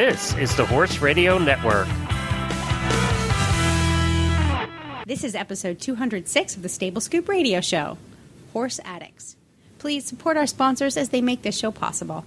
This 0.00 0.34
is 0.38 0.56
the 0.56 0.64
Horse 0.64 1.00
Radio 1.00 1.36
Network. 1.36 1.86
This 5.04 5.24
is 5.24 5.34
episode 5.34 5.78
206 5.78 6.56
of 6.56 6.62
the 6.62 6.70
Stable 6.70 7.02
Scoop 7.02 7.28
Radio 7.28 7.60
Show 7.60 7.98
Horse 8.54 8.80
Addicts. 8.82 9.36
Please 9.78 10.06
support 10.06 10.38
our 10.38 10.46
sponsors 10.46 10.96
as 10.96 11.10
they 11.10 11.20
make 11.20 11.42
this 11.42 11.58
show 11.58 11.70
possible. 11.70 12.24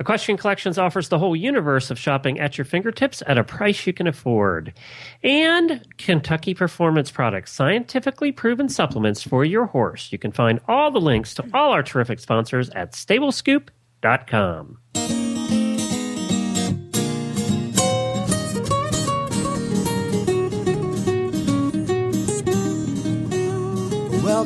Equestrian 0.00 0.36
Collections 0.38 0.76
offers 0.76 1.08
the 1.08 1.20
whole 1.20 1.36
universe 1.36 1.88
of 1.92 2.00
shopping 2.00 2.40
at 2.40 2.58
your 2.58 2.64
fingertips 2.64 3.22
at 3.28 3.38
a 3.38 3.44
price 3.44 3.86
you 3.86 3.92
can 3.92 4.08
afford. 4.08 4.74
And 5.22 5.86
Kentucky 5.98 6.52
Performance 6.52 7.12
Products, 7.12 7.52
scientifically 7.52 8.32
proven 8.32 8.68
supplements 8.68 9.22
for 9.22 9.44
your 9.44 9.66
horse. 9.66 10.10
You 10.10 10.18
can 10.18 10.32
find 10.32 10.58
all 10.66 10.90
the 10.90 11.00
links 11.00 11.32
to 11.34 11.48
all 11.54 11.70
our 11.70 11.84
terrific 11.84 12.18
sponsors 12.18 12.70
at 12.70 12.90
stablescoop.com. 12.90 14.78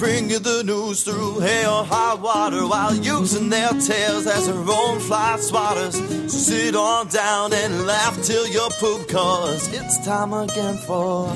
They 0.00 0.06
bring 0.06 0.30
you 0.30 0.38
the 0.38 0.62
news 0.64 1.02
through 1.02 1.40
hail 1.40 1.70
or 1.70 1.84
high 1.84 2.14
water 2.14 2.66
while 2.66 2.94
using 2.94 3.50
their 3.50 3.68
tails 3.68 4.26
as 4.26 4.46
their 4.46 4.56
own 4.56 4.98
fly 5.00 5.36
swatters. 5.38 5.92
So 6.30 6.38
sit 6.38 6.74
on 6.74 7.08
down 7.08 7.52
and 7.52 7.86
laugh 7.86 8.20
till 8.22 8.46
you 8.46 8.66
poop, 8.78 9.08
cause 9.08 9.68
it's 9.72 10.04
time 10.04 10.32
again 10.32 10.76
for 10.78 11.28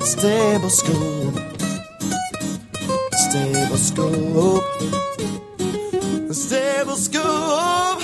Stable 0.00 0.70
Scoop. 0.70 1.34
Stable 3.12 3.76
Scoop. 3.76 4.64
Stable 6.32 6.96
Scoop. 6.96 8.02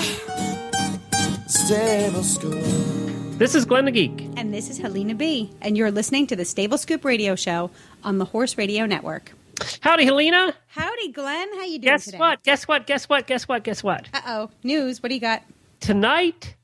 Stable 1.48 2.22
Scoop. 2.22 3.38
This 3.38 3.54
is 3.54 3.64
Glenn 3.64 3.86
the 3.86 3.91
Geek. 3.91 4.30
And 4.36 4.54
this 4.54 4.70
is 4.70 4.78
Helena 4.78 5.14
B. 5.14 5.50
And 5.60 5.76
you're 5.76 5.91
listening 5.91 6.28
to 6.28 6.36
the 6.36 6.44
Stable 6.44 6.78
Scoop 6.78 7.04
Radio 7.04 7.34
Show 7.34 7.70
on 8.04 8.18
the 8.18 8.24
Horse 8.26 8.56
Radio 8.56 8.86
Network. 8.86 9.32
Howdy, 9.80 10.04
Helena. 10.04 10.54
Howdy, 10.68 11.12
Glenn. 11.12 11.48
How 11.54 11.62
you 11.64 11.78
doing 11.78 11.94
Guess 11.94 12.04
today? 12.06 12.18
what? 12.18 12.42
Guess 12.42 12.68
what? 12.68 12.86
Guess 12.86 13.08
what? 13.08 13.26
Guess 13.26 13.48
what? 13.48 13.64
Guess 13.64 13.82
what? 13.82 14.08
Uh 14.12 14.20
oh. 14.26 14.50
News. 14.62 15.02
What 15.02 15.08
do 15.08 15.14
you 15.14 15.20
got? 15.20 15.42
Tonight, 15.80 16.54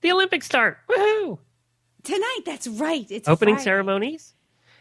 the 0.00 0.12
Olympics 0.12 0.46
start. 0.46 0.78
Woohoo! 0.88 1.38
Tonight. 2.02 2.40
That's 2.44 2.66
right. 2.66 3.06
It's 3.10 3.28
Opening 3.28 3.54
Friday. 3.56 3.64
ceremonies. 3.64 4.34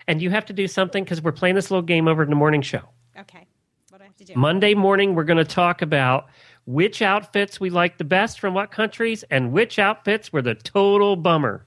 And 0.08 0.22
you 0.22 0.30
have 0.32 0.46
to 0.48 0.54
do 0.54 0.68
something 0.68 1.04
because 1.04 1.22
we're 1.22 1.32
playing 1.32 1.56
this 1.56 1.70
little 1.70 1.82
game 1.84 2.08
over 2.08 2.24
in 2.24 2.30
the 2.30 2.36
morning 2.36 2.62
show. 2.62 2.82
Okay. 3.20 3.46
What 3.90 4.00
do 4.00 4.04
I 4.04 4.08
have 4.08 4.16
to 4.18 4.24
do? 4.26 4.34
Monday 4.36 4.74
morning, 4.74 5.14
we're 5.14 5.24
going 5.26 5.38
to 5.38 5.44
talk 5.46 5.82
about 5.82 6.28
which 6.66 7.02
outfits 7.02 7.60
we 7.60 7.70
like 7.70 7.98
the 7.98 8.04
best 8.04 8.40
from 8.40 8.54
what 8.54 8.72
countries 8.72 9.24
and 9.30 9.52
which 9.52 9.78
outfits 9.78 10.32
were 10.34 10.42
the 10.42 10.56
total 10.56 11.16
bummer. 11.16 11.66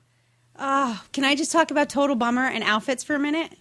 oh, 0.59 1.03
can 1.12 1.25
I 1.25 1.34
just 1.34 1.53
talk 1.53 1.70
about 1.70 1.89
Total 1.89 2.17
Bummer 2.17 2.47
and 2.47 2.62
outfits 2.64 3.05
for 3.05 3.14
a 3.14 3.19
minute? 3.19 3.53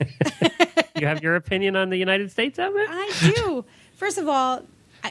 You 1.04 1.08
have 1.08 1.22
your 1.22 1.36
opinion 1.36 1.76
on 1.76 1.90
the 1.90 1.98
United 1.98 2.30
States 2.30 2.58
outfit? 2.58 2.86
I 2.88 3.32
do. 3.36 3.64
First 3.96 4.16
of 4.16 4.26
all, 4.26 4.62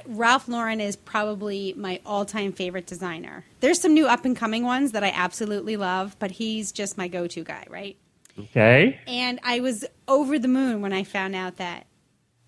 Ralph 0.07 0.47
Lauren 0.47 0.81
is 0.81 0.95
probably 0.95 1.73
my 1.77 1.99
all-time 2.03 2.51
favorite 2.51 2.87
designer. 2.87 3.45
There's 3.59 3.79
some 3.79 3.93
new 3.93 4.07
up-and-coming 4.07 4.63
ones 4.63 4.93
that 4.93 5.03
I 5.03 5.11
absolutely 5.13 5.77
love, 5.77 6.15
but 6.17 6.31
he's 6.31 6.71
just 6.71 6.97
my 6.97 7.07
go-to 7.07 7.43
guy, 7.43 7.67
right? 7.69 7.95
Okay. 8.39 8.99
And 9.05 9.39
I 9.43 9.59
was 9.59 9.85
over 10.07 10.39
the 10.39 10.47
moon 10.47 10.81
when 10.81 10.93
I 10.93 11.03
found 11.03 11.35
out 11.35 11.57
that 11.57 11.85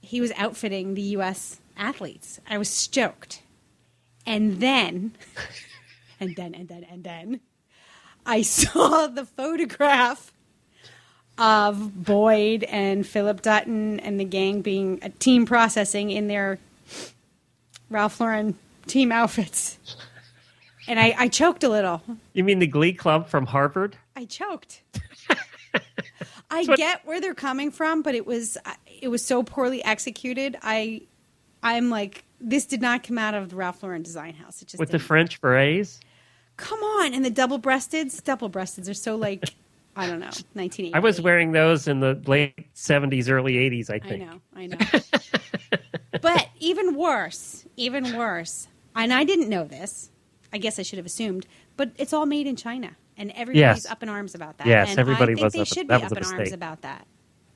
he 0.01 0.21
was 0.21 0.31
outfitting 0.37 0.95
the 0.95 1.01
U.S. 1.01 1.61
athletes. 1.77 2.39
I 2.49 2.57
was 2.57 2.67
stoked. 2.67 3.43
And 4.25 4.59
then, 4.59 5.13
and 6.19 6.35
then, 6.35 6.55
and 6.55 6.67
then, 6.67 6.83
and 6.89 7.03
then, 7.03 7.41
I 8.25 8.41
saw 8.41 9.05
the 9.05 9.23
photograph 9.23 10.33
of 11.37 12.03
Boyd 12.03 12.63
and 12.63 13.05
Phillip 13.05 13.41
Dutton 13.41 13.99
and 13.99 14.19
the 14.19 14.23
gang 14.25 14.61
being 14.61 14.99
a 15.01 15.09
team 15.09 15.45
processing 15.45 16.11
in 16.11 16.27
their 16.27 16.59
Ralph 17.89 18.19
Lauren 18.19 18.57
team 18.87 19.11
outfits. 19.11 19.77
And 20.87 20.99
I, 20.99 21.15
I 21.17 21.27
choked 21.27 21.63
a 21.63 21.69
little. 21.69 22.01
You 22.33 22.43
mean 22.43 22.59
the 22.59 22.67
Glee 22.67 22.93
Club 22.93 23.27
from 23.27 23.47
Harvard? 23.47 23.97
I 24.15 24.25
choked. 24.25 24.81
I 26.51 26.63
what- 26.63 26.77
get 26.77 27.05
where 27.05 27.19
they're 27.19 27.33
coming 27.33 27.71
from, 27.71 28.01
but 28.01 28.15
it 28.15 28.25
was 28.25 28.57
uh, 28.65 28.73
it 29.01 29.07
was 29.09 29.23
so 29.25 29.43
poorly 29.43 29.83
executed. 29.83 30.55
I 30.61 31.01
I'm 31.63 31.89
like 31.89 32.23
this 32.39 32.65
did 32.65 32.81
not 32.81 33.03
come 33.03 33.17
out 33.17 33.33
of 33.33 33.49
the 33.49 33.55
Ralph 33.55 33.81
Lauren 33.81 34.03
design 34.03 34.35
house. 34.35 34.61
It 34.61 34.67
just 34.67 34.79
With 34.79 34.89
the 34.89 34.97
didn't. 34.99 35.07
French 35.07 35.41
berets? 35.41 35.99
come 36.57 36.79
on, 36.79 37.13
and 37.13 37.25
the 37.25 37.29
double 37.29 37.59
breasteds, 37.59 38.23
double 38.23 38.49
breasteds 38.49 38.89
are 38.89 38.93
so 38.93 39.15
like 39.15 39.43
I 39.95 40.07
don't 40.07 40.19
know, 40.19 40.25
1980. 40.53 40.93
I 40.93 40.99
was 40.99 41.21
wearing 41.21 41.51
those 41.53 41.87
in 41.87 42.01
the 42.01 42.21
late 42.25 42.73
70s, 42.73 43.29
early 43.29 43.53
80s, 43.53 43.89
I 43.89 43.99
think. 43.99 44.23
I 44.23 44.25
know, 44.25 44.41
I 44.55 44.67
know. 44.67 45.79
but 46.21 46.49
even 46.59 46.95
worse, 46.95 47.65
even 47.77 48.15
worse, 48.17 48.67
and 48.95 49.13
I 49.13 49.23
didn't 49.23 49.47
know 49.49 49.63
this. 49.63 50.11
I 50.51 50.57
guess 50.57 50.79
I 50.79 50.81
should 50.83 50.97
have 50.97 51.05
assumed, 51.05 51.45
but 51.77 51.91
it's 51.97 52.13
all 52.13 52.25
made 52.25 52.45
in 52.47 52.55
China, 52.55 52.91
and 53.17 53.31
everybody's 53.31 53.59
Yes. 53.83 53.85
up 53.85 54.03
in 54.03 54.09
arms 54.09 54.35
about 54.35 54.57
that. 54.57 54.67
Yes, 54.67 54.89
and 54.91 54.99
everybody 54.99 55.31
I 55.33 55.35
think 55.35 55.43
was 55.43 55.53
they 55.53 55.59
up- 55.61 55.67
should 55.67 55.87
that 55.87 55.97
be 55.99 56.03
was 56.03 56.11
up 56.11 56.17
a 56.17 56.21
in 56.29 56.39
arms 56.39 56.51
about 56.51 56.81
that. 56.81 57.07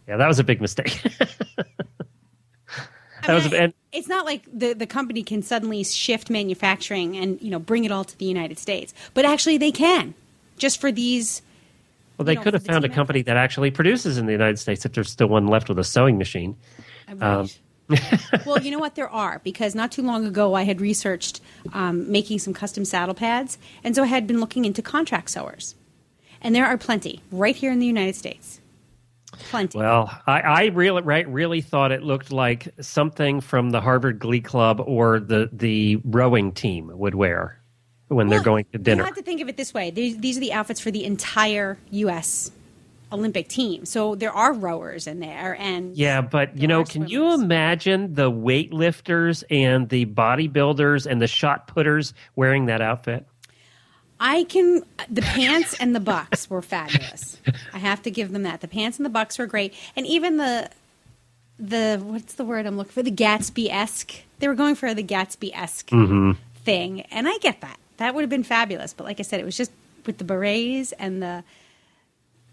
Yeah, 0.08 0.18
that 0.18 0.28
was 0.28 0.40
a 0.40 0.44
big 0.44 0.60
mistake. 0.62 1.02
that 1.60 1.68
I 3.30 3.34
was 3.34 3.46
mean, 3.46 3.54
a, 3.54 3.58
and 3.58 3.74
it's 3.92 4.08
not 4.08 4.26
like 4.26 4.44
the, 4.52 4.74
the 4.74 4.88
company 4.88 5.24
can 5.24 5.42
suddenly 5.42 5.84
shift 5.84 6.30
manufacturing 6.30 7.18
and 7.18 7.42
you 7.42 7.50
know 7.52 7.60
bring 7.60 7.84
it 7.86 7.92
all 7.92 8.04
to 8.06 8.18
the 8.18 8.26
United 8.26 8.58
States, 8.60 8.94
but 9.14 9.26
actually 9.26 9.58
they 9.58 9.72
can, 9.72 10.14
just 10.58 10.80
for 10.80 10.92
these. 10.92 11.42
Well, 12.20 12.26
they 12.26 12.36
could 12.36 12.54
have 12.54 12.66
found 12.66 12.84
a 12.84 12.90
company 12.90 13.22
that 13.22 13.38
actually 13.38 13.72
produces 13.72 14.18
in 14.18 14.26
the 14.26 14.34
United 14.34 14.60
States 14.60 14.86
if 14.86 14.92
there's 14.92 15.10
still 15.10 15.30
one 15.30 15.48
left 15.48 15.70
with 15.70 15.80
a 15.80 15.86
sewing 15.86 16.18
machine. 16.18 16.58
Um, 17.22 17.48
well, 18.46 18.62
you 18.62 18.72
know 18.72 18.78
what? 18.78 18.96
There 18.96 19.10
are 19.10 19.40
because 19.42 19.74
not 19.74 19.92
too 19.92 20.02
long 20.02 20.26
ago 20.26 20.54
I 20.54 20.64
had 20.64 20.82
researched 20.82 21.40
um, 21.72 22.12
making 22.12 22.40
some 22.40 22.54
custom 22.54 22.84
saddle 22.84 23.16
pads, 23.16 23.58
and 23.86 23.96
so 23.96 24.04
I 24.04 24.08
had 24.08 24.28
been 24.28 24.42
looking 24.42 24.66
into 24.66 24.82
contract 24.82 25.30
sewers, 25.30 25.76
and 26.42 26.54
there 26.54 26.66
are 26.66 26.78
plenty 26.78 27.22
right 27.32 27.56
here 27.56 27.72
in 27.72 27.80
the 27.80 27.88
United 27.88 28.16
States. 28.16 28.60
Plenty. 29.32 29.78
Well, 29.78 30.12
I, 30.28 30.42
I 30.42 30.66
really, 30.66 31.02
right, 31.04 31.28
really 31.30 31.62
thought 31.62 31.94
it 31.94 32.04
looked 32.04 32.34
like 32.34 32.68
something 32.82 33.40
from 33.40 33.70
the 33.70 33.80
Harvard 33.80 34.20
Glee 34.20 34.42
Club 34.42 34.82
or 34.86 35.22
the 35.22 35.50
the 35.54 36.02
rowing 36.04 36.52
team 36.52 36.92
would 36.94 37.16
wear 37.16 37.59
when 38.10 38.28
they're 38.28 38.44
going 38.44 38.66
to 38.74 38.78
dinner. 38.78 39.02
You 39.02 39.06
have 39.06 39.16
to 39.16 39.22
think 39.22 39.42
of 39.42 39.50
it 39.50 39.58
this 39.58 39.74
way: 39.74 39.90
these, 39.90 40.18
these 40.18 40.38
are 40.38 40.42
the 40.42 40.54
outfits 40.54 40.80
for 40.80 40.92
the 40.92 41.06
entire 41.06 41.78
U.S. 41.92 42.52
Olympic 43.12 43.48
team. 43.48 43.86
So 43.86 44.16
there 44.16 44.32
are 44.32 44.54
rowers 44.54 45.08
in 45.08 45.20
there, 45.20 45.56
and 45.60 45.96
Yeah, 45.96 46.22
but 46.22 46.58
you 46.58 46.68
know, 46.68 46.84
can 46.84 47.08
you 47.08 47.34
imagine 47.34 48.14
the 48.14 48.32
weightlifters 48.32 49.44
and 49.50 49.90
the 49.90 50.06
bodybuilders 50.06 51.06
and 51.06 51.22
the 51.22 51.28
shot 51.28 51.68
putters 51.68 52.14
wearing 52.36 52.66
that 52.66 52.82
outfit? 52.82 53.26
I 54.20 54.44
can. 54.44 54.84
The 55.10 55.22
pants 55.22 55.76
and 55.80 55.96
the 55.96 56.00
bucks 56.00 56.50
were 56.50 56.62
fabulous. 56.62 57.38
I 57.74 57.78
have 57.78 58.02
to 58.04 58.12
give 58.12 58.32
them 58.32 58.44
that. 58.44 58.62
The 58.62 58.68
pants 58.68 58.98
and 58.98 59.06
the 59.06 59.10
bucks 59.10 59.40
were 59.40 59.48
great, 59.48 59.74
and 59.96 60.06
even 60.06 60.38
the 60.38 60.70
the 61.58 62.00
what's 62.04 62.34
the 62.34 62.44
word 62.44 62.66
I'm 62.66 62.78
looking 62.78 62.92
for? 62.92 63.04
The 63.04 63.12
Gatsby 63.12 63.70
esque. 63.70 64.14
They 64.40 64.48
were 64.48 64.56
going 64.56 64.76
for 64.76 64.94
the 64.94 65.04
Gatsby 65.04 65.52
esque 65.54 65.90
mm-hmm. 65.90 66.32
thing, 66.64 67.02
and 67.12 67.28
I 67.28 67.38
get 67.40 67.62
that. 67.62 67.80
That 68.00 68.16
would 68.16 68.22
have 68.22 68.30
been 68.30 68.44
fabulous. 68.44 68.94
But 68.94 69.06
like 69.06 69.20
I 69.20 69.24
said, 69.24 69.40
it 69.40 69.46
was 69.46 69.58
just 69.58 69.72
with 70.06 70.18
the 70.18 70.24
berets 70.24 70.94
and 70.94 71.22
the 71.22 71.44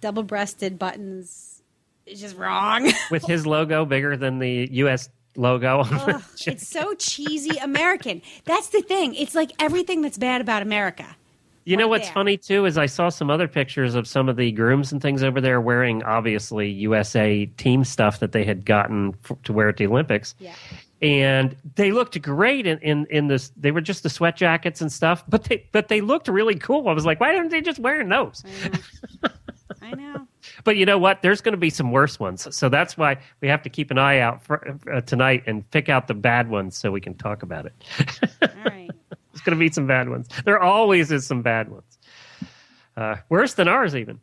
double 0.00 0.22
breasted 0.22 0.78
buttons. 0.78 1.62
It's 2.04 2.20
just 2.20 2.37
wrong. 2.37 2.93
With 3.10 3.25
his 3.25 3.46
logo 3.46 3.84
bigger 3.84 4.16
than 4.16 4.38
the 4.38 4.69
U.S. 4.72 5.08
logo 5.34 5.81
Ugh, 5.81 6.22
it's 6.46 6.69
so 6.69 6.94
cheesy 6.94 7.58
American. 7.58 8.22
That's 8.44 8.69
the 8.69 8.81
thing. 8.82 9.14
It's 9.14 9.34
like 9.34 9.50
everything 9.58 10.02
that's 10.02 10.19
bad 10.19 10.40
about 10.40 10.62
America. 10.62 11.16
You 11.64 11.76
know 11.76 11.88
what's 11.88 12.06
there. 12.06 12.14
funny 12.14 12.37
too 12.37 12.64
is 12.64 12.78
I 12.78 12.87
saw 12.87 13.08
some 13.08 13.28
other 13.28 13.49
pictures 13.49 13.96
of 13.96 14.06
some 14.06 14.28
of 14.28 14.37
the 14.37 14.52
grooms 14.52 14.92
and 14.92 15.02
things 15.02 15.25
over 15.25 15.40
there 15.40 15.60
wearing 15.60 16.04
obviously 16.04 16.70
USA 16.70 17.46
team 17.56 17.82
stuff 17.82 18.20
that 18.20 18.31
they 18.31 18.44
had 18.44 18.64
gotten 18.64 19.16
f- 19.28 19.37
to 19.42 19.52
wear 19.52 19.69
at 19.69 19.76
the 19.76 19.87
Olympics. 19.88 20.37
Yeah. 20.38 20.54
And 21.02 21.56
they 21.75 21.93
looked 21.93 22.20
great 22.22 22.66
in, 22.66 22.78
in, 22.78 23.06
in 23.10 23.28
this. 23.28 23.52
They 23.56 23.70
were 23.70 23.82
just 23.82 24.02
the 24.02 24.08
sweat 24.08 24.37
jackets 24.37 24.81
and 24.81 24.90
stuff, 24.90 25.25
but 25.28 25.44
they 25.44 25.69
but 25.72 25.88
they 25.88 26.00
looked 26.00 26.26
really 26.28 26.54
cool. 26.54 26.88
I 26.88 26.93
was 26.93 27.04
like, 27.04 27.20
why 27.20 27.37
aren't 27.37 27.50
they 27.50 27.60
just 27.60 27.78
wearing 27.78 28.08
those? 28.08 28.43
I 28.64 28.69
know. 28.69 29.28
I 29.82 29.90
know. 29.94 30.26
but 30.64 30.76
you 30.76 30.87
know 30.87 30.98
what? 30.98 31.22
There's 31.22 31.40
going 31.40 31.52
to 31.52 31.58
be 31.58 31.70
some 31.70 31.93
worse 31.93 32.19
ones. 32.19 32.54
So 32.54 32.69
that's 32.69 32.96
why 32.96 33.19
we 33.40 33.48
have 33.48 33.62
to 33.62 33.70
keep 33.70 33.90
an 33.90 33.98
eye 33.98 34.20
out 34.20 34.43
for, 34.43 34.78
uh, 34.93 35.00
tonight 35.02 35.44
and 35.46 35.69
pick 35.70 35.88
out 35.88 36.08
the 36.08 36.14
bad 36.14 36.48
ones 36.48 36.76
so 36.76 36.90
we 36.90 37.00
can 37.00 37.14
talk 37.14 37.42
about 37.42 37.66
it. 37.66 37.75
All 38.42 38.49
right. 38.64 38.90
There's 39.32 39.42
going 39.42 39.56
to 39.56 39.60
be 39.60 39.70
some 39.70 39.87
bad 39.87 40.08
ones. 40.08 40.28
There 40.44 40.60
always 40.60 41.12
is 41.12 41.26
some 41.26 41.42
bad 41.42 41.69
ones. 41.69 41.99
Uh, 42.96 43.16
worse 43.28 43.54
than 43.54 43.69
ours, 43.69 43.94
even. 43.94 44.19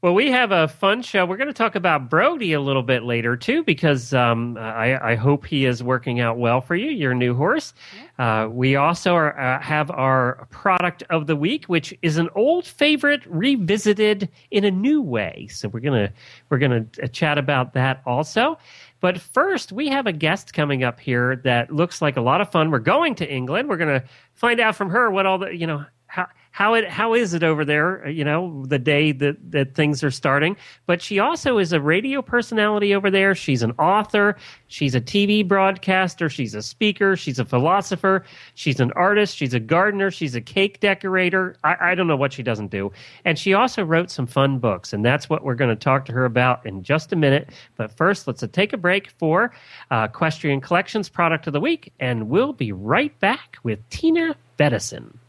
Well, 0.00 0.14
we 0.14 0.30
have 0.30 0.52
a 0.52 0.68
fun 0.68 1.02
show. 1.02 1.26
We're 1.26 1.38
going 1.38 1.48
to 1.48 1.52
talk 1.52 1.74
about 1.74 2.08
Brody 2.08 2.52
a 2.52 2.60
little 2.60 2.84
bit 2.84 3.02
later 3.02 3.36
too, 3.36 3.64
because 3.64 4.14
um, 4.14 4.56
I, 4.56 4.96
I, 4.96 5.14
hope 5.16 5.44
he 5.44 5.64
is 5.64 5.82
working 5.82 6.20
out 6.20 6.38
well 6.38 6.60
for 6.60 6.76
you, 6.76 6.88
your 6.88 7.14
new 7.14 7.34
horse. 7.34 7.74
Uh, 8.16 8.46
we 8.48 8.76
also 8.76 9.14
are, 9.14 9.36
uh, 9.36 9.60
have 9.60 9.90
our 9.90 10.46
product 10.50 11.02
of 11.10 11.26
the 11.26 11.34
week, 11.34 11.64
which 11.64 11.92
is 12.02 12.16
an 12.16 12.28
old 12.36 12.64
favorite 12.64 13.22
revisited 13.26 14.28
in 14.52 14.62
a 14.62 14.70
new 14.70 15.02
way. 15.02 15.48
So 15.50 15.68
we're 15.68 15.80
gonna 15.80 16.12
we're 16.48 16.58
gonna 16.58 16.86
uh, 17.02 17.08
chat 17.08 17.36
about 17.36 17.72
that 17.74 18.00
also. 18.06 18.56
But 19.00 19.20
first, 19.20 19.72
we 19.72 19.88
have 19.88 20.06
a 20.06 20.12
guest 20.12 20.52
coming 20.52 20.84
up 20.84 21.00
here 21.00 21.36
that 21.42 21.72
looks 21.72 22.00
like 22.00 22.16
a 22.16 22.20
lot 22.20 22.40
of 22.40 22.52
fun. 22.52 22.70
We're 22.70 22.78
going 22.78 23.16
to 23.16 23.28
England. 23.28 23.68
We're 23.68 23.76
going 23.76 24.00
to 24.00 24.06
find 24.34 24.60
out 24.60 24.74
from 24.74 24.90
her 24.90 25.10
what 25.10 25.26
all 25.26 25.38
the 25.38 25.56
you 25.56 25.66
know 25.66 25.84
how 26.58 26.74
it 26.74 26.88
how 26.88 27.14
is 27.14 27.34
it 27.34 27.44
over 27.44 27.64
there 27.64 28.08
you 28.08 28.24
know 28.24 28.64
the 28.66 28.80
day 28.80 29.12
that 29.12 29.36
that 29.52 29.76
things 29.76 30.02
are 30.02 30.10
starting? 30.10 30.56
But 30.86 31.00
she 31.00 31.20
also 31.20 31.58
is 31.58 31.72
a 31.72 31.80
radio 31.80 32.20
personality 32.20 32.96
over 32.96 33.12
there. 33.12 33.36
She's 33.36 33.62
an 33.62 33.70
author. 33.78 34.36
She's 34.66 34.96
a 34.96 35.00
tv 35.00 35.46
broadcaster. 35.46 36.28
She's 36.28 36.56
a 36.56 36.62
speaker. 36.62 37.14
She's 37.14 37.38
a 37.38 37.44
philosopher. 37.44 38.24
She's 38.54 38.80
an 38.80 38.90
artist. 38.96 39.36
She's 39.36 39.54
a 39.54 39.60
gardener. 39.60 40.10
She's 40.10 40.34
a 40.34 40.40
cake 40.40 40.80
decorator. 40.80 41.54
I, 41.62 41.92
I 41.92 41.94
don't 41.94 42.08
know 42.08 42.16
what 42.16 42.32
she 42.32 42.42
doesn't 42.42 42.72
do. 42.72 42.90
And 43.24 43.38
she 43.38 43.54
also 43.54 43.84
wrote 43.84 44.10
some 44.10 44.26
fun 44.26 44.58
books 44.58 44.92
and 44.92 45.04
that's 45.04 45.30
what 45.30 45.44
we're 45.44 45.54
going 45.54 45.70
to 45.70 45.76
talk 45.76 46.06
to 46.06 46.12
her 46.12 46.24
about 46.24 46.66
in 46.66 46.82
just 46.82 47.12
a 47.12 47.16
minute. 47.16 47.50
But 47.76 47.96
first 47.96 48.26
let's 48.26 48.42
take 48.50 48.72
a 48.72 48.76
break 48.76 49.10
for 49.10 49.52
uh, 49.92 50.08
equestrian 50.10 50.60
collections 50.60 51.08
product 51.08 51.46
of 51.46 51.52
the 51.52 51.60
week 51.60 51.92
and 52.00 52.28
we'll 52.28 52.52
be 52.52 52.72
right 52.72 53.16
back 53.20 53.58
with 53.62 53.78
tina 53.90 54.34
Bettison. 54.56 55.20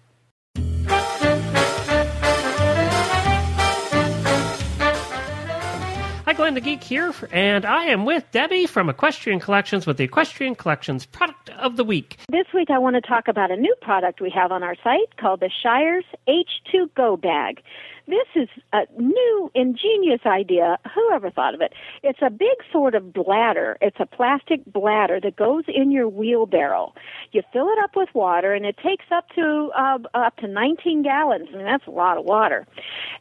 Glenn 6.49 6.55
the 6.55 6.61
Geek 6.61 6.83
here, 6.83 7.13
and 7.31 7.63
I 7.63 7.83
am 7.83 8.05
with 8.05 8.25
Debbie 8.31 8.65
from 8.65 8.89
Equestrian 8.89 9.39
Collections 9.39 9.85
with 9.85 9.97
the 9.97 10.05
Equestrian 10.05 10.55
Collections 10.55 11.05
Product 11.05 11.51
of 11.51 11.75
the 11.75 11.83
Week. 11.83 12.17
This 12.31 12.47
week 12.55 12.71
I 12.71 12.79
want 12.79 12.95
to 12.95 13.01
talk 13.01 13.27
about 13.27 13.51
a 13.51 13.55
new 13.55 13.75
product 13.83 14.19
we 14.19 14.31
have 14.31 14.51
on 14.51 14.63
our 14.63 14.73
site 14.83 15.15
called 15.17 15.41
the 15.41 15.51
Shires 15.61 16.05
H2 16.27 16.89
Go 16.95 17.17
Bag. 17.17 17.61
This 18.09 18.25
is 18.33 18.49
a 18.73 18.87
new, 18.97 19.51
ingenious 19.53 20.21
idea. 20.25 20.79
Whoever 20.95 21.29
thought 21.29 21.53
of 21.53 21.61
it? 21.61 21.73
It's 22.01 22.17
a 22.23 22.31
big 22.31 22.57
sort 22.71 22.95
of 22.95 23.13
bladder. 23.13 23.77
It's 23.81 23.99
a 23.99 24.07
plastic 24.07 24.65
bladder 24.65 25.19
that 25.21 25.35
goes 25.35 25.65
in 25.67 25.91
your 25.91 26.09
wheelbarrow. 26.09 26.95
You 27.33 27.43
fill 27.53 27.67
it 27.67 27.77
up 27.83 27.95
with 27.95 28.09
water, 28.15 28.51
and 28.53 28.65
it 28.65 28.77
takes 28.77 29.05
up 29.11 29.29
to 29.35 29.69
uh, 29.77 29.99
up 30.15 30.37
to 30.37 30.47
19 30.47 31.03
gallons. 31.03 31.49
I 31.53 31.57
mean, 31.57 31.65
that's 31.65 31.85
a 31.85 31.91
lot 31.91 32.17
of 32.17 32.25
water. 32.25 32.65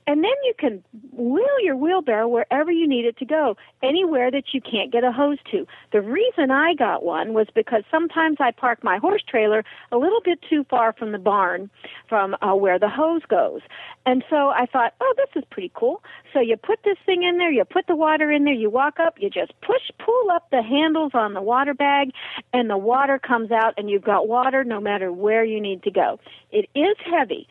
And 0.06 0.24
then 0.24 0.32
you 0.44 0.54
can 0.58 0.82
wheel 1.12 1.60
your 1.62 1.76
wheelbarrow 1.76 2.26
wherever 2.26 2.72
you 2.72 2.88
need 2.88 3.04
it 3.04 3.18
to 3.18 3.26
go, 3.26 3.58
anywhere 3.82 4.30
that 4.30 4.54
you 4.54 4.62
can't 4.62 4.90
get 4.90 5.04
a 5.04 5.12
hose 5.12 5.38
to. 5.50 5.66
The 5.92 6.00
reason 6.00 6.50
I 6.50 6.72
got 6.72 7.04
one 7.04 7.34
was 7.34 7.48
because 7.54 7.82
sometimes 7.90 8.38
I 8.40 8.52
park 8.52 8.82
my 8.82 8.96
horse 8.96 9.22
trailer 9.28 9.66
a 9.92 9.98
little 9.98 10.22
bit 10.24 10.38
too 10.48 10.64
far 10.70 10.94
from 10.94 11.12
the 11.12 11.18
barn, 11.18 11.68
from 12.08 12.36
uh, 12.40 12.54
where 12.54 12.78
the 12.78 12.88
hose 12.88 13.22
goes. 13.28 13.60
And 14.06 14.24
so 14.30 14.48
I 14.48 14.64
thought, 14.64 14.77
oh, 15.00 15.14
this 15.16 15.42
is 15.42 15.44
pretty 15.50 15.70
cool. 15.74 16.02
So 16.32 16.40
you 16.40 16.56
put 16.56 16.80
this 16.84 16.96
thing 17.04 17.22
in 17.22 17.38
there, 17.38 17.50
you 17.50 17.64
put 17.64 17.86
the 17.86 17.96
water 17.96 18.30
in 18.30 18.44
there, 18.44 18.54
you 18.54 18.70
walk 18.70 18.98
up, 19.00 19.14
you 19.18 19.30
just 19.30 19.52
push, 19.60 19.82
pull 20.04 20.30
up 20.30 20.50
the 20.50 20.62
handles 20.62 21.12
on 21.14 21.34
the 21.34 21.42
water 21.42 21.74
bag, 21.74 22.10
and 22.52 22.70
the 22.70 22.78
water 22.78 23.18
comes 23.18 23.50
out, 23.50 23.74
and 23.76 23.90
you've 23.90 24.04
got 24.04 24.28
water 24.28 24.64
no 24.64 24.80
matter 24.80 25.12
where 25.12 25.44
you 25.44 25.60
need 25.60 25.82
to 25.84 25.90
go. 25.90 26.18
It 26.50 26.68
is 26.74 26.96
heavy, 27.04 27.46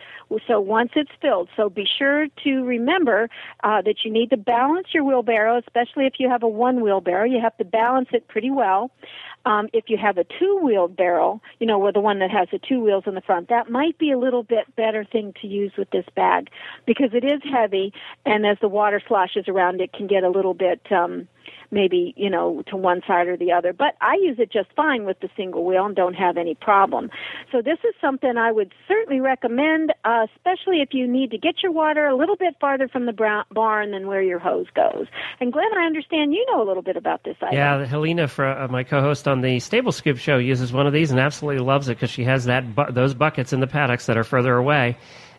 so 0.48 0.60
once 0.60 0.92
it's 0.96 1.12
filled, 1.22 1.50
so 1.56 1.70
be 1.70 1.86
sure 1.98 2.28
to 2.44 2.64
remember 2.64 3.30
uh, 3.64 3.82
that 3.84 3.98
you 4.04 4.12
need 4.12 4.30
to 4.32 4.38
balance 4.38 4.88
your 4.94 5.04
wheelbarrow, 5.04 5.58
especially 5.60 6.06
if 6.06 6.14
you 6.20 6.30
have 6.30 6.44
a 6.44 6.48
one 6.48 6.82
wheelbarrow. 6.82 7.26
You 7.26 7.40
have 7.42 7.58
to 7.58 7.66
balance 7.66 8.10
it 8.12 8.28
pretty 8.28 8.50
well. 8.50 8.92
Um, 9.48 9.70
if 9.72 9.86
you 9.88 9.98
have 9.98 10.18
a 10.18 10.26
two-wheeled 10.26 10.98
barrel, 10.98 11.42
you 11.60 11.68
know, 11.68 11.80
where 11.80 11.94
the 11.94 12.02
one 12.02 12.20
that 12.20 12.30
has 12.32 12.50
the 12.52 12.60
two 12.60 12.82
wheels 12.82 13.06
in 13.08 13.16
the 13.16 13.22
front, 13.22 13.48
that 13.48 13.72
might 13.72 13.98
be 13.98 14.12
a 14.12 14.20
little 14.20 14.44
bit 14.44 14.76
better 14.76 15.06
thing 15.06 15.34
to 15.42 15.48
use 15.48 15.72
with 15.78 15.90
this 15.90 16.04
bag 16.18 16.50
because 16.86 17.12
it 17.14 17.24
is 17.24 17.40
heavy, 17.50 17.94
and 18.26 18.46
as 18.46 18.58
the 18.60 18.68
water 18.68 19.02
sloshes 19.08 19.46
around, 19.48 19.80
it 19.80 19.94
can 19.94 20.06
get 20.06 20.26
a 20.26 20.30
little 20.30 20.54
bit 20.54 20.82
um, 20.92 21.30
maybe 21.72 22.14
you 22.18 22.30
know 22.30 22.64
to 22.68 22.78
one 22.78 23.02
side 23.08 23.28
or 23.28 23.38
the 23.38 23.52
other. 23.52 23.74
But 23.74 23.96
I 24.02 24.16
use 24.22 24.38
it 24.40 24.52
just 24.52 24.70
fine 24.76 25.06
with 25.06 25.20
the 25.20 25.30
single 25.36 25.66
wheel 25.66 25.86
and 25.86 25.96
don't 25.96 26.14
have 26.14 26.38
any 26.38 26.56
problem. 26.56 27.10
So 27.52 27.62
this 27.62 27.80
is 27.84 27.94
something 28.00 28.38
I 28.38 28.52
would 28.52 28.74
certainly 28.88 29.20
recommend, 29.20 29.94
uh, 30.06 30.28
especially 30.36 30.82
if 30.82 30.90
you 30.94 31.08
need 31.08 31.32
to 31.32 31.38
get 31.38 31.64
your 31.64 31.72
water 31.72 32.08
a 32.08 32.16
little 32.16 32.36
bit 32.36 32.56
farther 32.60 32.88
from 32.88 33.06
the 33.06 33.44
barn 33.52 33.92
than 33.92 34.08
where 34.08 34.22
your 34.22 34.40
hose 34.40 34.68
goes. 34.76 35.08
And 35.40 35.52
Glenn, 35.52 35.74
I 35.78 35.86
understand 35.86 36.34
you 36.34 36.46
know 36.52 36.62
a 36.62 36.68
little 36.68 36.84
bit 36.84 36.98
about 36.98 37.24
this 37.24 37.36
item. 37.42 37.56
Yeah, 37.56 37.86
Helena, 37.86 38.28
for, 38.28 38.46
uh, 38.46 38.68
my 38.68 38.84
co-host 38.84 39.28
on 39.28 39.42
the 39.42 39.60
Stable 39.60 39.92
Scoop 39.92 40.18
show, 40.18 40.38
uses 40.38 40.72
one 40.72 40.88
of 40.88 40.94
these 40.94 41.12
and 41.12 41.20
absolutely 41.20 41.64
loves 41.64 41.90
it 41.90 41.96
because 41.96 42.10
she 42.10 42.24
has 42.24 42.46
that 42.46 42.76
bu- 42.76 42.92
those 42.92 43.14
buckets 43.14 43.54
in 43.54 43.60
the 43.60 43.68
paddocks 43.68 44.06
that 44.06 44.18
are 44.18 44.24
further 44.24 44.56
away 44.56 44.98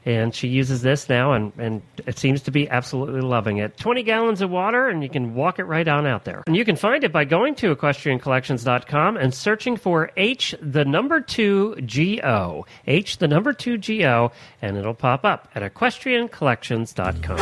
and 0.08 0.34
she 0.34 0.48
uses 0.48 0.80
this 0.80 1.08
now 1.10 1.32
and, 1.34 1.52
and 1.58 1.82
it 2.06 2.18
seems 2.18 2.40
to 2.42 2.50
be 2.50 2.66
absolutely 2.70 3.20
loving 3.20 3.58
it. 3.58 3.76
20 3.76 4.02
gallons 4.04 4.40
of 4.40 4.48
water 4.48 4.88
and 4.88 5.02
you 5.02 5.10
can 5.10 5.34
walk 5.34 5.58
it 5.58 5.64
right 5.64 5.86
on 5.86 6.06
out 6.06 6.24
there. 6.24 6.42
And 6.46 6.56
you 6.56 6.64
can 6.64 6.76
find 6.76 7.04
it 7.04 7.12
by 7.12 7.26
going 7.26 7.54
to 7.56 7.76
equestriancollections.com 7.76 9.18
and 9.18 9.34
searching 9.34 9.76
for 9.76 10.10
h 10.16 10.54
the 10.62 10.86
number 10.86 11.20
2 11.20 11.82
go 11.82 12.64
h 12.86 13.18
the 13.18 13.28
number 13.28 13.52
2 13.52 13.76
go 13.76 14.32
and 14.62 14.78
it'll 14.78 14.94
pop 14.94 15.26
up 15.26 15.50
at 15.54 15.62
equestriancollections.com 15.62 17.38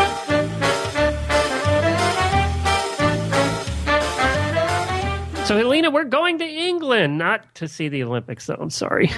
So, 5.46 5.56
Helena, 5.56 5.92
we're 5.92 6.02
going 6.02 6.40
to 6.40 6.44
England, 6.44 7.18
not 7.18 7.54
to 7.54 7.68
see 7.68 7.86
the 7.88 8.02
Olympics, 8.02 8.46
though. 8.46 8.56
I'm 8.58 8.68
sorry. 8.68 9.08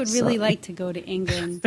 Would 0.00 0.08
really 0.10 0.36
Sorry. 0.36 0.38
like 0.38 0.62
to 0.62 0.72
go 0.72 0.92
to 0.92 1.04
England. 1.04 1.64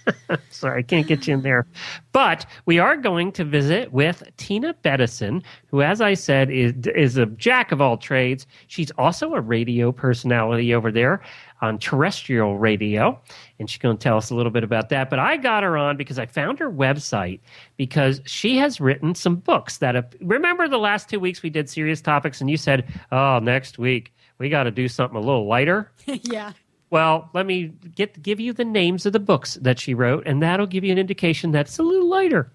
Sorry, 0.50 0.80
I 0.80 0.82
can't 0.82 1.06
get 1.06 1.26
you 1.26 1.34
in 1.34 1.42
there. 1.42 1.66
But 2.12 2.44
we 2.66 2.78
are 2.78 2.96
going 2.96 3.32
to 3.32 3.44
visit 3.44 3.92
with 3.92 4.22
Tina 4.36 4.74
Bettison, 4.82 5.42
who, 5.70 5.82
as 5.82 6.00
I 6.00 6.14
said, 6.14 6.50
is, 6.50 6.74
is 6.94 7.16
a 7.16 7.26
jack 7.26 7.72
of 7.72 7.80
all 7.80 7.96
trades. 7.96 8.46
She's 8.66 8.90
also 8.92 9.34
a 9.34 9.40
radio 9.40 9.92
personality 9.92 10.74
over 10.74 10.90
there 10.90 11.22
on 11.62 11.78
terrestrial 11.78 12.58
radio. 12.58 13.18
And 13.58 13.70
she's 13.70 13.78
going 13.78 13.96
to 13.96 14.02
tell 14.02 14.16
us 14.16 14.30
a 14.30 14.34
little 14.34 14.52
bit 14.52 14.64
about 14.64 14.88
that. 14.90 15.08
But 15.08 15.20
I 15.20 15.36
got 15.36 15.62
her 15.62 15.76
on 15.76 15.96
because 15.96 16.18
I 16.18 16.26
found 16.26 16.58
her 16.58 16.70
website 16.70 17.40
because 17.76 18.20
she 18.26 18.58
has 18.58 18.80
written 18.80 19.14
some 19.14 19.36
books 19.36 19.78
that 19.78 19.94
have. 19.94 20.12
Remember 20.20 20.68
the 20.68 20.78
last 20.78 21.08
two 21.08 21.20
weeks 21.20 21.42
we 21.42 21.50
did 21.50 21.70
serious 21.70 22.00
topics 22.00 22.40
and 22.40 22.50
you 22.50 22.56
said, 22.56 22.92
oh, 23.12 23.38
next 23.38 23.78
week 23.78 24.12
we 24.38 24.48
got 24.48 24.64
to 24.64 24.72
do 24.72 24.88
something 24.88 25.16
a 25.16 25.20
little 25.20 25.46
lighter? 25.46 25.90
yeah. 26.06 26.52
Well, 26.90 27.30
let 27.34 27.46
me 27.46 27.72
get 27.94 28.22
give 28.22 28.38
you 28.38 28.52
the 28.52 28.64
names 28.64 29.06
of 29.06 29.12
the 29.12 29.20
books 29.20 29.54
that 29.54 29.78
she 29.78 29.92
wrote, 29.92 30.24
and 30.26 30.42
that'll 30.42 30.66
give 30.66 30.84
you 30.84 30.92
an 30.92 30.98
indication 30.98 31.50
that 31.52 31.66
it's 31.66 31.78
a 31.78 31.82
little 31.82 32.08
lighter. 32.08 32.52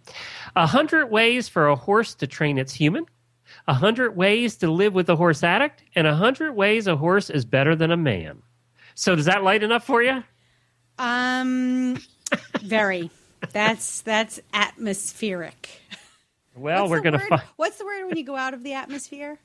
A 0.56 0.66
hundred 0.66 1.08
ways 1.08 1.50
for 1.50 1.68
a 1.68 1.76
horse 1.76 2.14
to 2.16 2.28
train 2.28 2.58
its 2.58 2.74
human. 2.74 3.06
A 3.68 3.74
hundred 3.74 4.16
ways 4.16 4.56
to 4.58 4.72
live 4.72 4.94
with 4.94 5.10
a 5.10 5.16
horse 5.18 5.44
addict, 5.44 5.84
and 5.96 6.08
a 6.08 6.16
hundred 6.16 6.54
ways 6.54 6.88
a 6.88 6.96
horse 6.96 7.30
is 7.30 7.44
better 7.44 7.76
than 7.76 7.92
a 7.92 7.98
man. 7.98 8.42
So, 8.96 9.16
does 9.16 9.26
that 9.26 9.44
light 9.44 9.64
enough 9.64 9.86
for 9.86 10.02
you? 10.02 10.24
Um, 10.98 12.00
very. 12.62 13.10
that's 13.52 14.02
that's 14.02 14.40
atmospheric. 14.54 15.82
Well, 16.56 16.84
What's 16.84 16.92
we're 16.92 17.02
going 17.02 17.20
to 17.20 17.28
find. 17.28 17.42
What's 17.58 17.78
the 17.78 17.86
word 17.86 18.06
when 18.08 18.18
you 18.18 18.24
go 18.24 18.36
out 18.36 18.54
of 18.54 18.64
the 18.64 18.74
atmosphere? 18.74 19.40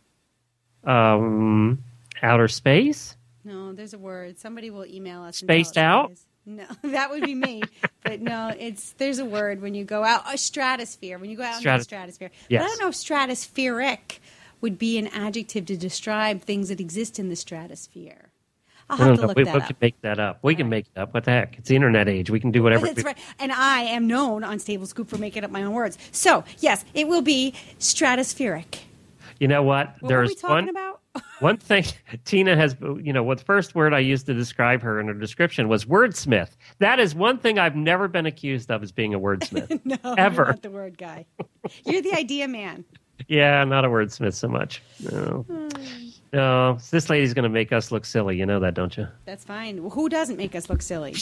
Um, 0.85 1.83
outer 2.23 2.49
space. 2.49 3.16
No, 3.47 3.73
there's 3.73 3.95
a 3.95 3.99
word. 3.99 4.38
Somebody 4.41 4.71
will 4.71 4.85
email 4.85 5.23
us. 5.23 5.37
Spaced 5.37 5.79
out. 5.79 6.12
No, 6.45 6.65
that 6.83 7.11
would 7.11 7.23
be 7.23 7.35
me. 7.35 7.62
but 8.03 8.21
no, 8.21 8.53
it's 8.59 8.93
there's 8.99 9.21
a 9.21 9.25
word 9.25 9.62
when 9.62 9.73
you 9.75 9.85
go 9.85 10.03
out 10.03 10.23
a 10.33 10.37
stratosphere. 10.37 11.17
When 11.19 11.31
you 11.31 11.37
go 11.37 11.45
out 11.45 11.61
Stratus- 11.61 11.65
into 11.65 11.79
the 11.79 11.85
stratosphere. 11.85 12.31
Yes. 12.49 12.62
But 12.62 12.65
I 12.65 12.69
don't 12.69 12.81
know 12.81 12.88
if 12.88 12.95
stratospheric 12.95 14.19
would 14.61 14.79
be 14.79 14.99
an 14.99 15.07
adjective 15.09 15.67
to 15.67 15.76
describe 15.76 16.43
things 16.43 16.71
that 16.71 16.81
exist 16.81 17.21
in 17.21 17.29
the 17.29 17.37
stratosphere. 17.37 18.31
I'll 18.91 18.97
have 18.97 19.17
to 19.17 19.26
look 19.26 19.37
we, 19.37 19.45
that 19.45 19.55
we 19.55 19.61
up. 19.61 19.67
can 19.69 19.76
make 19.81 20.00
that 20.03 20.19
up. 20.19 20.38
We 20.43 20.55
All 20.55 20.59
can 20.59 20.69
make 20.69 20.87
it 20.95 20.99
up. 20.99 21.15
What 21.15 21.25
the 21.25 21.33
heck? 21.33 21.59
It's 21.59 21.69
the 21.69 21.76
internet 21.76 22.09
age. 22.09 22.31
We 22.31 22.41
can 22.41 22.50
do 22.50 22.62
whatever. 22.65 22.87
That's 22.87 23.05
right. 23.05 23.19
And 23.38 23.53
I 23.53 23.83
am 23.83 24.07
known 24.09 24.43
on 24.43 24.59
Stable 24.59 24.87
Scoop 24.87 25.09
for 25.09 25.19
making 25.19 25.45
up 25.45 25.50
my 25.53 25.62
own 25.62 25.73
words. 25.75 25.99
So 26.11 26.45
yes, 26.59 26.85
it 26.95 27.07
will 27.07 27.23
be 27.23 27.55
stratospheric. 27.79 28.81
You 29.38 29.49
know 29.49 29.62
what? 29.62 29.95
What 30.00 30.09
There's 30.09 30.31
we 30.43 30.49
one, 30.49 30.69
about? 30.69 31.00
One 31.40 31.56
thing 31.56 31.85
Tina 32.25 32.56
has, 32.56 32.76
you 32.80 33.12
know, 33.12 33.23
what 33.23 33.38
the 33.38 33.44
first 33.44 33.75
word 33.75 33.92
I 33.94 33.99
used 33.99 34.26
to 34.26 34.35
describe 34.35 34.82
her 34.82 34.99
in 35.00 35.06
her 35.08 35.14
description 35.14 35.68
was 35.68 35.85
wordsmith. 35.85 36.50
That 36.78 36.99
is 36.99 37.14
one 37.14 37.38
thing 37.38 37.58
I've 37.58 37.76
never 37.76 38.08
been 38.08 38.26
accused 38.26 38.70
of 38.70 38.82
as 38.82 38.92
being 38.92 39.14
a 39.14 39.20
wordsmith. 39.20 39.80
no, 39.85 40.14
Ever. 40.16 40.42
you're 40.42 40.46
not 40.46 40.62
the 40.62 40.70
word 40.70 40.99
guy. 40.99 41.26
You're 41.85 42.02
the 42.02 42.14
idea 42.14 42.49
man. 42.49 42.85
yeah, 43.28 43.64
not 43.64 43.85
a 43.85 43.88
wordsmith 43.88 44.35
so 44.35 44.49
much. 44.49 44.82
No. 45.11 45.44
Hmm. 45.49 45.68
No, 46.32 46.78
this 46.90 47.08
lady's 47.08 47.32
going 47.35 47.44
to 47.44 47.49
make 47.49 47.73
us 47.73 47.90
look 47.90 48.04
silly. 48.04 48.37
You 48.37 48.44
know 48.46 48.61
that, 48.61 48.75
don't 48.75 48.96
you? 48.96 49.06
That's 49.25 49.44
fine. 49.44 49.80
Well, 49.80 49.90
who 49.90 50.08
doesn't 50.08 50.37
make 50.37 50.54
us 50.54 50.68
look 50.68 50.82
silly? 50.82 51.14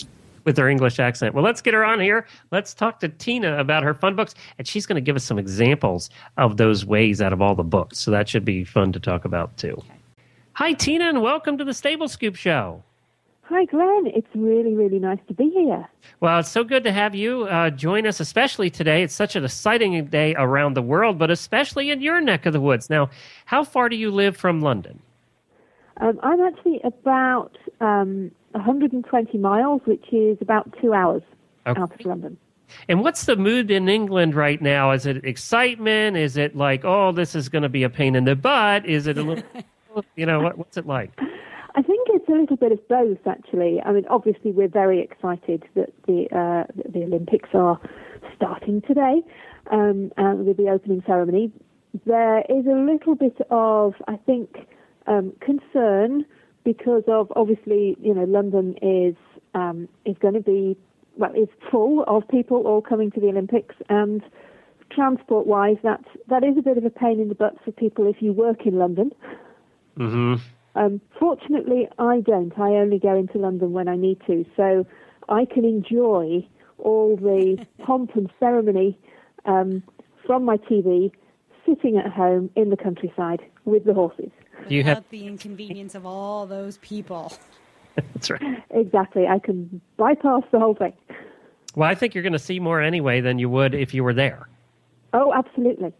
With 0.44 0.58
her 0.58 0.68
English 0.68 0.98
accent. 0.98 1.34
Well, 1.34 1.42
let's 1.42 1.62
get 1.62 1.72
her 1.72 1.84
on 1.84 2.00
here. 2.00 2.26
Let's 2.50 2.74
talk 2.74 3.00
to 3.00 3.08
Tina 3.08 3.58
about 3.58 3.82
her 3.82 3.94
fun 3.94 4.14
books, 4.14 4.34
and 4.58 4.68
she's 4.68 4.84
going 4.84 4.96
to 4.96 5.00
give 5.00 5.16
us 5.16 5.24
some 5.24 5.38
examples 5.38 6.10
of 6.36 6.58
those 6.58 6.84
ways 6.84 7.22
out 7.22 7.32
of 7.32 7.40
all 7.40 7.54
the 7.54 7.62
books. 7.64 7.98
So 7.98 8.10
that 8.10 8.28
should 8.28 8.44
be 8.44 8.62
fun 8.62 8.92
to 8.92 9.00
talk 9.00 9.24
about 9.24 9.56
too. 9.56 9.82
Hi, 10.52 10.74
Tina, 10.74 11.08
and 11.08 11.22
welcome 11.22 11.56
to 11.58 11.64
the 11.64 11.72
Stable 11.72 12.08
Scoop 12.08 12.36
Show. 12.36 12.82
Hi, 13.48 13.64
Glenn. 13.66 14.06
It's 14.06 14.28
really, 14.34 14.74
really 14.74 14.98
nice 14.98 15.18
to 15.28 15.34
be 15.34 15.50
here. 15.50 15.86
Well, 16.20 16.38
it's 16.38 16.48
so 16.48 16.64
good 16.64 16.84
to 16.84 16.92
have 16.92 17.14
you 17.14 17.44
uh, 17.44 17.70
join 17.70 18.06
us, 18.06 18.20
especially 18.20 18.70
today. 18.70 19.02
It's 19.02 19.14
such 19.14 19.36
an 19.36 19.44
exciting 19.44 20.06
day 20.06 20.34
around 20.36 20.74
the 20.74 20.82
world, 20.82 21.18
but 21.18 21.30
especially 21.30 21.90
in 21.90 22.00
your 22.00 22.20
neck 22.20 22.46
of 22.46 22.52
the 22.52 22.60
woods. 22.60 22.88
Now, 22.88 23.10
how 23.46 23.64
far 23.64 23.88
do 23.88 23.96
you 23.96 24.10
live 24.10 24.36
from 24.36 24.60
London? 24.62 25.00
Um, 26.00 26.18
I'm 26.22 26.40
actually 26.40 26.80
about 26.84 27.56
um, 27.80 28.30
120 28.52 29.38
miles, 29.38 29.80
which 29.84 30.04
is 30.12 30.38
about 30.40 30.74
two 30.80 30.92
hours 30.92 31.22
Okay. 31.66 31.80
out 31.80 31.98
of 31.98 32.04
London. 32.04 32.36
And 32.88 33.00
what's 33.00 33.24
the 33.24 33.36
mood 33.36 33.70
in 33.70 33.88
England 33.88 34.34
right 34.34 34.60
now? 34.60 34.90
Is 34.90 35.06
it 35.06 35.24
excitement? 35.24 36.16
Is 36.16 36.36
it 36.36 36.56
like, 36.56 36.84
oh, 36.84 37.12
this 37.12 37.34
is 37.34 37.48
going 37.48 37.62
to 37.62 37.68
be 37.68 37.84
a 37.84 37.90
pain 37.90 38.14
in 38.14 38.24
the 38.24 38.34
butt? 38.36 38.84
Is 38.86 39.06
it 39.06 39.16
a 39.16 39.22
little, 39.22 39.44
you 40.16 40.26
know, 40.26 40.40
what, 40.40 40.58
what's 40.58 40.76
it 40.76 40.86
like? 40.86 41.12
I 41.76 41.82
think 41.82 42.08
it's 42.10 42.28
a 42.28 42.32
little 42.32 42.56
bit 42.56 42.72
of 42.72 42.86
both, 42.88 43.26
actually. 43.26 43.80
I 43.84 43.92
mean, 43.92 44.04
obviously, 44.08 44.52
we're 44.52 44.68
very 44.68 45.00
excited 45.00 45.64
that 45.74 45.92
the 46.06 46.26
uh, 46.36 46.64
the 46.88 47.04
Olympics 47.04 47.48
are 47.54 47.80
starting 48.36 48.80
today 48.82 49.22
um, 49.72 50.12
and 50.16 50.46
with 50.46 50.56
the 50.56 50.68
opening 50.68 51.02
ceremony. 51.06 51.50
There 52.06 52.40
is 52.48 52.66
a 52.66 52.74
little 52.76 53.14
bit 53.14 53.36
of, 53.50 53.94
I 54.08 54.16
think, 54.16 54.66
um, 55.06 55.32
concern 55.40 56.24
because 56.64 57.02
of 57.08 57.30
obviously, 57.36 57.96
you 58.00 58.14
know, 58.14 58.24
London 58.24 58.76
is 58.82 59.16
um, 59.54 59.88
is 60.04 60.16
going 60.18 60.34
to 60.34 60.40
be 60.40 60.76
well, 61.16 61.32
is 61.34 61.48
full 61.70 62.04
of 62.06 62.26
people 62.28 62.66
all 62.66 62.82
coming 62.82 63.10
to 63.12 63.20
the 63.20 63.28
Olympics, 63.28 63.76
and 63.88 64.22
transport-wise, 64.90 65.76
that 65.82 66.04
that 66.28 66.44
is 66.44 66.56
a 66.58 66.62
bit 66.62 66.78
of 66.78 66.84
a 66.84 66.90
pain 66.90 67.20
in 67.20 67.28
the 67.28 67.34
butt 67.34 67.56
for 67.64 67.72
people 67.72 68.06
if 68.06 68.16
you 68.20 68.32
work 68.32 68.66
in 68.66 68.78
London. 68.78 69.12
hmm 69.96 70.34
Um, 70.76 71.00
fortunately, 71.20 71.88
I 71.98 72.20
don't. 72.20 72.58
I 72.58 72.70
only 72.70 72.98
go 72.98 73.14
into 73.14 73.38
London 73.38 73.72
when 73.72 73.88
I 73.88 73.96
need 73.96 74.20
to, 74.26 74.44
so 74.56 74.84
I 75.28 75.44
can 75.44 75.64
enjoy 75.64 76.46
all 76.78 77.16
the 77.16 77.64
pomp 77.84 78.16
and 78.16 78.30
ceremony 78.40 78.98
um, 79.44 79.82
from 80.26 80.44
my 80.44 80.56
TV, 80.56 81.12
sitting 81.66 81.96
at 81.96 82.10
home 82.10 82.50
in 82.56 82.70
the 82.70 82.76
countryside 82.76 83.42
with 83.64 83.84
the 83.84 83.94
horses. 83.94 84.30
Do 84.68 84.74
you 84.74 84.84
have, 84.84 85.04
the 85.10 85.26
inconvenience 85.26 85.94
of 85.94 86.06
all 86.06 86.46
those 86.46 86.78
people. 86.78 87.32
that's 87.94 88.30
right. 88.30 88.62
Exactly. 88.70 89.26
I 89.26 89.38
can 89.38 89.80
bypass 89.96 90.42
the 90.50 90.58
whole 90.58 90.74
thing. 90.74 90.92
Well, 91.74 91.88
I 91.88 91.94
think 91.94 92.14
you're 92.14 92.22
going 92.22 92.32
to 92.32 92.38
see 92.38 92.60
more 92.60 92.80
anyway 92.80 93.20
than 93.20 93.38
you 93.38 93.48
would 93.48 93.74
if 93.74 93.94
you 93.94 94.04
were 94.04 94.14
there. 94.14 94.48
Oh, 95.12 95.32
absolutely. 95.34 95.92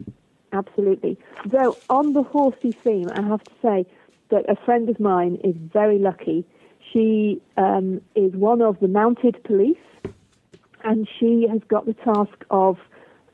Absolutely. 0.53 1.17
Though, 1.45 1.77
on 1.89 2.13
the 2.13 2.23
horsey 2.23 2.71
theme, 2.71 3.09
I 3.13 3.21
have 3.21 3.43
to 3.43 3.51
say 3.61 3.85
that 4.29 4.49
a 4.49 4.55
friend 4.63 4.89
of 4.89 4.99
mine 4.99 5.37
is 5.43 5.55
very 5.73 5.99
lucky. 5.99 6.45
She 6.93 7.41
um, 7.57 8.01
is 8.15 8.33
one 8.33 8.61
of 8.61 8.79
the 8.79 8.87
mounted 8.87 9.43
police, 9.43 9.77
and 10.83 11.07
she 11.19 11.47
has 11.49 11.61
got 11.67 11.85
the 11.85 11.93
task 11.93 12.45
of 12.49 12.77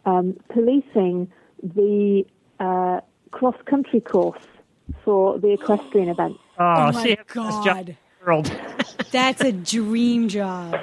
um, 0.05 0.37
policing 0.49 1.31
the 1.61 2.25
uh, 2.59 3.01
cross 3.31 3.55
country 3.65 4.01
course 4.01 4.43
for 5.11 5.37
the 5.39 5.51
equestrian 5.51 6.07
event. 6.07 6.39
Oh, 6.57 6.63
Oh 6.63 6.91
my 6.93 7.03
she 7.03 7.09
has 7.09 7.17
job 7.35 7.63
God. 7.65 7.89
in 7.89 7.97
world. 8.25 8.45
That's 9.11 9.41
a 9.41 9.51
dream 9.51 10.29
job. 10.29 10.79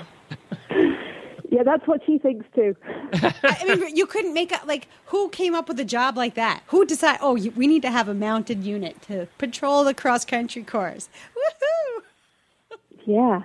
Yeah, 1.50 1.62
that's 1.62 1.86
what 1.88 2.02
she 2.04 2.18
thinks 2.18 2.44
too. 2.54 2.76
I 3.14 3.64
mean, 3.80 3.96
you 3.96 4.04
couldn't 4.04 4.34
make 4.34 4.52
up 4.52 4.66
like 4.66 4.86
who 5.06 5.30
came 5.30 5.54
up 5.54 5.66
with 5.66 5.80
a 5.80 5.84
job 5.84 6.14
like 6.14 6.34
that? 6.34 6.62
Who 6.66 6.84
decided? 6.84 7.20
Oh, 7.22 7.38
we 7.56 7.66
need 7.66 7.80
to 7.82 7.90
have 7.90 8.06
a 8.06 8.12
mounted 8.12 8.64
unit 8.64 9.00
to 9.02 9.28
patrol 9.38 9.82
the 9.82 9.94
cross 9.94 10.26
country 10.26 10.62
course. 10.62 11.08
Woohoo! 11.34 12.76
Yeah. 13.06 13.44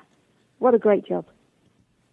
What 0.60 0.74
a 0.74 0.80
great 0.80 1.06
job. 1.06 1.26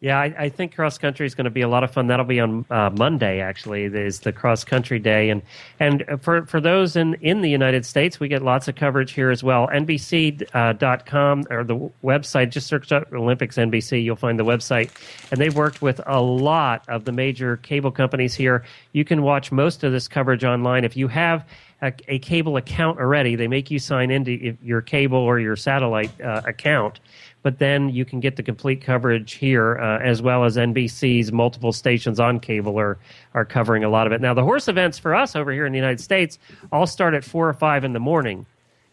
Yeah, 0.01 0.19
I, 0.19 0.35
I 0.39 0.49
think 0.49 0.75
cross 0.75 0.97
country 0.97 1.27
is 1.27 1.35
going 1.35 1.45
to 1.45 1.51
be 1.51 1.61
a 1.61 1.69
lot 1.69 1.85
of 1.85 1.91
fun. 1.91 2.07
That'll 2.07 2.25
be 2.25 2.41
on 2.41 2.65
uh, 2.71 2.89
Monday. 2.89 3.41
Actually, 3.41 3.85
is 3.85 4.21
the 4.21 4.33
cross 4.33 4.65
country 4.65 4.99
day, 4.99 5.29
and 5.29 5.43
and 5.79 6.05
for 6.23 6.47
for 6.47 6.59
those 6.59 6.97
in 6.97 7.15
in 7.21 7.43
the 7.43 7.51
United 7.51 7.85
States, 7.85 8.19
we 8.19 8.27
get 8.27 8.41
lots 8.41 8.67
of 8.67 8.77
coverage 8.77 9.13
here 9.13 9.31
as 9.31 9.45
well. 9.45 9.69
NBC.com 9.69 11.45
or 11.51 11.65
the 11.65 11.91
website. 12.03 12.49
Just 12.49 12.67
search 12.67 12.91
up 12.93 13.13
Olympics 13.13 13.57
NBC. 13.57 14.03
You'll 14.03 14.17
find 14.17 14.39
the 14.39 14.45
website, 14.45 14.91
and 15.31 15.39
they've 15.39 15.55
worked 15.55 15.83
with 15.83 16.01
a 16.07 16.23
lot 16.23 16.83
of 16.89 17.05
the 17.05 17.13
major 17.13 17.59
cable 17.59 17.91
companies 17.91 18.35
here. 18.35 18.65
You 18.93 19.05
can 19.05 19.21
watch 19.21 19.53
most 19.53 19.85
of 19.85 19.93
this 19.93 20.09
coverage 20.09 20.45
online 20.45 20.85
if 20.85 20.97
you 20.97 21.09
have. 21.09 21.45
A, 21.83 21.95
a 22.09 22.19
cable 22.19 22.59
account 22.59 22.99
already. 22.99 23.37
They 23.37 23.49
make 23.49 23.71
you 23.71 23.79
sign 23.79 24.11
into 24.11 24.55
your 24.63 24.83
cable 24.83 25.17
or 25.17 25.41
your 25.41 25.57
satellite 25.57 26.11
uh, 26.21 26.43
account, 26.45 27.01
but 27.43 27.59
then 27.59 27.89
you 27.89 28.05
can 28.05 28.21
get 28.21 28.37
the 28.37 28.43
complete 28.43 28.81
coverage 28.83 29.33
here, 29.33 29.79
uh, 29.79 29.99
as 30.01 30.21
well 30.23 30.45
as 30.45 30.57
NBC's 30.57 31.33
multiple 31.33 31.73
stations 31.73 32.21
on 32.21 32.39
cable 32.41 32.79
are 32.79 32.99
are 33.35 33.45
covering 33.45 33.85
a 33.85 33.89
lot 33.89 34.07
of 34.07 34.13
it. 34.13 34.21
Now, 34.21 34.35
the 34.35 34.43
horse 34.45 34.69
events 34.69 34.99
for 34.99 35.15
us 35.15 35.35
over 35.37 35.53
here 35.53 35.67
in 35.67 35.73
the 35.73 35.79
United 35.79 36.01
States 36.01 36.39
all 36.73 36.87
start 36.87 37.15
at 37.15 37.25
four 37.25 37.49
or 37.49 37.55
five 37.55 37.85
in 37.85 37.93
the 37.93 38.01
morning, 38.01 38.45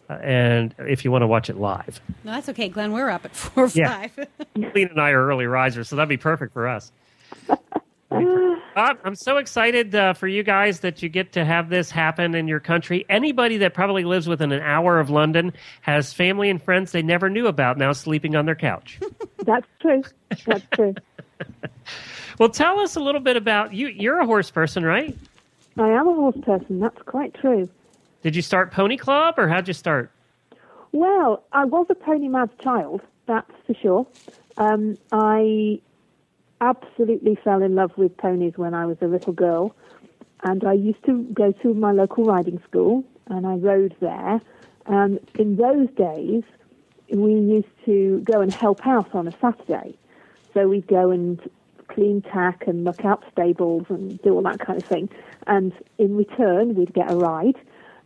uh, 0.10 0.14
and 0.22 0.74
if 0.80 1.04
you 1.04 1.12
want 1.12 1.24
to 1.24 1.28
watch 1.28 1.50
it 1.50 1.58
live, 1.58 2.00
No, 2.24 2.32
that's 2.32 2.48
okay, 2.50 2.70
Glenn. 2.70 2.92
We're 2.94 3.10
up 3.10 3.26
at 3.26 3.36
four 3.36 3.66
or 3.66 3.68
Yeah. 3.74 4.08
five. 4.08 4.28
Clean 4.72 4.88
and 4.88 5.02
I 5.02 5.10
are 5.12 5.26
early 5.28 5.46
risers, 5.48 5.90
so 5.90 5.96
that'd 5.96 6.08
be 6.10 6.18
perfect 6.18 6.54
for 6.54 6.68
us. 6.68 6.92
Uh, 8.10 8.94
I'm 9.04 9.16
so 9.16 9.38
excited 9.38 9.96
uh, 9.96 10.14
for 10.14 10.28
you 10.28 10.44
guys 10.44 10.80
that 10.82 11.02
you 11.02 11.10
get 11.10 11.32
to 11.34 11.44
have 11.44 11.70
this 11.70 11.92
happen 11.92 12.36
in 12.36 12.48
your 12.48 12.60
country. 12.60 13.06
Anybody 13.10 13.58
that 13.58 13.74
probably 13.74 14.04
lives 14.04 14.28
within 14.28 14.52
an 14.52 14.62
hour 14.62 15.00
of 15.00 15.10
London 15.10 15.52
has 15.82 16.14
family 16.14 16.50
and 16.50 16.62
friends 16.62 16.92
they 16.92 17.02
never 17.02 17.30
knew 17.30 17.48
about 17.48 17.78
now 17.78 17.92
sleeping 17.92 18.36
on 18.36 18.46
their 18.46 18.56
couch. 18.56 19.00
That's 19.46 19.68
true. 19.82 20.04
That's 20.46 20.66
true. 20.74 20.96
well, 22.40 22.50
tell 22.50 22.80
us 22.80 22.96
a 22.96 23.00
little 23.00 23.22
bit 23.22 23.36
about 23.36 23.74
you. 23.74 23.88
You're 23.88 24.20
a 24.20 24.26
horse 24.26 24.52
person, 24.52 24.86
right? 24.86 25.18
I 25.78 25.90
am 25.90 26.08
a 26.08 26.14
horse 26.14 26.38
person. 26.44 26.80
That's 26.80 27.02
quite 27.04 27.34
true. 27.34 27.68
Did 28.22 28.36
you 28.36 28.42
start 28.42 28.72
Pony 28.72 28.98
Club 28.98 29.36
or 29.38 29.48
how'd 29.48 29.68
you 29.68 29.74
start? 29.74 30.12
Well, 30.92 31.44
I 31.52 31.66
was 31.66 31.88
a 31.90 31.96
pony 31.96 32.28
mad 32.28 32.50
child, 32.60 33.02
that's 33.26 33.52
for 33.66 33.74
sure. 33.74 34.08
Um, 34.58 34.98
I 35.12 35.80
absolutely 36.62 37.36
fell 37.44 37.62
in 37.62 37.76
love 37.76 37.98
with 37.98 38.16
ponies 38.18 38.54
when 38.56 38.74
I 38.74 38.86
was 38.86 38.98
a 39.02 39.08
little 39.08 39.34
girl, 39.34 39.76
and 40.44 40.64
I 40.64 40.74
used 40.74 41.04
to 41.06 41.24
go 41.34 41.52
to 41.52 41.74
my 41.74 41.92
local 41.92 42.24
riding 42.24 42.62
school, 42.68 43.04
and 43.28 43.46
I 43.46 43.56
rode 43.56 43.96
there. 44.00 44.42
And 44.86 45.20
in 45.38 45.58
those 45.58 45.90
days, 45.98 46.44
we 47.12 47.34
used 47.34 47.68
to 47.86 48.20
go 48.20 48.42
and 48.42 48.54
help 48.54 48.86
out 48.86 49.14
on 49.14 49.28
a 49.28 49.32
Saturday. 49.40 49.98
So 50.54 50.68
we'd 50.68 50.88
go 50.88 51.12
and 51.12 51.40
clean 51.88 52.22
tack 52.22 52.68
and 52.68 52.84
muck 52.84 53.06
out 53.06 53.24
stables 53.32 53.86
and 53.90 54.22
do 54.22 54.34
all 54.34 54.42
that 54.44 54.60
kind 54.60 54.82
of 54.82 54.88
thing. 54.88 55.10
And 55.46 55.74
in 55.98 56.16
return, 56.16 56.76
we'd 56.76 56.94
get 56.94 57.12
a 57.12 57.16
ride. 57.16 57.56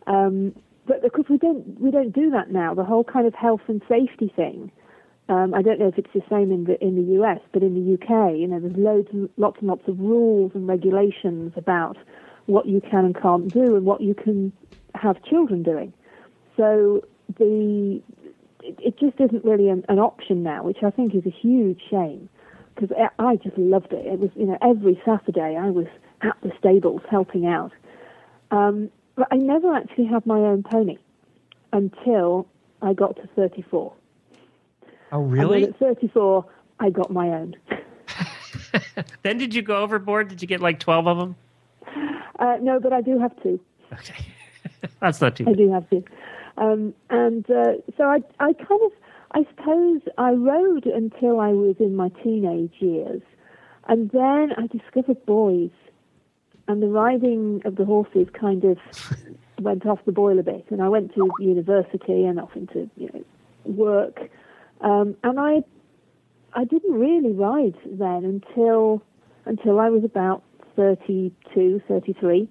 Um, 0.06 0.54
but 0.86 1.04
of 1.04 1.12
course, 1.12 1.28
we 1.28 1.38
don't 1.38 1.80
we 1.80 1.90
don't 1.90 2.12
do 2.12 2.30
that 2.30 2.50
now. 2.50 2.74
The 2.74 2.84
whole 2.84 3.04
kind 3.04 3.26
of 3.26 3.34
health 3.34 3.62
and 3.68 3.82
safety 3.88 4.32
thing. 4.34 4.72
Um, 5.28 5.54
I 5.54 5.62
don't 5.62 5.78
know 5.78 5.88
if 5.88 5.98
it's 5.98 6.12
the 6.12 6.22
same 6.28 6.50
in 6.50 6.64
the 6.64 6.82
in 6.82 6.96
the 6.96 7.22
US, 7.22 7.40
but 7.52 7.62
in 7.62 7.74
the 7.74 7.94
UK, 7.94 8.36
you 8.36 8.46
know, 8.46 8.60
there's 8.60 8.76
loads, 8.76 9.08
and 9.12 9.28
lots 9.36 9.58
and 9.60 9.68
lots 9.68 9.86
of 9.86 9.98
rules 9.98 10.52
and 10.54 10.66
regulations 10.66 11.52
about 11.56 11.96
what 12.46 12.66
you 12.66 12.80
can 12.80 13.04
and 13.04 13.20
can't 13.20 13.52
do 13.52 13.76
and 13.76 13.86
what 13.86 14.00
you 14.00 14.14
can 14.14 14.52
have 14.94 15.22
children 15.24 15.62
doing. 15.62 15.92
So 16.56 17.02
the 17.38 18.02
it, 18.62 18.78
it 18.78 18.98
just 18.98 19.20
isn't 19.20 19.44
really 19.44 19.68
an, 19.68 19.84
an 19.88 19.98
option 19.98 20.42
now, 20.42 20.64
which 20.64 20.78
I 20.84 20.90
think 20.90 21.14
is 21.14 21.24
a 21.26 21.30
huge 21.30 21.80
shame 21.88 22.28
because 22.74 22.94
I, 22.96 23.22
I 23.22 23.36
just 23.36 23.56
loved 23.56 23.92
it. 23.92 24.04
It 24.06 24.18
was 24.18 24.30
you 24.34 24.46
know 24.46 24.58
every 24.60 25.00
Saturday 25.04 25.56
I 25.56 25.70
was 25.70 25.86
at 26.22 26.36
the 26.42 26.50
stables 26.58 27.02
helping 27.10 27.46
out. 27.46 27.72
Um, 28.50 28.90
but 29.14 29.28
I 29.30 29.36
never 29.36 29.74
actually 29.74 30.06
had 30.06 30.26
my 30.26 30.38
own 30.38 30.62
pony 30.62 30.98
until 31.72 32.46
I 32.80 32.92
got 32.92 33.16
to 33.16 33.26
34. 33.36 33.92
Oh, 35.12 35.28
then 35.28 35.64
at 35.64 35.78
34, 35.78 36.44
I 36.80 36.90
got 36.90 37.12
my 37.12 37.28
own. 37.28 37.54
then 39.22 39.36
did 39.36 39.54
you 39.54 39.60
go 39.60 39.76
overboard? 39.76 40.28
Did 40.28 40.40
you 40.40 40.48
get 40.48 40.60
like 40.60 40.80
12 40.80 41.06
of 41.06 41.18
them? 41.18 41.36
Uh, 42.38 42.56
no, 42.60 42.80
but 42.80 42.92
I 42.92 43.02
do 43.02 43.18
have 43.18 43.30
two. 43.42 43.60
Okay. 43.92 44.24
That's 45.00 45.20
not 45.20 45.36
too 45.36 45.44
I 45.46 45.52
do 45.52 45.70
have 45.70 45.88
two. 45.90 46.02
um, 46.56 46.94
and 47.10 47.48
uh, 47.50 47.74
so 47.96 48.04
I, 48.04 48.22
I 48.40 48.54
kind 48.54 48.80
of, 48.82 48.92
I 49.32 49.46
suppose 49.50 50.00
I 50.16 50.30
rode 50.32 50.86
until 50.86 51.40
I 51.40 51.48
was 51.48 51.76
in 51.78 51.94
my 51.94 52.08
teenage 52.22 52.74
years, 52.78 53.22
and 53.88 54.10
then 54.10 54.52
I 54.56 54.66
discovered 54.66 55.24
boys, 55.26 55.70
and 56.68 56.82
the 56.82 56.88
riding 56.88 57.60
of 57.64 57.76
the 57.76 57.84
horses 57.84 58.28
kind 58.32 58.64
of 58.64 58.78
went 59.60 59.84
off 59.86 59.98
the 60.06 60.12
boil 60.12 60.38
a 60.38 60.42
bit, 60.42 60.66
and 60.70 60.82
I 60.82 60.88
went 60.88 61.14
to 61.14 61.30
university 61.38 62.24
and 62.24 62.40
off 62.40 62.56
into 62.56 62.88
you 62.96 63.10
know 63.12 63.24
work, 63.64 64.30
um, 64.82 65.16
and 65.22 65.40
I 65.40 65.62
I 66.54 66.64
didn't 66.64 66.94
really 66.94 67.32
ride 67.32 67.76
then 67.86 68.24
until 68.24 69.02
until 69.46 69.80
I 69.80 69.88
was 69.88 70.04
about 70.04 70.42
32, 70.76 71.82
33. 71.88 72.48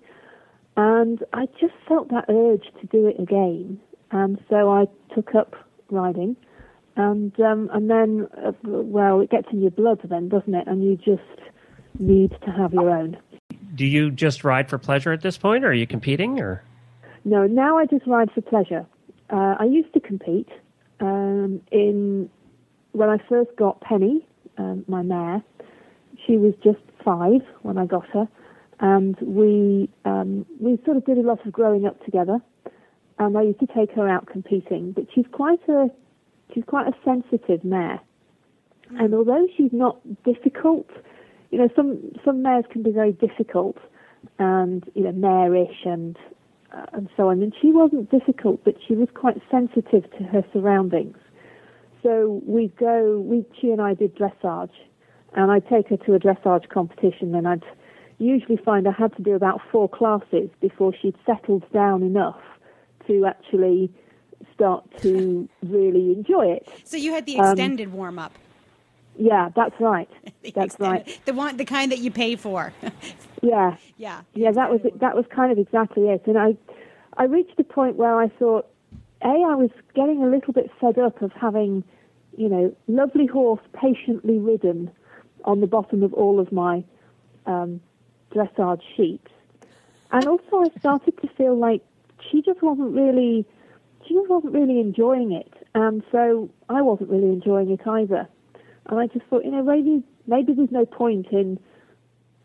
And 0.77 1.23
I 1.33 1.45
just 1.59 1.73
felt 1.87 2.09
that 2.09 2.25
urge 2.29 2.65
to 2.79 2.87
do 2.87 3.07
it 3.07 3.19
again. 3.19 3.79
And 4.11 4.39
so 4.49 4.71
I 4.71 4.87
took 5.13 5.35
up 5.35 5.55
riding. 5.89 6.35
And 6.95 7.37
um, 7.39 7.69
and 7.73 7.89
then, 7.89 8.27
uh, 8.45 8.51
well, 8.63 9.21
it 9.21 9.29
gets 9.29 9.47
in 9.51 9.61
your 9.61 9.71
blood 9.71 10.01
then, 10.03 10.27
doesn't 10.27 10.53
it? 10.53 10.67
And 10.67 10.83
you 10.83 10.97
just 10.97 11.21
need 11.99 12.31
to 12.45 12.51
have 12.51 12.73
your 12.73 12.89
own. 12.89 13.17
Do 13.75 13.85
you 13.85 14.11
just 14.11 14.43
ride 14.43 14.69
for 14.69 14.77
pleasure 14.77 15.13
at 15.13 15.21
this 15.21 15.37
point, 15.37 15.63
or 15.63 15.69
are 15.69 15.73
you 15.73 15.87
competing? 15.87 16.41
Or 16.41 16.63
no, 17.23 17.47
now 17.47 17.77
I 17.77 17.85
just 17.85 18.05
ride 18.07 18.29
for 18.31 18.41
pleasure. 18.41 18.85
Uh, 19.29 19.55
I 19.57 19.63
used 19.63 19.93
to 19.93 20.01
compete 20.01 20.49
um, 21.01 21.61
in 21.71 22.29
when 22.93 23.09
I 23.09 23.17
first 23.27 23.51
got 23.57 23.81
Penny, 23.81 24.25
um, 24.57 24.85
my 24.87 25.01
mare. 25.01 25.43
She 26.27 26.37
was 26.37 26.53
just 26.63 26.79
five 27.03 27.41
when 27.63 27.77
I 27.77 27.85
got 27.85 28.05
her, 28.09 28.27
and 28.79 29.17
we 29.21 29.89
um, 30.05 30.45
we 30.59 30.79
sort 30.85 30.97
of 30.97 31.05
did 31.05 31.17
a 31.17 31.21
lot 31.21 31.45
of 31.45 31.51
growing 31.51 31.85
up 31.85 32.03
together. 32.05 32.39
And 33.19 33.37
I 33.37 33.43
used 33.43 33.59
to 33.59 33.67
take 33.67 33.91
her 33.91 34.09
out 34.09 34.27
competing, 34.27 34.93
but 34.93 35.05
she's 35.13 35.25
quite 35.31 35.67
a 35.67 35.87
she's 36.53 36.63
quite 36.65 36.87
a 36.87 36.93
sensitive 37.03 37.63
mare. 37.63 37.99
And 38.99 39.13
although 39.13 39.47
she's 39.55 39.71
not 39.71 39.99
difficult, 40.23 40.89
you 41.49 41.57
know, 41.57 41.69
some 41.75 42.11
some 42.25 42.41
mares 42.41 42.65
can 42.71 42.83
be 42.83 42.91
very 42.91 43.13
difficult 43.13 43.77
and 44.39 44.89
you 44.93 45.03
know 45.03 45.11
marish 45.11 45.85
and 45.85 46.17
and 46.93 47.09
so 47.17 47.29
on. 47.29 47.41
And 47.41 47.53
she 47.61 47.71
wasn't 47.71 48.09
difficult, 48.11 48.63
but 48.63 48.75
she 48.87 48.95
was 48.95 49.09
quite 49.13 49.41
sensitive 49.49 50.09
to 50.17 50.23
her 50.25 50.43
surroundings. 50.53 51.17
So 52.03 52.41
we'd 52.45 52.75
go, 52.77 53.19
we 53.19 53.45
she 53.59 53.69
and 53.69 53.81
I 53.81 53.93
did 53.93 54.15
dressage, 54.15 54.71
and 55.33 55.51
I'd 55.51 55.67
take 55.67 55.89
her 55.89 55.97
to 55.97 56.15
a 56.15 56.19
dressage 56.19 56.69
competition, 56.69 57.35
and 57.35 57.47
I'd 57.47 57.63
usually 58.17 58.57
find 58.57 58.87
I 58.87 58.91
had 58.91 59.15
to 59.17 59.21
do 59.21 59.33
about 59.33 59.61
four 59.71 59.87
classes 59.89 60.49
before 60.61 60.93
she'd 60.99 61.15
settled 61.25 61.69
down 61.71 62.03
enough 62.03 62.39
to 63.07 63.25
actually 63.25 63.91
start 64.53 64.85
to 65.01 65.47
really 65.63 66.13
enjoy 66.13 66.47
it. 66.47 66.67
So 66.83 66.97
you 66.97 67.13
had 67.13 67.25
the 67.25 67.37
extended 67.37 67.87
um, 67.87 67.93
warm 67.93 68.19
up. 68.19 68.33
Yeah, 69.17 69.49
that's 69.55 69.79
right. 69.79 70.09
that's 70.43 70.75
extended, 70.75 71.07
right. 71.07 71.19
The 71.25 71.33
one, 71.33 71.57
the 71.57 71.65
kind 71.65 71.91
that 71.91 71.99
you 71.99 72.11
pay 72.11 72.35
for. 72.35 72.73
yeah. 73.41 73.77
Yeah. 73.97 74.21
Yeah, 74.33 74.51
that 74.51 74.71
was 74.71 74.81
that 74.99 75.15
was 75.15 75.25
kind 75.29 75.51
of 75.51 75.57
exactly 75.57 76.09
it. 76.09 76.23
And 76.25 76.37
I, 76.37 76.55
I 77.17 77.25
reached 77.25 77.59
a 77.59 77.63
point 77.63 77.95
where 77.95 78.19
I 78.19 78.27
thought, 78.27 78.67
a, 79.23 79.27
I 79.27 79.55
was 79.55 79.69
getting 79.93 80.23
a 80.23 80.27
little 80.27 80.53
bit 80.53 80.71
fed 80.79 80.97
up 80.97 81.21
of 81.21 81.31
having, 81.33 81.83
you 82.37 82.49
know, 82.49 82.75
lovely 82.87 83.27
horse 83.27 83.61
patiently 83.73 84.37
ridden 84.39 84.91
on 85.45 85.61
the 85.61 85.67
bottom 85.67 86.03
of 86.03 86.13
all 86.13 86.39
of 86.39 86.51
my 86.51 86.83
um, 87.45 87.81
dressage 88.33 88.81
sheets. 88.95 89.31
And 90.11 90.27
also, 90.27 90.63
I 90.63 90.79
started 90.79 91.19
to 91.21 91.27
feel 91.29 91.57
like 91.57 91.81
she 92.29 92.41
just 92.41 92.61
wasn't 92.61 92.93
really, 92.93 93.45
she 94.07 94.13
just 94.13 94.29
wasn't 94.29 94.53
really 94.53 94.79
enjoying 94.79 95.31
it, 95.31 95.51
and 95.73 96.03
so 96.11 96.49
I 96.69 96.81
wasn't 96.81 97.09
really 97.09 97.29
enjoying 97.29 97.71
it 97.71 97.87
either. 97.87 98.27
And 98.87 98.99
I 98.99 99.07
just 99.07 99.25
thought, 99.27 99.45
you 99.45 99.51
know, 99.51 99.63
maybe 99.63 100.03
maybe 100.27 100.53
there's 100.53 100.71
no 100.71 100.85
point 100.85 101.27
in, 101.31 101.59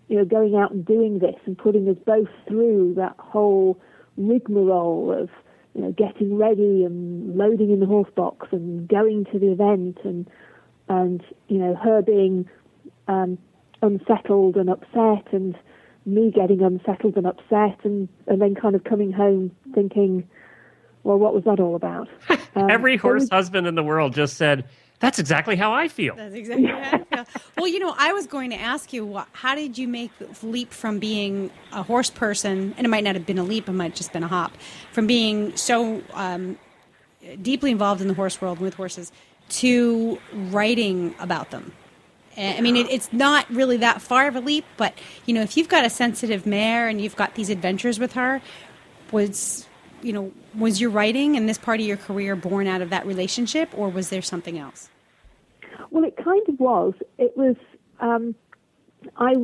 you 0.08 0.16
know, 0.16 0.24
going 0.24 0.56
out 0.56 0.70
and 0.72 0.84
doing 0.84 1.18
this 1.18 1.36
and 1.46 1.56
putting 1.58 1.88
us 1.88 1.96
both 2.06 2.28
through 2.48 2.94
that 2.96 3.14
whole 3.18 3.80
rigmarole 4.16 5.12
of, 5.12 5.30
you 5.74 5.82
know, 5.82 5.92
getting 5.92 6.36
ready 6.36 6.84
and 6.84 7.36
loading 7.36 7.70
in 7.70 7.80
the 7.80 7.86
horse 7.86 8.10
box 8.14 8.48
and 8.52 8.88
going 8.88 9.24
to 9.32 9.38
the 9.38 9.50
event 9.50 9.98
and 10.04 10.28
and 10.88 11.22
you 11.48 11.58
know 11.58 11.74
her 11.74 12.00
being 12.00 12.48
um, 13.08 13.36
unsettled 13.82 14.56
and 14.56 14.70
upset 14.70 15.32
and 15.32 15.56
me 16.06 16.30
getting 16.30 16.62
unsettled 16.62 17.16
and 17.16 17.26
upset 17.26 17.84
and, 17.84 18.08
and 18.26 18.40
then 18.40 18.54
kind 18.54 18.74
of 18.74 18.84
coming 18.84 19.12
home 19.12 19.50
thinking, 19.74 20.26
well, 21.02 21.18
what 21.18 21.34
was 21.34 21.44
that 21.44 21.60
all 21.60 21.74
about? 21.74 22.08
Um, 22.56 22.70
Every 22.70 22.96
horse 22.96 23.24
was, 23.24 23.30
husband 23.30 23.66
in 23.66 23.74
the 23.74 23.82
world 23.82 24.14
just 24.14 24.38
said, 24.38 24.66
that's 25.00 25.18
exactly 25.18 25.56
how 25.56 25.72
I 25.72 25.88
feel. 25.88 26.14
That's 26.16 26.34
exactly 26.34 26.66
how 26.66 26.78
I 26.78 27.24
feel. 27.24 27.24
Well, 27.56 27.68
you 27.68 27.78
know, 27.78 27.94
I 27.96 28.12
was 28.12 28.26
going 28.26 28.50
to 28.50 28.56
ask 28.56 28.92
you, 28.92 29.22
how 29.32 29.54
did 29.54 29.76
you 29.78 29.88
make 29.88 30.10
the 30.18 30.46
leap 30.46 30.72
from 30.72 30.98
being 30.98 31.50
a 31.72 31.82
horse 31.82 32.10
person, 32.10 32.74
and 32.76 32.86
it 32.86 32.88
might 32.88 33.04
not 33.04 33.14
have 33.14 33.26
been 33.26 33.38
a 33.38 33.44
leap, 33.44 33.68
it 33.68 33.72
might 33.72 33.90
have 33.90 33.94
just 33.94 34.12
been 34.12 34.22
a 34.22 34.28
hop, 34.28 34.52
from 34.92 35.06
being 35.06 35.56
so 35.56 36.02
um, 36.14 36.58
deeply 37.42 37.70
involved 37.70 38.00
in 38.00 38.08
the 38.08 38.14
horse 38.14 38.40
world 38.40 38.58
and 38.58 38.64
with 38.64 38.74
horses 38.74 39.12
to 39.48 40.18
writing 40.32 41.14
about 41.18 41.50
them? 41.50 41.72
I 42.38 42.60
mean, 42.60 42.76
it, 42.76 42.90
it's 42.90 43.10
not 43.14 43.48
really 43.48 43.78
that 43.78 44.02
far 44.02 44.28
of 44.28 44.36
a 44.36 44.40
leap, 44.40 44.66
but 44.76 44.92
you 45.24 45.32
know, 45.32 45.40
if 45.40 45.56
you've 45.56 45.70
got 45.70 45.86
a 45.86 45.90
sensitive 45.90 46.44
mare 46.44 46.86
and 46.86 47.00
you've 47.00 47.16
got 47.16 47.34
these 47.34 47.48
adventures 47.48 47.98
with 47.98 48.12
her, 48.12 48.42
was 49.10 49.66
you 50.02 50.12
know, 50.12 50.32
was 50.56 50.80
your 50.80 50.90
writing 50.90 51.36
and 51.36 51.48
this 51.48 51.58
part 51.58 51.80
of 51.80 51.86
your 51.86 51.96
career 51.96 52.36
born 52.36 52.66
out 52.66 52.82
of 52.82 52.90
that 52.90 53.06
relationship, 53.06 53.68
or 53.76 53.88
was 53.88 54.10
there 54.10 54.22
something 54.22 54.58
else? 54.58 54.88
Well, 55.90 56.04
it 56.04 56.16
kind 56.16 56.42
of 56.48 56.58
was. 56.58 56.94
It 57.18 57.36
was. 57.36 57.56
Um, 58.00 58.34
I 59.16 59.34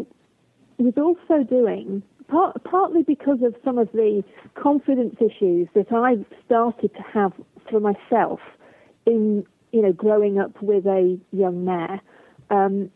was 0.79 0.95
also 0.97 1.45
doing 1.45 2.03
part, 2.29 2.63
partly 2.65 3.03
because 3.03 3.43
of 3.43 3.55
some 3.65 3.79
of 3.79 3.91
the 3.93 4.25
confidence 4.55 5.17
issues 5.21 5.69
that 5.75 5.93
I've 5.93 6.25
started 6.45 6.95
to 6.95 7.03
have 7.03 7.33
for 7.71 7.81
myself 7.81 8.41
in 9.07 9.47
you 9.73 9.83
know 9.83 9.93
growing 9.93 10.39
up 10.39 10.61
with 10.63 10.87
a 10.87 11.19
young 11.33 11.65
mare. 11.65 12.01
Um, 12.51 12.91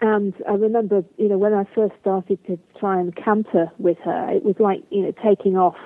and 0.00 0.34
I 0.46 0.52
remember, 0.52 1.02
you 1.16 1.28
know, 1.28 1.38
when 1.38 1.54
I 1.54 1.64
first 1.74 1.94
started 2.00 2.38
to 2.46 2.58
try 2.78 3.00
and 3.00 3.14
canter 3.16 3.70
with 3.78 3.96
her, 4.04 4.28
it 4.30 4.44
was 4.44 4.56
like, 4.58 4.82
you 4.90 5.02
know, 5.02 5.12
taking 5.24 5.56
off 5.56 5.76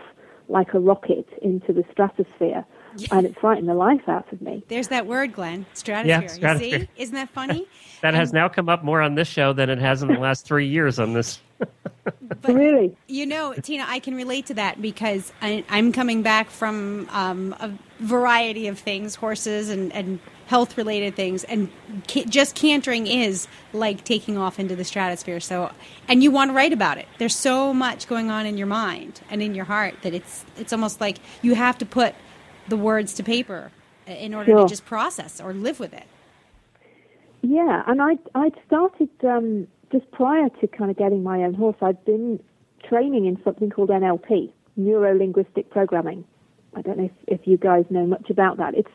like 0.49 0.75
a 0.75 0.81
rocket 0.81 1.29
into 1.43 1.73
the 1.73 1.85
stratosphere. 1.93 2.65
And 3.13 3.27
it 3.27 3.39
frightened 3.39 3.69
the 3.69 3.75
life 3.75 4.09
out 4.09 4.33
of 4.33 4.43
me. 4.43 4.65
There's 4.67 4.89
that 4.89 5.07
word, 5.07 5.33
Glenn. 5.33 5.67
Stratosphere. 5.75 6.21
Yeah, 6.23 6.27
stratosphere. 6.27 6.79
You 6.79 6.85
see? 6.87 6.89
Isn't 6.97 7.15
that 7.15 7.29
funny? 7.35 7.69
that 8.01 8.15
has 8.15 8.33
now 8.33 8.49
come 8.49 8.69
up 8.69 8.83
more 8.83 9.01
on 9.01 9.15
this 9.15 9.29
show 9.29 9.53
than 9.53 9.71
it 9.71 9.79
has 9.79 10.03
in 10.03 10.09
the 10.09 10.19
last 10.19 10.45
three 10.47 10.67
years 10.67 10.99
on 10.99 11.13
this. 11.13 11.41
but, 11.59 12.55
really? 12.55 12.97
You 13.07 13.27
know, 13.27 13.53
Tina, 13.55 13.85
I 13.87 13.99
can 13.99 14.15
relate 14.15 14.47
to 14.47 14.55
that 14.55 14.81
because 14.81 15.33
I, 15.43 15.65
am 15.69 15.93
coming 15.93 16.23
back 16.23 16.51
from 16.51 17.09
um, 17.11 17.55
a 17.61 17.71
variety 18.01 18.69
of 18.69 18.79
things, 18.79 19.15
horses 19.15 19.71
and, 19.71 19.93
and 19.93 20.19
health 20.49 20.77
related 20.77 21.15
things 21.15 21.45
and 21.45 21.71
ca- 22.09 22.25
just 22.25 22.55
cantering 22.55 23.07
is 23.07 23.47
like 23.73 24.05
taking 24.05 24.37
off 24.37 24.59
into 24.59 24.75
the 24.75 24.85
stratosphere. 24.85 25.41
So 25.41 25.71
and 26.09 26.23
you 26.23 26.31
want 26.31 26.51
to 26.51 26.55
write 26.55 26.73
about 26.73 26.99
it. 26.99 27.07
There's 27.19 27.37
so 27.37 27.73
much 27.73 28.09
going 28.09 28.31
on 28.31 28.47
in 28.47 28.59
your 28.59 28.67
mind 28.67 29.21
and 29.31 29.43
in 29.43 29.55
your 29.55 29.67
heart 29.67 29.95
that 30.03 30.15
it's 30.15 30.45
it's 30.57 30.73
almost 30.73 31.01
like 31.01 31.19
you 31.43 31.55
have 31.55 31.79
to 31.79 31.87
put 31.87 32.15
the 32.69 32.77
words 32.77 33.15
to 33.15 33.23
paper 33.23 33.71
in 34.07 34.35
order 34.35 34.53
sure. 34.53 34.63
to 34.63 34.69
just 34.69 34.85
process 34.85 35.41
or 35.41 35.53
live 35.53 35.79
with 35.79 35.95
it. 35.95 36.07
Yeah 37.43 37.85
and 37.87 38.03
i 38.03 38.19
i 38.35 38.51
started 38.67 39.09
um, 39.23 39.69
just 39.93 40.11
prior 40.11 40.49
to 40.61 40.67
kind 40.67 40.91
of 40.91 40.97
getting 40.97 41.23
my 41.23 41.45
own 41.45 41.55
horse 41.55 41.77
i'd 41.83 42.05
been 42.05 42.41
training 42.83 43.27
in 43.27 43.41
something 43.45 43.71
called 43.71 43.91
nlp 43.91 44.51
neuro 44.79 45.15
linguistic 45.15 45.69
programming. 45.71 46.25
I 46.75 46.83
don't 46.83 46.97
know 46.97 47.05
if, 47.05 47.41
if 47.41 47.47
you 47.47 47.59
guys 47.59 47.85
know 47.91 48.07
much 48.07 48.31
about 48.31 48.57
that. 48.59 48.75
It's 48.75 48.91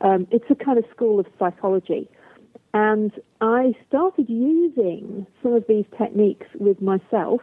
um, 0.00 0.26
it's 0.30 0.44
a 0.50 0.54
kind 0.54 0.78
of 0.78 0.84
school 0.94 1.20
of 1.20 1.26
psychology. 1.38 2.08
And 2.74 3.12
I 3.40 3.72
started 3.88 4.28
using 4.28 5.26
some 5.42 5.54
of 5.54 5.64
these 5.66 5.86
techniques 5.96 6.46
with 6.58 6.82
myself 6.82 7.40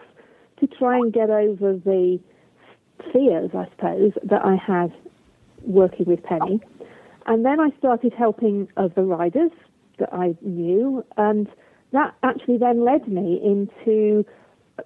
to 0.59 0.67
try 0.67 0.97
and 0.97 1.11
get 1.11 1.29
over 1.29 1.73
the 1.73 2.19
fears, 3.11 3.51
I 3.53 3.67
suppose, 3.75 4.11
that 4.23 4.45
I 4.45 4.55
had 4.55 4.93
working 5.63 6.05
with 6.05 6.23
Penny. 6.23 6.61
And 7.25 7.45
then 7.45 7.59
I 7.59 7.69
started 7.79 8.13
helping 8.13 8.67
other 8.77 9.03
riders 9.03 9.51
that 9.99 10.13
I 10.13 10.35
knew, 10.41 11.05
and 11.17 11.47
that 11.91 12.13
actually 12.23 12.57
then 12.57 12.83
led 12.83 13.07
me 13.07 13.39
into 13.43 14.25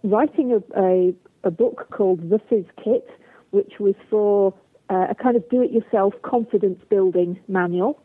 writing 0.04 0.52
a, 0.52 0.80
a, 0.80 1.14
a 1.44 1.52
book 1.52 1.88
called 1.92 2.30
The 2.30 2.40
Fizz 2.50 2.66
Kit, 2.84 3.08
which 3.52 3.74
was 3.80 3.96
for 4.10 4.54
uh, 4.90 5.08
a 5.10 5.16
kind 5.16 5.36
of 5.36 5.48
do-it-yourself 5.50 6.14
confidence 6.22 6.80
building 6.90 7.40
manual 7.48 8.00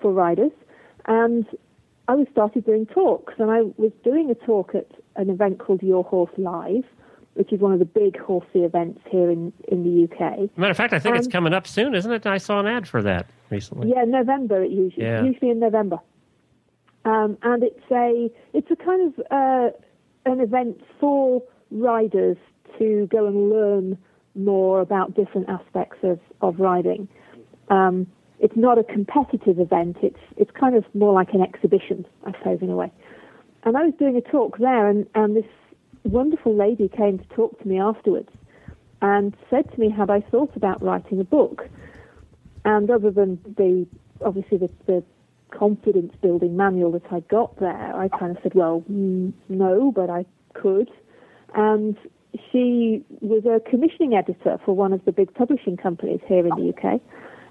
for 0.00 0.12
riders. 0.12 0.52
And 1.06 1.46
I 2.08 2.14
was 2.14 2.26
started 2.32 2.64
doing 2.66 2.86
talks, 2.86 3.34
and 3.38 3.50
I 3.50 3.62
was 3.76 3.92
doing 4.02 4.30
a 4.30 4.34
talk 4.34 4.74
at 4.74 4.86
an 5.16 5.30
event 5.30 5.58
called 5.58 5.82
Your 5.82 6.04
Horse 6.04 6.32
Live, 6.36 6.84
which 7.34 7.52
is 7.52 7.60
one 7.60 7.72
of 7.72 7.78
the 7.78 7.84
big 7.84 8.18
horsey 8.18 8.60
events 8.60 9.00
here 9.10 9.30
in, 9.30 9.52
in 9.68 9.84
the 9.84 10.04
UK. 10.04 10.56
Matter 10.56 10.70
of 10.70 10.76
fact, 10.76 10.92
I 10.92 10.98
think 10.98 11.16
it's 11.16 11.26
coming 11.26 11.52
up 11.52 11.66
soon, 11.66 11.94
isn't 11.94 12.10
it? 12.10 12.26
I 12.26 12.38
saw 12.38 12.60
an 12.60 12.66
ad 12.66 12.86
for 12.86 13.02
that 13.02 13.26
recently. 13.50 13.90
Yeah, 13.90 14.04
November 14.04 14.62
it 14.62 14.70
usually 14.70 15.04
Yeah. 15.06 15.22
usually 15.22 15.50
in 15.50 15.58
November, 15.58 15.98
um, 17.04 17.36
and 17.42 17.62
it's 17.62 17.90
a 17.90 18.30
it's 18.52 18.70
a 18.70 18.76
kind 18.76 19.12
of 19.12 19.26
uh, 19.30 19.70
an 20.26 20.40
event 20.40 20.80
for 21.00 21.42
riders 21.70 22.36
to 22.78 23.08
go 23.10 23.26
and 23.26 23.50
learn 23.50 23.98
more 24.34 24.80
about 24.80 25.14
different 25.14 25.48
aspects 25.48 25.98
of 26.02 26.18
of 26.40 26.58
riding. 26.58 27.08
Um, 27.68 28.06
it's 28.40 28.56
not 28.56 28.78
a 28.78 28.84
competitive 28.84 29.58
event. 29.58 29.98
It's 30.02 30.18
it's 30.36 30.50
kind 30.50 30.76
of 30.76 30.84
more 30.94 31.12
like 31.12 31.32
an 31.32 31.40
exhibition, 31.42 32.06
I 32.26 32.32
suppose, 32.38 32.58
in 32.60 32.70
a 32.70 32.76
way. 32.76 32.92
And 33.64 33.76
I 33.76 33.84
was 33.84 33.94
doing 33.98 34.16
a 34.16 34.20
talk 34.20 34.58
there, 34.58 34.88
and, 34.88 35.06
and 35.14 35.36
this 35.36 35.50
wonderful 36.02 36.54
lady 36.54 36.88
came 36.88 37.18
to 37.18 37.24
talk 37.28 37.58
to 37.62 37.68
me 37.68 37.80
afterwards, 37.80 38.28
and 39.00 39.34
said 39.48 39.72
to 39.72 39.80
me, 39.80 39.90
"Had 39.90 40.10
I 40.10 40.20
thought 40.20 40.54
about 40.56 40.82
writing 40.82 41.20
a 41.20 41.24
book?" 41.24 41.68
And 42.64 42.90
other 42.90 43.10
than 43.10 43.38
the 43.56 43.86
obviously 44.22 44.58
the, 44.58 44.70
the 44.86 45.04
confidence 45.50 46.12
building 46.20 46.56
manual 46.56 46.92
that 46.92 47.10
I 47.10 47.20
got 47.20 47.58
there, 47.58 47.96
I 47.96 48.08
kind 48.08 48.36
of 48.36 48.42
said, 48.42 48.54
well, 48.54 48.84
mm, 48.90 49.32
no, 49.48 49.92
but 49.94 50.10
I 50.10 50.26
could. 50.52 50.90
And 51.54 51.96
she 52.50 53.04
was 53.20 53.44
a 53.44 53.60
commissioning 53.68 54.14
editor 54.14 54.58
for 54.64 54.74
one 54.74 54.92
of 54.92 55.04
the 55.04 55.12
big 55.12 55.32
publishing 55.34 55.76
companies 55.76 56.20
here 56.26 56.46
in 56.46 56.50
the 56.50 56.72
UK. 56.76 57.00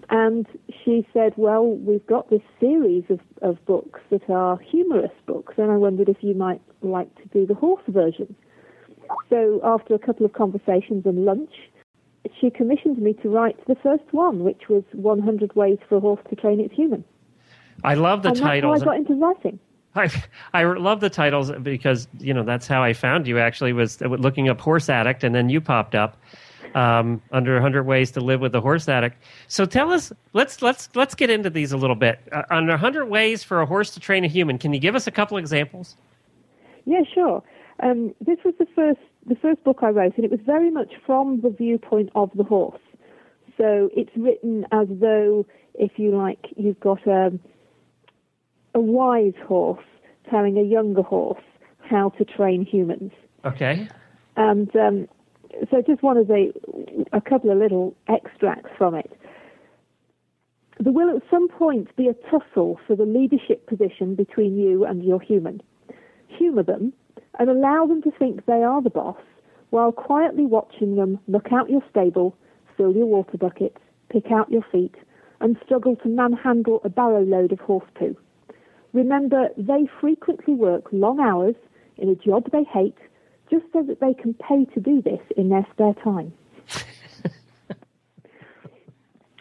And 0.09 0.45
she 0.83 1.07
said, 1.13 1.33
well, 1.37 1.65
we've 1.65 2.05
got 2.05 2.29
this 2.29 2.41
series 2.59 3.03
of, 3.09 3.19
of 3.41 3.63
books 3.65 4.01
that 4.11 4.29
are 4.29 4.59
humorous 4.59 5.11
books, 5.25 5.55
and 5.57 5.71
I 5.71 5.77
wondered 5.77 6.09
if 6.09 6.17
you 6.21 6.35
might 6.35 6.61
like 6.81 7.13
to 7.15 7.25
do 7.29 7.45
the 7.45 7.55
horse 7.55 7.83
version. 7.87 8.35
So 9.29 9.61
after 9.63 9.95
a 9.95 9.99
couple 9.99 10.25
of 10.25 10.33
conversations 10.33 11.05
and 11.05 11.25
lunch, 11.25 11.51
she 12.39 12.49
commissioned 12.49 12.99
me 12.99 13.13
to 13.21 13.29
write 13.29 13.57
the 13.67 13.75
first 13.75 14.03
one, 14.11 14.43
which 14.43 14.63
was 14.69 14.83
100 14.93 15.55
Ways 15.55 15.77
for 15.87 15.97
a 15.97 15.99
Horse 15.99 16.21
to 16.29 16.35
Train 16.35 16.59
Its 16.59 16.73
Human. 16.73 17.03
I 17.83 17.95
love 17.95 18.23
the 18.23 18.29
title. 18.29 18.43
and 18.43 18.49
titles. 18.49 18.79
that's 18.79 18.83
how 18.85 18.91
I 18.91 18.97
got 18.97 19.09
into 19.09 19.21
writing. 19.21 19.59
I, 19.95 20.09
I 20.53 20.63
love 20.63 20.99
the 21.01 21.09
titles 21.09 21.51
because 21.61 22.07
you 22.19 22.33
know 22.33 22.43
that's 22.43 22.67
how 22.67 22.83
I 22.83 22.93
found 22.93 23.27
you. 23.27 23.39
Actually, 23.39 23.73
was 23.73 24.01
looking 24.01 24.49
up 24.49 24.59
horse 24.59 24.89
addict, 24.89 25.23
and 25.23 25.35
then 25.35 25.49
you 25.49 25.61
popped 25.61 25.95
up 25.95 26.17
um, 26.75 27.21
under 27.31 27.53
100 27.53 27.83
ways 27.83 28.11
to 28.11 28.21
live 28.21 28.41
with 28.41 28.55
a 28.55 28.61
horse 28.61 28.87
addict. 28.89 29.17
So 29.47 29.65
tell 29.65 29.91
us, 29.91 30.11
let's 30.33 30.61
let's 30.61 30.89
let's 30.95 31.15
get 31.15 31.29
into 31.29 31.49
these 31.49 31.71
a 31.71 31.77
little 31.77 31.95
bit. 31.95 32.19
Uh, 32.31 32.43
under 32.49 32.73
100 32.73 33.05
ways 33.05 33.43
for 33.43 33.61
a 33.61 33.65
horse 33.65 33.91
to 33.91 33.99
train 33.99 34.23
a 34.23 34.27
human, 34.27 34.57
can 34.57 34.73
you 34.73 34.79
give 34.79 34.95
us 34.95 35.07
a 35.07 35.11
couple 35.11 35.37
examples? 35.37 35.95
Yeah, 36.85 37.01
sure. 37.13 37.43
Um, 37.81 38.13
this 38.19 38.37
was 38.43 38.53
the 38.59 38.67
first 38.75 38.99
the 39.25 39.35
first 39.35 39.63
book 39.63 39.79
I 39.81 39.89
wrote, 39.89 40.15
and 40.15 40.25
it 40.25 40.31
was 40.31 40.41
very 40.45 40.71
much 40.71 40.93
from 41.05 41.41
the 41.41 41.49
viewpoint 41.49 42.09
of 42.15 42.31
the 42.35 42.43
horse. 42.43 42.81
So 43.57 43.89
it's 43.95 44.11
written 44.17 44.65
as 44.71 44.87
though, 44.89 45.45
if 45.75 45.91
you 45.97 46.15
like, 46.15 46.47
you've 46.57 46.79
got 46.79 47.05
a 47.07 47.31
a 48.73 48.79
wise 48.79 49.33
horse 49.45 49.83
telling 50.29 50.57
a 50.57 50.63
younger 50.63 51.01
horse 51.01 51.43
how 51.79 52.09
to 52.09 52.25
train 52.25 52.65
humans. 52.65 53.11
Okay. 53.45 53.87
And 54.35 54.73
um, 54.75 55.07
so 55.69 55.81
just 55.85 56.01
wanted 56.01 56.29
a, 56.29 56.53
a 57.15 57.21
couple 57.21 57.51
of 57.51 57.57
little 57.57 57.95
extracts 58.07 58.69
from 58.77 58.95
it. 58.95 59.11
There 60.79 60.91
will 60.91 61.15
at 61.15 61.21
some 61.29 61.47
point 61.49 61.95
be 61.95 62.07
a 62.07 62.13
tussle 62.29 62.79
for 62.87 62.95
the 62.95 63.05
leadership 63.05 63.67
position 63.67 64.15
between 64.15 64.57
you 64.57 64.85
and 64.85 65.03
your 65.03 65.21
human. 65.21 65.61
Humour 66.27 66.63
them 66.63 66.93
and 67.39 67.49
allow 67.49 67.85
them 67.85 68.01
to 68.03 68.11
think 68.11 68.45
they 68.45 68.63
are 68.63 68.81
the 68.81 68.89
boss 68.89 69.17
while 69.69 69.91
quietly 69.91 70.45
watching 70.45 70.95
them 70.95 71.19
look 71.27 71.51
out 71.51 71.69
your 71.69 71.81
stable, 71.89 72.35
fill 72.77 72.93
your 72.93 73.05
water 73.05 73.37
buckets, 73.37 73.79
pick 74.09 74.31
out 74.31 74.51
your 74.51 74.63
feet, 74.71 74.95
and 75.41 75.57
struggle 75.65 75.95
to 75.95 76.09
manhandle 76.09 76.79
a 76.83 76.89
barrow 76.89 77.23
load 77.23 77.51
of 77.51 77.59
horse 77.59 77.87
poo. 77.95 78.15
Remember, 78.93 79.49
they 79.57 79.87
frequently 79.99 80.53
work 80.53 80.85
long 80.91 81.19
hours 81.19 81.55
in 81.97 82.09
a 82.09 82.15
job 82.15 82.49
they 82.51 82.63
hate 82.63 82.97
just 83.49 83.65
so 83.73 83.83
that 83.83 83.99
they 83.99 84.13
can 84.13 84.33
pay 84.35 84.65
to 84.73 84.79
do 84.79 85.01
this 85.01 85.19
in 85.35 85.49
their 85.49 85.65
spare 85.71 85.93
time. 86.03 86.31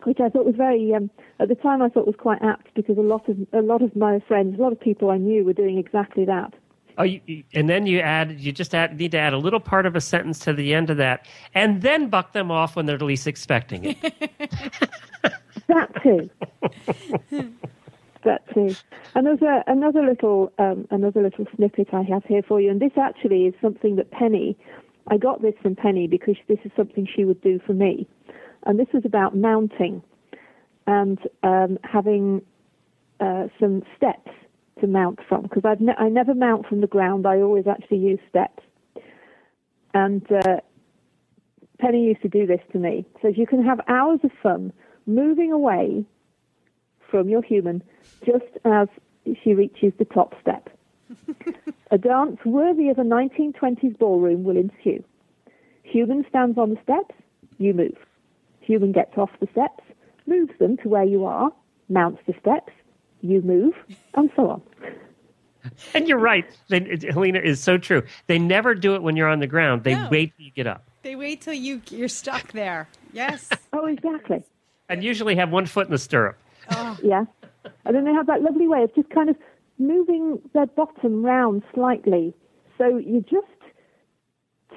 Which 0.04 0.18
I 0.20 0.28
thought 0.30 0.44
was 0.44 0.56
very, 0.56 0.92
um, 0.94 1.10
at 1.38 1.48
the 1.48 1.54
time 1.54 1.80
I 1.80 1.88
thought 1.88 2.06
was 2.06 2.16
quite 2.18 2.42
apt 2.42 2.74
because 2.74 2.98
a 2.98 3.02
lot 3.02 3.28
of 3.28 3.36
a 3.52 3.60
lot 3.60 3.82
of 3.82 3.94
my 3.94 4.18
friends, 4.26 4.58
a 4.58 4.62
lot 4.62 4.72
of 4.72 4.80
people 4.80 5.10
I 5.10 5.16
knew 5.16 5.44
were 5.44 5.52
doing 5.52 5.78
exactly 5.78 6.24
that. 6.24 6.54
Oh, 6.98 7.04
you, 7.04 7.20
and 7.54 7.70
then 7.70 7.86
you 7.86 8.00
add, 8.00 8.40
you 8.40 8.50
just 8.52 8.74
add, 8.74 8.98
need 8.98 9.12
to 9.12 9.18
add 9.18 9.32
a 9.32 9.38
little 9.38 9.60
part 9.60 9.86
of 9.86 9.94
a 9.94 10.00
sentence 10.00 10.40
to 10.40 10.52
the 10.52 10.74
end 10.74 10.90
of 10.90 10.96
that, 10.96 11.26
and 11.54 11.80
then 11.82 12.08
buck 12.08 12.32
them 12.32 12.50
off 12.50 12.74
when 12.76 12.84
they're 12.84 12.98
least 12.98 13.26
expecting 13.26 13.96
it. 13.96 14.30
That 15.68 16.02
too. 16.02 16.28
that 18.24 18.42
too. 18.54 18.74
And 19.14 19.26
there's 19.26 19.62
another 19.66 20.02
little 20.02 20.52
um, 20.58 20.86
another 20.90 21.22
little 21.22 21.46
snippet 21.56 21.88
I 21.92 22.02
have 22.02 22.24
here 22.24 22.42
for 22.42 22.60
you, 22.60 22.70
and 22.70 22.80
this 22.80 22.92
actually 22.96 23.46
is 23.46 23.54
something 23.60 23.96
that 23.96 24.10
Penny. 24.10 24.56
I 25.08 25.16
got 25.16 25.42
this 25.42 25.54
from 25.60 25.74
Penny 25.74 26.06
because 26.06 26.36
this 26.46 26.58
is 26.64 26.70
something 26.76 27.08
she 27.12 27.24
would 27.24 27.40
do 27.40 27.60
for 27.66 27.72
me, 27.72 28.06
and 28.64 28.78
this 28.78 28.86
was 28.94 29.04
about 29.04 29.36
mounting 29.36 30.02
and 30.86 31.18
um, 31.42 31.78
having 31.84 32.42
uh, 33.20 33.48
some 33.58 33.82
steps 33.96 34.30
to 34.80 34.86
mount 34.86 35.20
from 35.28 35.42
because 35.42 35.64
I've 35.64 35.80
ne- 35.80 35.96
I 35.98 36.08
never 36.08 36.34
mount 36.34 36.66
from 36.66 36.80
the 36.80 36.86
ground. 36.86 37.26
I 37.26 37.40
always 37.40 37.66
actually 37.66 37.98
use 37.98 38.20
steps, 38.28 38.62
and 39.94 40.24
uh, 40.30 40.58
Penny 41.78 42.04
used 42.04 42.22
to 42.22 42.28
do 42.28 42.46
this 42.46 42.60
to 42.72 42.78
me. 42.78 43.04
Says 43.20 43.34
you 43.36 43.46
can 43.46 43.64
have 43.64 43.80
hours 43.88 44.20
of 44.22 44.30
fun 44.42 44.72
moving 45.06 45.52
away 45.52 46.04
from 47.12 47.28
your 47.28 47.42
human 47.42 47.82
just 48.26 48.46
as 48.64 48.88
she 49.44 49.52
reaches 49.54 49.92
the 49.98 50.04
top 50.06 50.34
step. 50.40 50.68
a 51.92 51.98
dance 51.98 52.38
worthy 52.44 52.88
of 52.88 52.98
a 52.98 53.02
1920s 53.02 53.96
ballroom 53.98 54.42
will 54.42 54.56
ensue. 54.56 55.04
Human 55.84 56.24
stands 56.28 56.56
on 56.58 56.70
the 56.70 56.78
steps, 56.82 57.14
you 57.58 57.74
move. 57.74 57.96
Human 58.60 58.90
gets 58.92 59.16
off 59.18 59.30
the 59.40 59.46
steps, 59.52 59.84
moves 60.26 60.52
them 60.58 60.78
to 60.78 60.88
where 60.88 61.04
you 61.04 61.24
are, 61.26 61.52
mounts 61.90 62.22
the 62.26 62.32
steps, 62.40 62.72
you 63.20 63.42
move, 63.42 63.74
and 64.14 64.30
so 64.34 64.48
on. 64.48 64.62
and 65.94 66.08
you're 66.08 66.18
right. 66.18 66.46
They, 66.68 66.98
Helena 67.10 67.40
is 67.40 67.60
so 67.60 67.76
true. 67.76 68.02
They 68.26 68.38
never 68.38 68.74
do 68.74 68.94
it 68.94 69.02
when 69.02 69.16
you're 69.16 69.28
on 69.28 69.40
the 69.40 69.46
ground. 69.46 69.84
They 69.84 69.94
No. 69.94 70.08
wait 70.10 70.32
till 70.36 70.46
you 70.46 70.52
get 70.52 70.66
up, 70.66 70.82
They 71.02 71.14
wait 71.14 71.42
till 71.42 71.52
you 71.54 71.82
you're 71.90 72.08
stuck 72.08 72.52
there. 72.52 72.88
Yes. 73.12 73.50
Oh, 73.74 73.86
exactly. 73.86 74.42
and 74.88 75.02
usually 75.04 75.36
have 75.36 75.50
one 75.50 75.66
foot 75.66 75.86
in 75.86 75.92
the 75.92 75.98
stirrup. 75.98 76.36
Oh. 76.70 76.98
Yeah. 77.02 77.24
And 77.84 77.94
then 77.96 78.04
they 78.04 78.12
have 78.12 78.26
that 78.26 78.42
lovely 78.42 78.68
way 78.68 78.82
of 78.82 78.94
just 78.94 79.10
kind 79.10 79.28
of 79.28 79.36
moving 79.78 80.40
their 80.54 80.66
bottom 80.66 81.24
round 81.24 81.62
slightly. 81.74 82.34
So 82.78 82.96
you're 82.98 83.20
just 83.22 83.46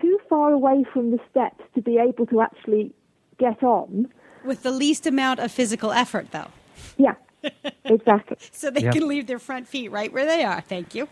too 0.02 0.19
far 0.30 0.52
away 0.52 0.86
from 0.91 1.12
the 1.12 1.19
steps 1.30 1.63
to 1.76 1.82
be 1.82 1.98
able 1.98 2.26
to 2.28 2.41
actually 2.41 2.93
get 3.39 3.63
on. 3.63 4.08
With 4.43 4.63
the 4.63 4.71
least 4.71 5.08
amount 5.08 5.39
of 5.39 5.52
physical 5.52 5.91
effort, 5.91 6.32
though. 6.32 6.48
Yeah, 6.98 7.15
exactly. 7.86 8.38
So 8.52 8.69
they 8.69 8.82
Yeah. 8.84 8.91
can 8.91 9.08
leave 9.08 9.28
their 9.28 9.39
front 9.39 9.67
feet 9.67 9.89
right 9.91 10.12
where 10.13 10.26
they 10.26 10.43
are. 10.43 10.62
Thank 10.62 10.93
you. 10.95 11.08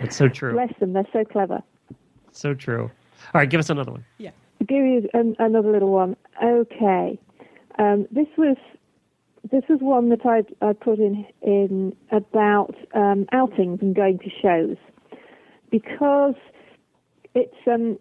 It's 0.00 0.16
so 0.16 0.28
true. 0.28 0.52
Bless 0.52 0.72
them, 0.78 0.92
they're 0.92 1.06
so 1.12 1.24
clever. 1.24 1.62
So 2.32 2.52
true. 2.54 2.84
All 3.34 3.40
right, 3.40 3.48
give 3.48 3.58
us 3.60 3.70
another 3.70 3.92
one. 3.92 4.04
Yeah. 4.18 4.30
I'll 4.60 4.66
give 4.66 4.84
you 4.84 5.08
an, 5.14 5.36
another 5.38 5.70
little 5.72 5.90
one. 5.90 6.16
Okay. 6.42 7.18
Um, 7.78 8.06
this 8.10 8.28
was 8.36 8.56
this 9.50 9.62
was 9.68 9.78
one 9.80 10.08
that 10.08 10.24
I 10.24 10.42
I 10.64 10.72
put 10.72 10.98
in 10.98 11.26
in 11.42 11.94
about 12.10 12.74
um, 12.94 13.26
outings 13.32 13.80
and 13.82 13.94
going 13.94 14.18
to 14.20 14.30
shows 14.42 14.76
because 15.70 16.34
it's 17.34 17.56
um 17.66 17.98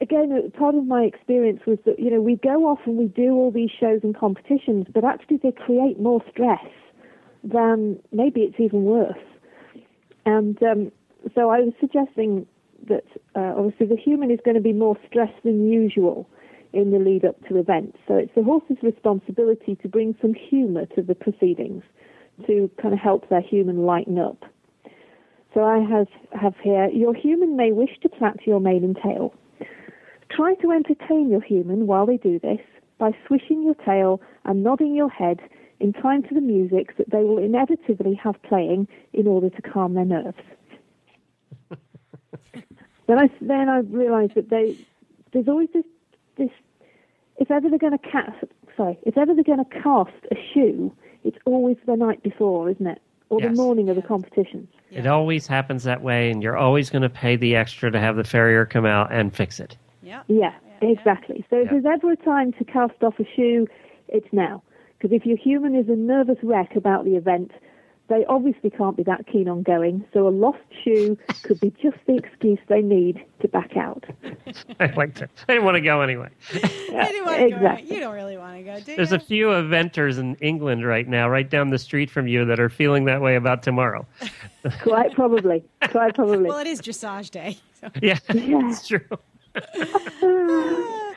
again 0.00 0.32
uh, 0.32 0.56
part 0.56 0.74
of 0.74 0.86
my 0.86 1.02
experience 1.02 1.60
was 1.66 1.78
that 1.86 1.98
you 1.98 2.10
know 2.10 2.20
we 2.20 2.36
go 2.36 2.66
off 2.68 2.80
and 2.86 2.96
we 2.96 3.06
do 3.06 3.32
all 3.32 3.50
these 3.50 3.70
shows 3.70 4.00
and 4.02 4.16
competitions, 4.16 4.86
but 4.92 5.04
actually 5.04 5.38
they 5.38 5.52
create 5.52 5.98
more 5.98 6.22
stress 6.30 6.64
than 7.44 7.98
maybe 8.12 8.40
it's 8.40 8.58
even 8.58 8.84
worse. 8.84 9.18
And 10.26 10.60
um, 10.62 10.92
so 11.34 11.50
I 11.50 11.60
was 11.60 11.72
suggesting 11.80 12.46
that 12.88 13.04
uh, 13.34 13.54
obviously 13.56 13.86
the 13.86 13.96
human 13.96 14.30
is 14.30 14.38
going 14.44 14.56
to 14.56 14.60
be 14.60 14.72
more 14.72 14.96
stressed 15.08 15.42
than 15.42 15.70
usual 15.70 16.28
in 16.78 16.92
the 16.92 16.98
lead 16.98 17.24
up 17.24 17.36
to 17.48 17.58
events. 17.58 17.98
So 18.06 18.14
it's 18.14 18.34
the 18.34 18.42
horse's 18.42 18.76
responsibility 18.82 19.76
to 19.82 19.88
bring 19.88 20.16
some 20.22 20.32
humour 20.34 20.86
to 20.94 21.02
the 21.02 21.14
proceedings 21.14 21.82
to 22.46 22.70
kind 22.80 22.94
of 22.94 23.00
help 23.00 23.28
their 23.28 23.40
human 23.40 23.84
lighten 23.84 24.18
up. 24.18 24.44
So 25.54 25.64
I 25.64 25.78
have, 25.78 26.06
have 26.40 26.54
here, 26.62 26.88
your 26.88 27.14
human 27.14 27.56
may 27.56 27.72
wish 27.72 27.98
to 28.02 28.08
plait 28.08 28.46
your 28.46 28.60
mane 28.60 28.84
and 28.84 28.96
tail. 29.02 29.34
Try 30.30 30.54
to 30.56 30.70
entertain 30.70 31.30
your 31.30 31.40
human 31.40 31.86
while 31.86 32.06
they 32.06 32.16
do 32.16 32.38
this 32.38 32.60
by 32.98 33.10
swishing 33.26 33.62
your 33.62 33.74
tail 33.74 34.20
and 34.44 34.62
nodding 34.62 34.94
your 34.94 35.08
head 35.08 35.40
in 35.80 35.92
time 35.92 36.22
to 36.24 36.34
the 36.34 36.40
music 36.40 36.96
that 36.96 37.10
they 37.10 37.22
will 37.22 37.38
inevitably 37.38 38.14
have 38.14 38.40
playing 38.42 38.86
in 39.12 39.26
order 39.26 39.50
to 39.50 39.62
calm 39.62 39.94
their 39.94 40.04
nerves. 40.04 40.38
then 43.06 43.18
I 43.18 43.30
then 43.40 43.68
I 43.68 43.78
realised 43.78 44.34
that 44.34 44.50
they 44.50 44.76
there's 45.32 45.48
always 45.48 45.68
this 45.72 45.84
this 46.36 46.50
if 47.38 47.50
ever 47.50 47.68
they're 47.68 47.78
going 47.78 47.96
to 47.98 48.10
cast 48.10 48.44
sorry 48.76 48.98
if 49.02 49.16
ever 49.18 49.34
they're 49.34 49.44
going 49.44 49.64
to 49.64 49.70
cast 49.82 50.12
a 50.30 50.36
shoe, 50.52 50.92
it's 51.24 51.38
always 51.46 51.76
the 51.86 51.96
night 51.96 52.22
before, 52.22 52.68
isn't 52.70 52.86
it? 52.86 53.00
Or 53.30 53.40
Yes. 53.40 53.50
the 53.56 53.62
morning 53.62 53.88
of 53.90 53.96
the 53.96 54.02
competition. 54.02 54.66
It 54.90 55.06
always 55.06 55.46
happens 55.46 55.84
that 55.84 56.00
way, 56.02 56.30
and 56.30 56.42
you're 56.42 56.56
always 56.56 56.88
going 56.88 57.02
to 57.02 57.10
pay 57.10 57.36
the 57.36 57.56
extra 57.56 57.90
to 57.90 57.98
have 58.00 58.16
the 58.16 58.24
farrier 58.24 58.64
come 58.64 58.86
out 58.86 59.12
and 59.12 59.34
fix 59.34 59.60
it. 59.60 59.76
Yeah. 60.02 60.22
Yeah, 60.28 60.54
exactly. 60.80 61.44
So 61.50 61.56
if 61.56 61.64
Yeah. 61.66 61.72
there's 61.72 61.84
ever 61.84 62.12
a 62.12 62.16
time 62.16 62.52
to 62.54 62.64
cast 62.64 63.02
off 63.02 63.18
a 63.20 63.24
shoe, 63.36 63.66
it's 64.08 64.32
now. 64.32 64.62
Because 64.98 65.14
if 65.14 65.26
your 65.26 65.36
human 65.36 65.74
is 65.74 65.88
a 65.90 65.94
nervous 65.96 66.38
wreck 66.42 66.74
about 66.74 67.04
the 67.04 67.16
event, 67.16 67.52
they 68.08 68.24
obviously 68.26 68.70
can't 68.70 68.96
be 68.96 69.02
that 69.02 69.26
keen 69.26 69.46
on 69.48 69.62
going. 69.62 70.04
So 70.14 70.26
a 70.26 70.30
lost 70.30 70.58
shoe 70.82 71.18
could 71.42 71.60
be 71.60 71.70
just 71.82 71.98
the 72.06 72.16
excuse 72.16 72.58
they 72.68 72.80
need 72.80 73.22
to 73.40 73.48
back 73.48 73.76
out. 73.76 74.04
I 74.80 74.86
like 74.96 75.14
that. 75.16 75.30
I 75.48 75.52
didn't 75.54 75.64
want 75.64 75.76
to 75.76 75.80
go 75.80 76.00
anyway. 76.02 76.28
Yeah, 76.88 77.02
I 77.02 77.08
didn't 77.12 77.26
want 77.26 77.38
to 77.40 77.50
go. 77.50 77.56
exactly. 77.56 77.94
You 77.94 78.00
don't 78.00 78.14
really 78.14 78.38
want 78.38 78.56
to 78.56 78.62
go, 78.62 78.80
do 78.80 78.96
There's 78.96 79.10
you? 79.10 79.16
a 79.18 79.20
few 79.20 79.46
eventers 79.48 80.18
in 80.18 80.36
England 80.36 80.86
right 80.86 81.06
now, 81.06 81.28
right 81.28 81.48
down 81.48 81.68
the 81.68 81.78
street 81.78 82.10
from 82.10 82.26
you, 82.26 82.46
that 82.46 82.58
are 82.58 82.70
feeling 82.70 83.04
that 83.04 83.20
way 83.20 83.36
about 83.36 83.62
tomorrow. 83.62 84.06
Quite 84.82 85.12
probably. 85.14 85.62
Quite 85.90 86.14
probably. 86.14 86.48
well, 86.48 86.58
it 86.58 86.66
is 86.66 86.80
dressage 86.80 87.30
day. 87.30 87.58
So. 87.80 87.88
Yeah, 88.02 88.18
Yeah. 88.32 88.70
it's 88.70 88.88
true. 88.88 89.00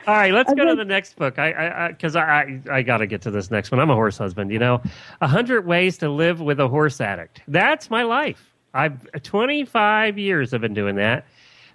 All 0.04 0.14
right, 0.14 0.32
let's 0.32 0.52
go 0.54 0.64
to 0.64 0.74
the 0.74 0.84
next 0.84 1.14
book. 1.16 1.38
I, 1.38 1.86
I, 1.86 1.88
because 1.88 2.16
I, 2.16 2.22
I, 2.22 2.60
I 2.78 2.82
got 2.82 2.98
to 2.98 3.06
get 3.06 3.22
to 3.22 3.30
this 3.30 3.50
next 3.52 3.70
one. 3.70 3.78
I'm 3.80 3.88
a 3.90 3.94
horse 3.94 4.18
husband, 4.18 4.50
you 4.50 4.58
know. 4.58 4.82
A 5.20 5.28
hundred 5.28 5.64
ways 5.64 5.96
to 5.98 6.08
live 6.10 6.40
with 6.40 6.58
a 6.58 6.66
horse 6.68 7.00
addict. 7.00 7.40
That's 7.46 7.88
my 7.88 8.02
life. 8.02 8.52
I've 8.74 9.06
25 9.22 10.18
years. 10.18 10.52
I've 10.52 10.60
been 10.60 10.74
doing 10.74 10.96
that. 10.96 11.24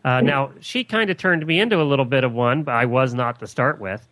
Uh, 0.08 0.22
now 0.22 0.52
she 0.62 0.86
kind 0.86 1.10
of 1.10 1.18
turned 1.18 1.46
me 1.46 1.60
into 1.60 1.82
a 1.82 1.84
little 1.84 2.06
bit 2.06 2.24
of 2.24 2.32
one, 2.32 2.64
but 2.64 2.76
I 2.76 2.86
was 2.86 3.14
not 3.14 3.40
to 3.40 3.48
start 3.48 3.82
with. 3.82 4.08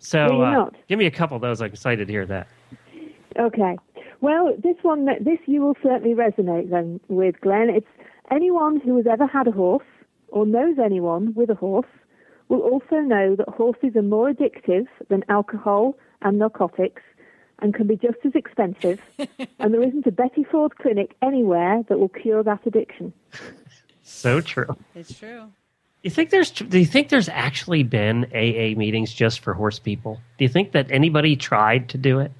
So, 0.00 0.42
uh, 0.42 0.70
give 0.88 0.98
me 0.98 1.06
a 1.06 1.10
couple 1.10 1.36
of 1.36 1.40
those. 1.40 1.62
I'm 1.62 1.68
excited 1.68 2.08
to 2.08 2.12
hear 2.12 2.26
that. 2.26 2.48
Okay. 3.38 3.76
Well, 4.20 4.54
this 4.58 4.74
one, 4.82 5.04
this 5.04 5.38
you 5.46 5.60
will 5.60 5.76
certainly 5.84 6.16
resonate 6.16 6.70
then 6.70 6.98
with, 7.06 7.40
Glenn. 7.42 7.70
It's 7.70 7.86
anyone 8.28 8.80
who 8.80 8.96
has 8.96 9.06
ever 9.06 9.24
had 9.24 9.46
a 9.46 9.52
horse 9.52 9.86
or 10.28 10.46
knows 10.46 10.78
anyone 10.84 11.32
with 11.34 11.48
a 11.50 11.54
horse 11.54 11.86
will 12.48 12.62
also 12.62 12.96
know 12.96 13.36
that 13.36 13.48
horses 13.48 13.94
are 13.94 14.02
more 14.02 14.32
addictive 14.32 14.88
than 15.08 15.22
alcohol 15.28 15.96
and 16.22 16.40
narcotics 16.40 17.02
and 17.60 17.72
can 17.72 17.86
be 17.86 17.94
just 17.94 18.18
as 18.24 18.32
expensive. 18.34 19.00
and 19.60 19.72
there 19.72 19.82
isn't 19.82 20.06
a 20.08 20.12
Betty 20.12 20.42
Ford 20.42 20.76
clinic 20.76 21.14
anywhere 21.22 21.84
that 21.88 22.00
will 22.00 22.08
cure 22.08 22.42
that 22.42 22.66
addiction. 22.66 23.12
So 24.06 24.40
true. 24.40 24.76
It's 24.94 25.18
true. 25.18 25.50
You 26.02 26.10
think 26.10 26.30
there's? 26.30 26.52
Do 26.52 26.78
you 26.78 26.86
think 26.86 27.08
there's 27.08 27.28
actually 27.28 27.82
been 27.82 28.26
AA 28.32 28.78
meetings 28.78 29.12
just 29.12 29.40
for 29.40 29.52
horse 29.52 29.80
people? 29.80 30.20
Do 30.38 30.44
you 30.44 30.48
think 30.48 30.72
that 30.72 30.92
anybody 30.92 31.34
tried 31.34 31.88
to 31.88 31.98
do 31.98 32.20
it? 32.20 32.30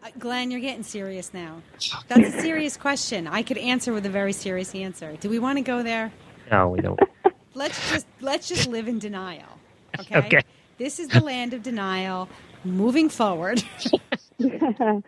Uh, 0.00 0.10
Glenn, 0.16 0.52
you're 0.52 0.60
getting 0.60 0.84
serious 0.84 1.34
now. 1.34 1.62
That's 2.08 2.34
a 2.34 2.40
serious 2.40 2.76
question. 2.76 3.26
I 3.26 3.42
could 3.42 3.58
answer 3.58 3.92
with 3.92 4.06
a 4.06 4.10
very 4.10 4.32
serious 4.32 4.72
answer. 4.72 5.16
Do 5.18 5.28
we 5.28 5.40
want 5.40 5.58
to 5.58 5.62
go 5.62 5.82
there? 5.82 6.12
No, 6.52 6.68
we 6.68 6.80
don't. 6.80 7.00
Let's 7.54 7.90
just 7.90 8.06
let's 8.20 8.48
just 8.48 8.68
live 8.68 8.86
in 8.86 9.00
denial. 9.00 9.58
Okay. 9.98 10.14
Okay. 10.18 10.40
This 10.78 11.00
is 11.00 11.08
the 11.08 11.20
land 11.20 11.52
of 11.52 11.64
denial. 11.64 12.28
Moving 12.64 13.08
forward. 13.08 13.62
well, 14.38 15.02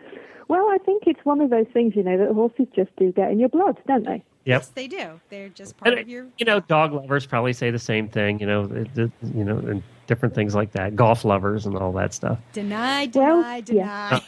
I 0.69 0.79
think 0.85 1.05
it's 1.07 1.25
one 1.25 1.41
of 1.41 1.51
those 1.51 1.67
things, 1.73 1.95
you 1.97 2.03
know, 2.03 2.19
that 2.19 2.35
horses 2.35 2.67
just 2.75 2.95
do 2.97 3.13
get 3.13 3.31
in 3.31 3.39
your 3.39 3.49
blood, 3.49 3.79
don't 3.87 4.05
they? 4.05 4.23
Yep. 4.45 4.61
Yes, 4.61 4.69
they 4.69 4.89
do. 4.89 5.21
They're 5.29 5.49
just 5.51 5.77
part 5.77 5.93
And, 5.93 6.01
of 6.01 6.09
your. 6.09 6.27
you 6.39 6.45
know, 6.45 6.59
dog 6.61 6.93
lovers 6.93 7.27
probably 7.27 7.53
say 7.53 7.71
the 7.71 7.79
same 7.79 8.09
thing. 8.09 8.41
You 8.41 8.47
know, 8.47 8.67
the, 8.67 8.89
the, 8.95 9.13
you 9.35 9.45
know, 9.45 9.59
and 9.59 9.83
different 10.09 10.35
things 10.35 10.55
like 10.55 10.73
that. 10.73 10.97
Golf 10.97 11.25
lovers 11.25 11.65
and 11.65 11.77
all 11.77 11.93
that 11.93 12.13
stuff. 12.13 12.39
Deny, 12.53 13.09
Well, 13.15 13.37
deny, 13.37 13.61
deny. 13.61 14.23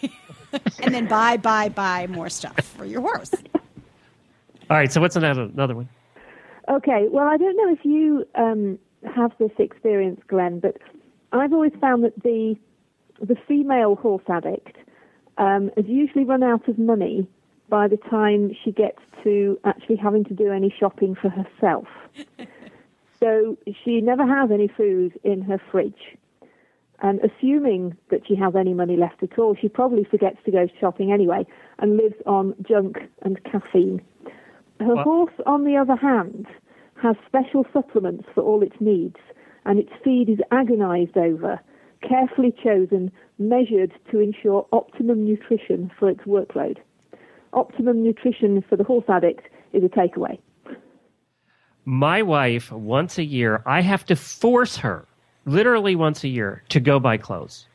and 0.80 0.94
then 0.94 1.06
buy, 1.08 1.36
buy, 1.36 1.68
buy 1.68 2.06
more 2.06 2.28
stuff 2.28 2.60
for 2.60 2.84
your 2.84 3.00
horse. 3.00 3.32
All 4.70 4.76
right. 4.76 4.90
So 4.92 5.00
what's 5.00 5.16
another 5.16 5.42
another 5.42 5.74
one? 5.74 5.88
Okay, 6.68 7.08
well, 7.10 7.26
I 7.28 7.36
don't 7.36 7.56
know 7.56 7.72
if 7.72 7.84
you 7.84 8.26
um, 8.36 8.78
have 9.14 9.32
this 9.38 9.50
experience, 9.58 10.20
Glenn, 10.28 10.60
but 10.60 10.78
I've 11.32 11.52
always 11.52 11.72
found 11.80 12.04
that 12.04 12.22
the 12.22 12.56
the 13.20 13.36
female 13.46 13.96
horse 13.96 14.22
addict 14.28 14.76
um, 15.38 15.70
has 15.76 15.84
usually 15.86 16.24
run 16.24 16.42
out 16.42 16.66
of 16.68 16.78
money 16.78 17.28
by 17.68 17.88
the 17.88 17.96
time 17.96 18.54
she 18.64 18.70
gets 18.72 19.00
to 19.22 19.58
actually 19.64 19.96
having 19.96 20.24
to 20.24 20.34
do 20.34 20.50
any 20.52 20.74
shopping 20.78 21.14
for 21.14 21.28
herself. 21.28 21.86
so 23.20 23.56
she 23.84 24.00
never 24.00 24.26
has 24.26 24.50
any 24.50 24.68
food 24.68 25.18
in 25.24 25.42
her 25.42 25.60
fridge. 25.70 26.16
And 27.00 27.20
assuming 27.20 27.96
that 28.10 28.26
she 28.26 28.34
has 28.36 28.54
any 28.54 28.72
money 28.72 28.96
left 28.96 29.22
at 29.22 29.38
all, 29.38 29.54
she 29.54 29.68
probably 29.68 30.04
forgets 30.04 30.38
to 30.44 30.50
go 30.50 30.68
shopping 30.80 31.12
anyway 31.12 31.46
and 31.78 31.96
lives 31.96 32.14
on 32.26 32.54
junk 32.62 32.98
and 33.22 33.42
caffeine. 33.44 34.00
Her 34.80 34.94
Well- 34.94 35.04
horse, 35.04 35.40
on 35.46 35.64
the 35.64 35.76
other 35.76 35.96
hand, 35.96 36.46
has 36.96 37.16
special 37.26 37.66
supplements 37.72 38.26
for 38.34 38.42
all 38.42 38.62
its 38.62 38.80
needs, 38.80 39.18
and 39.66 39.78
its 39.78 39.92
feed 40.02 40.28
is 40.28 40.40
agonized 40.50 41.18
over, 41.18 41.60
carefully 42.00 42.52
chosen, 42.52 43.10
measured 43.38 43.92
to 44.10 44.20
ensure 44.20 44.66
optimum 44.72 45.24
nutrition 45.24 45.90
for 45.98 46.08
its 46.08 46.22
workload. 46.24 46.78
Optimum 47.54 48.02
nutrition 48.02 48.62
for 48.68 48.76
the 48.76 48.84
horse 48.84 49.04
addict 49.08 49.48
is 49.72 49.82
a 49.82 49.88
takeaway. 49.88 50.38
My 51.84 52.22
wife, 52.22 52.72
once 52.72 53.18
a 53.18 53.24
year, 53.24 53.62
I 53.66 53.80
have 53.82 54.04
to 54.06 54.16
force 54.16 54.76
her, 54.78 55.06
literally 55.44 55.94
once 55.96 56.24
a 56.24 56.28
year, 56.28 56.62
to 56.70 56.80
go 56.80 56.98
buy 56.98 57.16
clothes. 57.18 57.66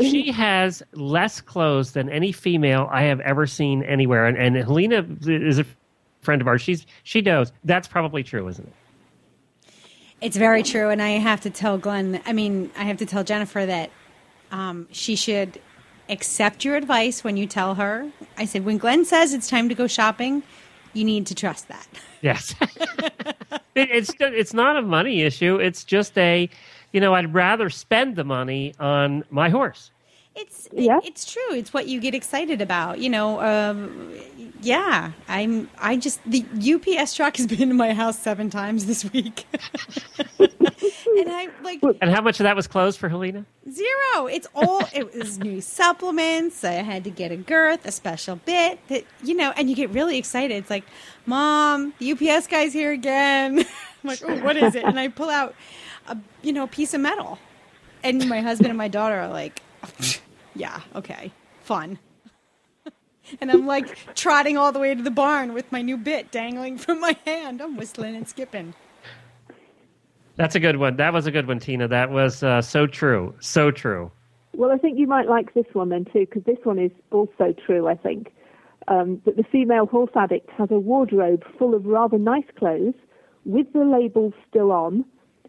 She 0.00 0.30
has 0.32 0.82
less 0.92 1.40
clothes 1.40 1.92
than 1.92 2.08
any 2.08 2.32
female 2.32 2.88
I 2.90 3.02
have 3.02 3.20
ever 3.20 3.46
seen 3.46 3.82
anywhere. 3.84 4.26
And, 4.26 4.36
and 4.36 4.56
Helena 4.56 5.06
is 5.26 5.58
a 5.58 5.66
friend 6.20 6.42
of 6.42 6.48
ours. 6.48 6.60
She's 6.60 6.86
she 7.04 7.20
knows 7.20 7.52
that's 7.64 7.86
probably 7.88 8.22
true, 8.22 8.48
isn't 8.48 8.66
it? 8.66 8.72
It's 10.20 10.36
very 10.36 10.62
true, 10.62 10.88
and 10.88 11.00
I 11.02 11.10
have 11.10 11.42
to 11.42 11.50
tell 11.50 11.78
Glenn. 11.78 12.22
I 12.26 12.32
mean, 12.32 12.70
I 12.76 12.84
have 12.84 12.96
to 12.98 13.06
tell 13.06 13.22
Jennifer 13.22 13.64
that 13.66 13.90
um, 14.50 14.88
she 14.90 15.14
should 15.14 15.60
accept 16.08 16.64
your 16.64 16.76
advice 16.76 17.24
when 17.24 17.36
you 17.36 17.46
tell 17.46 17.74
her. 17.74 18.10
I 18.36 18.44
said, 18.44 18.64
when 18.64 18.78
Glenn 18.78 19.04
says 19.04 19.34
it's 19.34 19.48
time 19.48 19.68
to 19.68 19.74
go 19.74 19.86
shopping, 19.86 20.42
you 20.92 21.04
need 21.04 21.26
to 21.26 21.34
trust 21.34 21.68
that. 21.68 21.86
Yes. 22.22 22.54
it, 23.74 23.90
it's 23.90 24.12
it's 24.18 24.54
not 24.54 24.76
a 24.76 24.82
money 24.82 25.22
issue. 25.22 25.56
It's 25.56 25.84
just 25.84 26.16
a, 26.16 26.48
you 26.92 27.00
know, 27.00 27.14
I'd 27.14 27.34
rather 27.34 27.70
spend 27.70 28.16
the 28.16 28.24
money 28.24 28.74
on 28.80 29.24
my 29.30 29.48
horse. 29.50 29.90
It's 30.36 30.68
Yeah. 30.72 30.98
it's 31.02 31.24
true. 31.30 31.52
It's 31.54 31.72
what 31.72 31.88
you 31.88 31.98
get 32.00 32.14
excited 32.14 32.60
about. 32.60 32.98
You 32.98 33.08
know, 33.08 33.40
um, 33.40 34.12
yeah. 34.60 35.12
I'm. 35.28 35.68
I 35.78 35.96
just 35.96 36.20
the 36.24 36.44
UPS 36.74 37.14
truck 37.14 37.36
has 37.38 37.46
been 37.46 37.70
in 37.70 37.76
my 37.76 37.94
house 37.94 38.18
seven 38.18 38.50
times 38.50 38.84
this 38.86 39.10
week, 39.12 39.46
and 40.38 40.50
I 41.30 41.48
like 41.62 41.80
And 42.02 42.10
how 42.14 42.20
much 42.20 42.38
of 42.40 42.44
that 42.44 42.54
was 42.54 42.66
closed 42.66 42.98
for 42.98 43.08
Helena? 43.08 43.46
zero. 43.70 44.26
It's 44.26 44.46
all. 44.54 44.82
It 44.92 45.14
was 45.14 45.38
new 45.38 45.60
supplements. 45.62 46.64
I 46.64 46.72
had 46.72 47.04
to 47.04 47.10
get 47.10 47.32
a 47.32 47.36
girth, 47.36 47.86
a 47.86 47.90
special 47.92 48.36
bit 48.36 48.78
that 48.88 49.04
you 49.24 49.34
know, 49.34 49.52
and 49.56 49.70
you 49.70 49.76
get 49.76 49.90
really 49.90 50.18
excited. 50.18 50.54
It's 50.56 50.70
like, 50.70 50.84
Mom, 51.24 51.94
the 51.98 52.12
UPS 52.12 52.46
guy's 52.46 52.72
here 52.74 52.92
again. 52.92 53.60
I'm 53.60 53.66
like, 54.04 54.20
oh, 54.22 54.36
what 54.44 54.56
is 54.58 54.74
it? 54.74 54.84
And 54.84 55.00
I 55.00 55.08
pull 55.08 55.30
out 55.30 55.54
a 56.08 56.16
you 56.42 56.52
know 56.52 56.66
piece 56.66 56.92
of 56.92 57.00
metal, 57.00 57.38
and 58.04 58.28
my 58.28 58.40
husband 58.42 58.68
and 58.68 58.78
my 58.78 58.88
daughter 58.88 59.16
are 59.16 59.28
like, 59.28 59.62
yeah, 60.56 60.80
okay, 60.94 61.32
fun. 61.62 61.98
And 63.40 63.50
I'm 63.50 63.66
like 63.66 64.14
trotting 64.14 64.56
all 64.56 64.70
the 64.70 64.78
way 64.78 64.94
to 64.94 65.02
the 65.02 65.10
barn 65.10 65.52
with 65.52 65.72
my 65.72 65.82
new 65.82 65.96
bit 65.96 66.30
dangling 66.30 66.78
from 66.78 67.00
my 67.00 67.16
hand. 67.24 67.60
I'm 67.60 67.76
whistling 67.76 68.14
and 68.14 68.28
skipping. 68.28 68.72
That's 70.36 70.54
a 70.54 70.60
good 70.60 70.76
one. 70.76 70.94
That 70.96 71.12
was 71.12 71.26
a 71.26 71.32
good 71.32 71.48
one, 71.48 71.58
Tina. 71.58 71.88
That 71.88 72.10
was 72.10 72.44
uh, 72.44 72.62
so 72.62 72.86
true. 72.86 73.34
So 73.40 73.72
true. 73.72 74.12
Well, 74.54 74.70
I 74.70 74.78
think 74.78 74.96
you 74.96 75.08
might 75.08 75.28
like 75.28 75.54
this 75.54 75.66
one 75.72 75.88
then 75.88 76.04
too, 76.04 76.20
because 76.20 76.44
this 76.44 76.58
one 76.62 76.78
is 76.78 76.92
also 77.10 77.52
true. 77.66 77.88
I 77.88 77.96
think 77.96 78.32
um, 78.88 79.20
that 79.24 79.36
the 79.36 79.44
female 79.44 79.86
horse 79.86 80.12
addict 80.14 80.50
has 80.50 80.70
a 80.70 80.78
wardrobe 80.78 81.42
full 81.58 81.74
of 81.74 81.84
rather 81.84 82.18
nice 82.18 82.46
clothes 82.56 82.94
with 83.44 83.72
the 83.72 83.84
labels 83.84 84.34
still 84.48 84.70
on, 84.70 85.04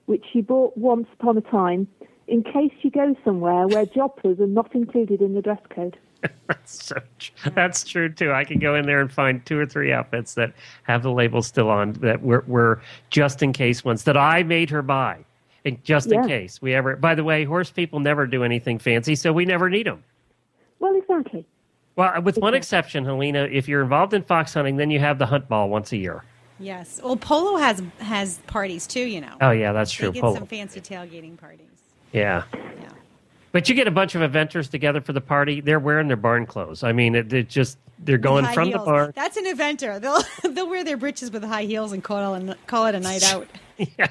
which 0.08 0.26
she 0.32 0.42
bought 0.42 0.76
once 0.78 1.08
upon 1.20 1.38
a 1.38 1.42
time 1.42 1.88
in 2.28 2.44
case 2.44 2.72
you 2.82 2.92
go 2.92 3.16
somewhere 3.24 3.68
where 3.68 3.86
jodhpurs 3.86 4.40
are 4.40 4.48
not 4.48 4.74
included 4.76 5.22
in 5.22 5.34
the 5.34 5.42
dress 5.42 5.62
code. 5.70 5.98
That's 6.48 6.86
so 6.86 6.96
tr- 7.20 7.50
that's 7.52 7.84
true 7.84 8.12
too. 8.12 8.32
I 8.32 8.44
can 8.44 8.58
go 8.58 8.74
in 8.74 8.88
there 8.88 9.00
and 9.02 9.12
find 9.12 9.46
two 9.46 9.60
or 9.60 9.68
three 9.68 9.94
outfits 9.94 10.34
that 10.34 10.52
have 10.84 11.04
the 11.04 11.12
label 11.12 11.44
still 11.44 11.70
on 11.70 11.94
that 11.94 12.24
were, 12.24 12.44
were 12.48 12.82
just 13.12 13.44
in 13.44 13.54
case 13.54 13.86
ones 13.86 14.04
that 14.06 14.18
I 14.18 14.42
made 14.42 14.72
her 14.72 14.82
buy, 14.82 15.24
and 15.64 15.82
just 15.84 16.12
in 16.12 16.28
case 16.28 16.60
we 16.60 16.74
ever. 16.74 16.96
By 16.96 17.14
the 17.14 17.24
way, 17.24 17.44
horse 17.46 17.70
people 17.70 18.00
never 18.00 18.26
do 18.26 18.44
anything 18.44 18.80
fancy, 18.80 19.14
so 19.16 19.32
we 19.32 19.46
never 19.46 19.70
need 19.70 19.86
them. 19.86 20.04
Well, 20.80 20.96
exactly. 20.96 21.46
Well, 21.96 22.12
uh, 22.18 22.22
with 22.22 22.40
one 22.40 22.56
exception, 22.56 23.06
Helena, 23.06 23.44
if 23.52 23.68
you're 23.68 23.84
involved 23.84 24.16
in 24.16 24.24
fox 24.24 24.56
hunting, 24.56 24.78
then 24.78 24.90
you 24.90 25.00
have 25.00 25.20
the 25.20 25.28
hunt 25.28 25.48
ball 25.48 25.70
once 25.70 25.92
a 25.92 25.98
year. 25.98 26.24
Yes. 26.60 27.00
Well, 27.04 27.16
Polo 27.16 27.58
has 27.58 27.84
has 28.00 28.40
parties 28.48 28.88
too. 28.88 29.06
You 29.06 29.22
know. 29.22 29.38
Oh 29.40 29.52
yeah, 29.52 29.72
that's 29.72 29.92
They 29.96 30.06
true. 30.06 30.12
get 30.14 30.22
Polo. 30.22 30.34
some 30.34 30.48
fancy 30.48 30.82
tailgating 30.82 31.38
parties. 31.38 31.77
Yeah. 32.18 32.44
Yeah. 32.54 32.90
But 33.52 33.70
you 33.70 33.76
get 33.76 33.88
a 33.88 33.92
bunch 33.92 34.16
of 34.16 34.30
eventers 34.30 34.70
together 34.70 35.02
for 35.02 35.14
the 35.14 35.22
party. 35.22 35.62
They're 35.62 35.80
wearing 35.80 36.08
their 36.08 36.18
barn 36.18 36.46
clothes. 36.46 36.84
I 36.84 36.92
mean, 36.92 37.16
it, 37.16 37.32
it 37.32 37.50
just 37.50 37.78
they're 38.00 38.18
going 38.18 38.46
High 38.46 38.54
from 38.54 38.72
the 38.72 38.80
barn. 38.80 39.14
That's 39.16 39.38
an 39.38 39.46
eventer. 39.46 40.00
They'll 40.00 40.22
they'll 40.54 40.70
wear 40.70 40.84
their 40.84 40.98
breeches 40.98 41.32
with 41.32 41.44
high 41.44 41.64
heels 41.64 41.92
and 41.92 42.04
call 42.04 42.36
it 42.36 42.50
a, 42.50 42.58
call 42.68 42.86
it 42.88 42.96
a 42.96 43.00
night 43.00 43.24
out. 43.32 43.48
yeah. 43.78 44.08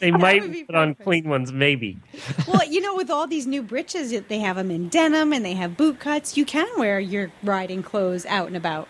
They 0.00 0.10
might 0.10 0.66
put 0.66 0.74
on 0.74 0.96
clean 0.96 1.28
ones, 1.28 1.52
maybe. 1.52 1.96
well, 2.48 2.64
you 2.68 2.80
know, 2.80 2.96
with 2.96 3.08
all 3.08 3.28
these 3.28 3.46
new 3.46 3.62
breeches, 3.62 4.10
they 4.28 4.40
have 4.40 4.56
them 4.56 4.70
in 4.70 4.88
denim 4.88 5.32
and 5.32 5.44
they 5.44 5.54
have 5.54 5.76
boot 5.76 6.00
cuts. 6.00 6.36
You 6.36 6.44
can 6.44 6.66
wear 6.76 6.98
your 6.98 7.30
riding 7.44 7.84
clothes 7.84 8.26
out 8.26 8.48
and 8.48 8.56
about. 8.56 8.88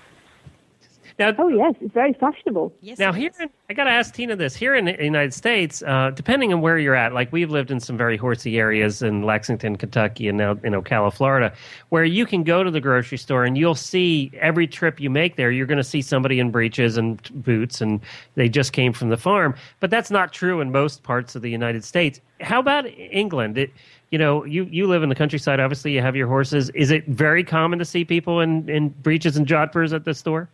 Now, 1.18 1.34
Oh 1.38 1.48
yes, 1.48 1.74
it's 1.80 1.94
very 1.94 2.12
fashionable. 2.12 2.74
Yes. 2.80 2.98
Now 2.98 3.12
here, 3.12 3.30
in, 3.40 3.48
I 3.70 3.72
got 3.72 3.84
to 3.84 3.90
ask 3.90 4.12
Tina 4.14 4.36
this. 4.36 4.54
Here 4.54 4.74
in 4.74 4.84
the 4.84 5.02
United 5.02 5.32
States, 5.32 5.82
uh, 5.82 6.10
depending 6.14 6.52
on 6.52 6.60
where 6.60 6.78
you're 6.78 6.94
at, 6.94 7.14
like 7.14 7.32
we've 7.32 7.50
lived 7.50 7.70
in 7.70 7.80
some 7.80 7.96
very 7.96 8.16
horsey 8.16 8.58
areas 8.58 9.00
in 9.00 9.22
Lexington, 9.22 9.76
Kentucky, 9.76 10.28
and 10.28 10.36
now 10.36 10.52
in 10.62 10.74
Ocala, 10.74 11.12
Florida, 11.12 11.54
where 11.88 12.04
you 12.04 12.26
can 12.26 12.42
go 12.42 12.62
to 12.62 12.70
the 12.70 12.80
grocery 12.80 13.16
store 13.16 13.44
and 13.44 13.56
you'll 13.56 13.74
see 13.74 14.30
every 14.40 14.66
trip 14.66 15.00
you 15.00 15.08
make 15.08 15.36
there, 15.36 15.50
you're 15.50 15.66
going 15.66 15.78
to 15.78 15.84
see 15.84 16.02
somebody 16.02 16.38
in 16.38 16.50
breeches 16.50 16.96
and 16.98 17.22
boots, 17.42 17.80
and 17.80 18.00
they 18.34 18.48
just 18.48 18.72
came 18.72 18.92
from 18.92 19.08
the 19.08 19.16
farm. 19.16 19.54
But 19.80 19.90
that's 19.90 20.10
not 20.10 20.32
true 20.32 20.60
in 20.60 20.70
most 20.70 21.02
parts 21.02 21.34
of 21.34 21.42
the 21.42 21.50
United 21.50 21.84
States. 21.84 22.20
How 22.40 22.60
about 22.60 22.86
England? 22.86 23.56
It, 23.56 23.72
you 24.10 24.18
know, 24.18 24.44
you, 24.44 24.64
you 24.64 24.86
live 24.86 25.02
in 25.02 25.08
the 25.08 25.14
countryside. 25.14 25.60
Obviously, 25.60 25.92
you 25.92 26.02
have 26.02 26.14
your 26.14 26.28
horses. 26.28 26.70
Is 26.70 26.90
it 26.90 27.06
very 27.06 27.42
common 27.42 27.78
to 27.78 27.84
see 27.84 28.04
people 28.04 28.40
in, 28.40 28.68
in 28.68 28.90
breeches 28.90 29.36
and 29.36 29.46
jodhpurs 29.46 29.92
at 29.92 30.04
the 30.04 30.14
store? 30.14 30.48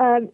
Um, 0.00 0.30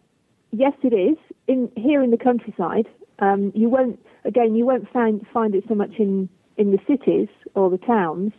yes, 0.51 0.73
it 0.81 0.93
is. 0.93 1.17
In 1.47 1.71
here 1.75 2.01
in 2.01 2.11
the 2.11 2.17
countryside, 2.17 2.87
um, 3.19 3.51
you 3.53 3.69
won't. 3.69 3.99
Again, 4.25 4.55
you 4.55 4.65
won't 4.65 4.89
find 4.91 5.25
find 5.31 5.53
it 5.53 5.63
so 5.67 5.75
much 5.75 5.91
in 5.99 6.27
in 6.57 6.71
the 6.71 6.79
cities 6.87 7.27
or 7.53 7.69
the 7.69 7.77
towns. 7.77 8.33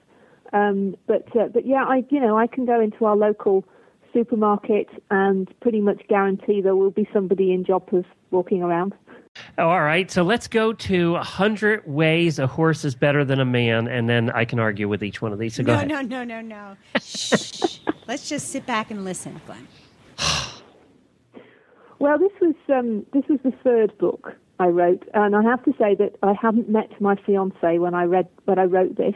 Um, 0.52 0.96
but 1.06 1.24
uh, 1.36 1.48
but 1.48 1.66
yeah, 1.66 1.84
I 1.84 2.04
you 2.10 2.20
know 2.20 2.36
I 2.36 2.46
can 2.46 2.66
go 2.66 2.80
into 2.80 3.04
our 3.04 3.16
local 3.16 3.64
supermarket 4.12 4.88
and 5.10 5.52
pretty 5.60 5.80
much 5.80 6.02
guarantee 6.08 6.60
there 6.62 6.74
will 6.74 6.90
be 6.90 7.06
somebody 7.12 7.52
in 7.52 7.64
jodhpurs 7.64 8.06
walking 8.30 8.62
around. 8.62 8.94
Oh, 9.58 9.68
all 9.68 9.82
right. 9.82 10.10
So 10.10 10.22
let's 10.22 10.48
go 10.48 10.72
to 10.72 11.12
100 11.12 11.86
ways 11.86 12.38
a 12.38 12.46
horse 12.46 12.84
is 12.84 12.94
better 12.94 13.24
than 13.24 13.38
a 13.38 13.44
man, 13.44 13.86
and 13.86 14.08
then 14.08 14.30
I 14.30 14.44
can 14.44 14.58
argue 14.58 14.88
with 14.88 15.04
each 15.04 15.22
one 15.22 15.32
of 15.32 15.38
these. 15.38 15.54
So 15.54 15.62
go 15.62 15.72
no, 15.72 15.78
ahead. 15.78 15.88
no, 15.88 16.00
no, 16.00 16.24
no, 16.24 16.40
no. 16.40 16.76
Shh. 17.00 17.78
Let's 18.08 18.28
just 18.28 18.48
sit 18.48 18.66
back 18.66 18.90
and 18.90 19.04
listen, 19.04 19.40
Glenn. 19.46 19.68
Well, 21.98 22.18
this 22.18 22.32
was 22.40 22.54
um, 22.68 23.04
this 23.12 23.24
was 23.28 23.40
the 23.42 23.52
third 23.64 23.96
book 23.98 24.32
I 24.58 24.68
wrote, 24.68 25.04
and 25.14 25.34
I 25.34 25.42
have 25.42 25.62
to 25.64 25.72
say 25.78 25.94
that 25.96 26.16
I 26.22 26.32
hadn't 26.40 26.68
met 26.68 27.00
my 27.00 27.16
fiance 27.16 27.78
when 27.78 27.94
I 27.94 28.04
read 28.04 28.28
when 28.44 28.58
I 28.58 28.64
wrote 28.64 28.96
this. 28.96 29.14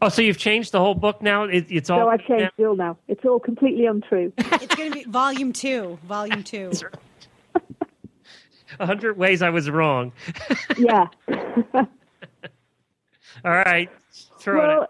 Oh, 0.00 0.08
so 0.08 0.22
you've 0.22 0.38
changed 0.38 0.72
the 0.72 0.78
whole 0.78 0.94
book 0.94 1.22
now? 1.22 1.44
It, 1.44 1.66
it's 1.68 1.90
all. 1.90 2.00
So 2.00 2.08
I've 2.08 2.24
changed 2.24 2.52
it 2.56 2.64
all 2.64 2.76
now. 2.76 2.96
It's 3.08 3.24
all 3.24 3.40
completely 3.40 3.86
untrue. 3.86 4.32
It's 4.38 4.74
going 4.74 4.92
to 4.92 4.98
be 4.98 5.04
volume 5.04 5.52
two. 5.52 5.98
Volume 6.04 6.44
two. 6.44 6.70
A 7.54 8.86
100 8.86 9.16
ways 9.16 9.42
I 9.42 9.50
was 9.50 9.68
wrong. 9.70 10.12
yeah. 10.76 11.06
All 13.44 13.52
right. 13.52 13.90
Throw 14.40 14.62
it. 14.62 14.68
Well, 14.68 14.86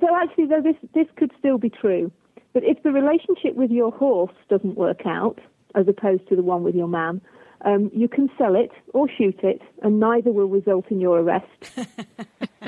so 0.00 0.16
actually, 0.16 0.46
though 0.46 0.62
this 0.62 0.76
this 0.94 1.06
could 1.16 1.32
still 1.38 1.58
be 1.58 1.70
true, 1.70 2.10
but 2.52 2.64
if 2.64 2.82
the 2.82 2.90
relationship 2.90 3.54
with 3.54 3.70
your 3.70 3.90
horse 3.92 4.34
doesn't 4.48 4.76
work 4.76 5.02
out, 5.06 5.38
as 5.78 5.88
opposed 5.88 6.28
to 6.28 6.36
the 6.36 6.42
one 6.42 6.62
with 6.62 6.74
your 6.74 6.88
man, 6.88 7.20
um, 7.64 7.90
you 7.94 8.08
can 8.08 8.30
sell 8.36 8.54
it 8.54 8.70
or 8.94 9.08
shoot 9.08 9.38
it, 9.42 9.60
and 9.82 9.98
neither 9.98 10.30
will 10.30 10.48
result 10.48 10.86
in 10.90 11.00
your 11.00 11.20
arrest. 11.20 11.46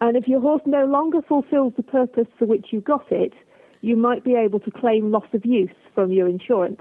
and 0.00 0.16
if 0.16 0.26
your 0.26 0.40
horse 0.40 0.62
no 0.66 0.84
longer 0.86 1.20
fulfills 1.22 1.74
the 1.76 1.82
purpose 1.82 2.26
for 2.38 2.46
which 2.46 2.66
you 2.70 2.80
got 2.80 3.10
it, 3.10 3.32
you 3.82 3.96
might 3.96 4.24
be 4.24 4.34
able 4.34 4.60
to 4.60 4.70
claim 4.70 5.10
loss 5.10 5.26
of 5.32 5.44
use 5.44 5.70
from 5.94 6.10
your 6.10 6.28
insurance, 6.28 6.80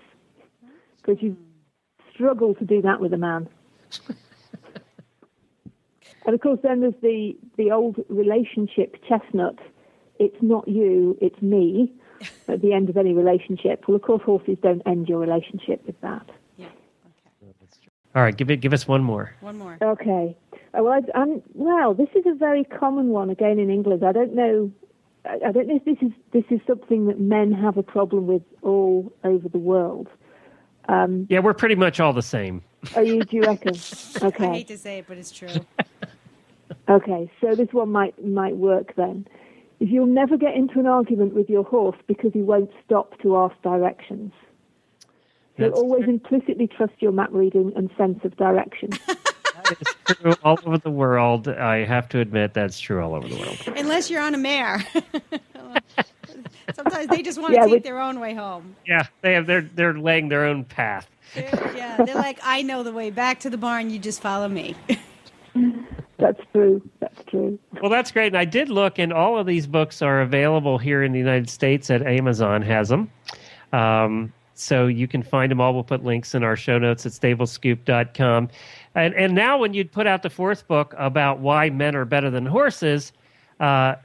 because 0.97 1.21
you 1.21 1.35
struggle 2.13 2.55
to 2.55 2.65
do 2.65 2.81
that 2.81 2.99
with 2.99 3.13
a 3.13 3.17
man. 3.17 3.49
And 6.25 6.35
of 6.35 6.41
course, 6.41 6.59
then 6.63 6.81
there's 6.81 6.93
the 7.01 7.35
the 7.57 7.71
old 7.71 7.97
relationship 8.09 8.97
chestnut. 9.07 9.57
It's 10.19 10.37
not 10.41 10.67
you, 10.67 11.17
it's 11.19 11.41
me. 11.41 11.91
At 12.47 12.61
the 12.61 12.73
end 12.73 12.89
of 12.89 12.97
any 12.97 13.13
relationship, 13.13 13.85
well, 13.87 13.95
of 13.95 14.01
course, 14.01 14.21
horses 14.23 14.57
don't 14.61 14.81
end 14.85 15.07
your 15.09 15.19
relationship 15.19 15.85
with 15.85 15.99
that. 16.01 16.25
Yeah. 16.57 16.65
Okay. 16.67 17.53
All 18.15 18.21
right. 18.23 18.35
Give 18.35 18.49
it. 18.51 18.57
Give 18.57 18.73
us 18.73 18.87
one 18.87 19.03
more. 19.03 19.33
One 19.41 19.57
more. 19.57 19.77
Okay. 19.81 20.35
Uh, 20.77 20.83
well, 20.83 20.93
I, 20.93 21.19
I'm, 21.19 21.41
well, 21.53 21.93
this 21.93 22.09
is 22.15 22.25
a 22.25 22.33
very 22.35 22.63
common 22.63 23.07
one 23.09 23.29
again 23.29 23.59
in 23.59 23.69
England. 23.69 24.03
I 24.03 24.11
don't 24.11 24.33
know. 24.35 24.71
I 25.25 25.39
I 25.47 25.51
don't 25.51 25.67
know 25.67 25.75
if 25.77 25.85
this 25.85 25.97
is 26.01 26.11
this 26.31 26.43
is 26.49 26.59
something 26.67 27.07
that 27.07 27.19
men 27.19 27.51
have 27.53 27.77
a 27.77 27.83
problem 27.83 28.27
with 28.27 28.43
all 28.61 29.11
over 29.23 29.47
the 29.49 29.59
world. 29.59 30.07
Um, 30.89 31.27
Yeah, 31.29 31.39
we're 31.39 31.53
pretty 31.53 31.75
much 31.75 31.99
all 31.99 32.11
the 32.13 32.21
same. 32.23 32.61
are 32.95 33.03
you? 33.03 33.21
Do 33.23 33.35
you 33.37 33.43
reckon? 33.43 33.75
Okay. 33.75 34.19
I 34.21 34.27
Okay. 34.27 34.47
hate 34.53 34.67
to 34.69 34.77
say 34.77 34.97
it, 34.99 35.05
but 35.07 35.17
it's 35.17 35.31
true. 35.31 35.49
Okay, 36.89 37.31
so 37.39 37.53
this 37.55 37.71
one 37.71 37.91
might 37.91 38.23
might 38.25 38.55
work 38.57 38.95
then. 38.95 39.27
If 39.81 39.89
you'll 39.89 40.05
never 40.05 40.37
get 40.37 40.53
into 40.53 40.79
an 40.79 40.85
argument 40.85 41.33
with 41.33 41.49
your 41.49 41.63
horse 41.63 41.97
because 42.07 42.31
he 42.33 42.43
won't 42.43 42.69
stop 42.85 43.19
to 43.23 43.35
ask 43.35 43.59
directions. 43.63 44.31
He'll 45.57 45.69
That's 45.69 45.79
always 45.79 46.07
implicitly 46.07 46.67
trust 46.67 46.93
your 46.99 47.11
map 47.11 47.29
reading 47.31 47.73
and 47.75 47.89
sense 47.97 48.19
of 48.23 48.37
direction. 48.37 48.91
It's 49.69 50.19
true 50.19 50.33
all 50.43 50.59
over 50.65 50.77
the 50.79 50.91
world. 50.91 51.47
I 51.47 51.85
have 51.85 52.09
to 52.09 52.19
admit 52.19 52.53
that's 52.53 52.79
true 52.79 53.01
all 53.01 53.15
over 53.15 53.27
the 53.27 53.37
world. 53.37 53.57
Unless 53.77 54.09
you're 54.09 54.21
on 54.21 54.33
a 54.33 54.37
mare. 54.37 54.85
Sometimes 56.73 57.07
they 57.07 57.21
just 57.21 57.39
want 57.39 57.53
to 57.53 57.61
take 57.61 57.71
with- 57.71 57.83
their 57.83 57.99
own 57.99 58.19
way 58.19 58.33
home. 58.33 58.75
Yeah, 58.85 59.07
they 59.21 59.33
have. 59.33 59.45
They're 59.45 59.61
they're 59.61 59.93
laying 59.93 60.29
their 60.29 60.45
own 60.45 60.65
path. 60.65 61.07
They're, 61.35 61.73
yeah, 61.75 62.03
they're 62.03 62.15
like, 62.15 62.39
I 62.43 62.63
know 62.63 62.83
the 62.83 62.91
way 62.91 63.11
back 63.11 63.41
to 63.41 63.49
the 63.49 63.57
barn. 63.57 63.91
You 63.91 63.99
just 63.99 64.21
follow 64.21 64.49
me. 64.49 64.75
That's 66.17 66.41
true. 66.51 66.81
True. 67.31 67.57
Well, 67.81 67.89
that's 67.89 68.11
great. 68.11 68.27
And 68.27 68.37
I 68.37 68.43
did 68.43 68.67
look, 68.67 68.99
and 68.99 69.13
all 69.13 69.39
of 69.39 69.47
these 69.47 69.65
books 69.65 70.01
are 70.01 70.19
available 70.21 70.77
here 70.77 71.01
in 71.01 71.13
the 71.13 71.17
United 71.17 71.49
States 71.49 71.89
at 71.89 72.05
Amazon 72.05 72.61
has 72.61 72.89
them. 72.89 73.09
Um, 73.71 74.33
so 74.53 74.87
you 74.87 75.07
can 75.07 75.23
find 75.23 75.49
them 75.49 75.61
all. 75.61 75.73
We'll 75.73 75.85
put 75.85 76.03
links 76.03 76.35
in 76.35 76.43
our 76.43 76.57
show 76.57 76.77
notes 76.77 77.05
at 77.05 77.13
stablescoop.com. 77.13 78.49
And, 78.95 79.13
and 79.13 79.33
now, 79.33 79.57
when 79.57 79.73
you'd 79.73 79.93
put 79.93 80.07
out 80.07 80.23
the 80.23 80.29
fourth 80.29 80.67
book 80.67 80.93
about 80.97 81.39
why 81.39 81.69
men 81.69 81.95
are 81.95 82.03
better 82.03 82.29
than 82.29 82.45
horses, 82.45 83.13
uh, 83.61 83.95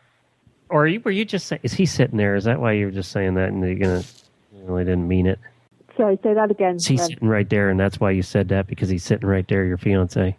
or 0.68 0.86
you, 0.86 1.00
were 1.00 1.10
you 1.10 1.24
just 1.24 1.48
saying, 1.48 1.60
is 1.64 1.72
he 1.72 1.84
sitting 1.84 2.16
there? 2.16 2.36
Is 2.36 2.44
that 2.44 2.60
why 2.60 2.72
you 2.72 2.86
were 2.86 2.92
just 2.92 3.10
saying 3.10 3.34
that 3.34 3.48
and 3.48 3.60
you're 3.60 3.74
going 3.74 4.02
to, 4.02 4.08
you 4.54 4.64
really 4.64 4.84
didn't 4.84 5.08
mean 5.08 5.26
it? 5.26 5.40
Sorry, 5.96 6.16
say 6.22 6.32
that 6.32 6.52
again. 6.52 6.74
He's 6.74 6.86
he 6.86 6.96
sitting 6.96 7.26
right 7.26 7.48
there 7.50 7.70
and 7.70 7.80
that's 7.80 7.98
why 7.98 8.12
you 8.12 8.22
said 8.22 8.48
that 8.50 8.68
because 8.68 8.88
he's 8.88 9.02
sitting 9.02 9.28
right 9.28 9.46
there, 9.48 9.64
your 9.64 9.78
fiance? 9.78 10.36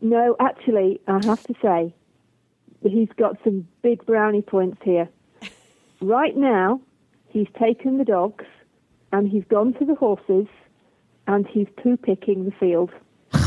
No, 0.00 0.34
actually, 0.40 0.98
I 1.06 1.24
have 1.26 1.42
to 1.44 1.54
say, 1.60 1.94
he's 2.90 3.08
got 3.16 3.36
some 3.44 3.66
big 3.82 4.04
brownie 4.06 4.42
points 4.42 4.78
here. 4.82 5.08
Right 6.00 6.36
now, 6.36 6.80
he's 7.28 7.46
taken 7.58 7.98
the 7.98 8.04
dogs 8.04 8.44
and 9.12 9.28
he's 9.28 9.44
gone 9.44 9.74
to 9.74 9.84
the 9.84 9.94
horses 9.94 10.46
and 11.26 11.46
he's 11.46 11.68
poo 11.82 11.96
picking 11.96 12.44
the 12.44 12.52
field. 12.52 12.90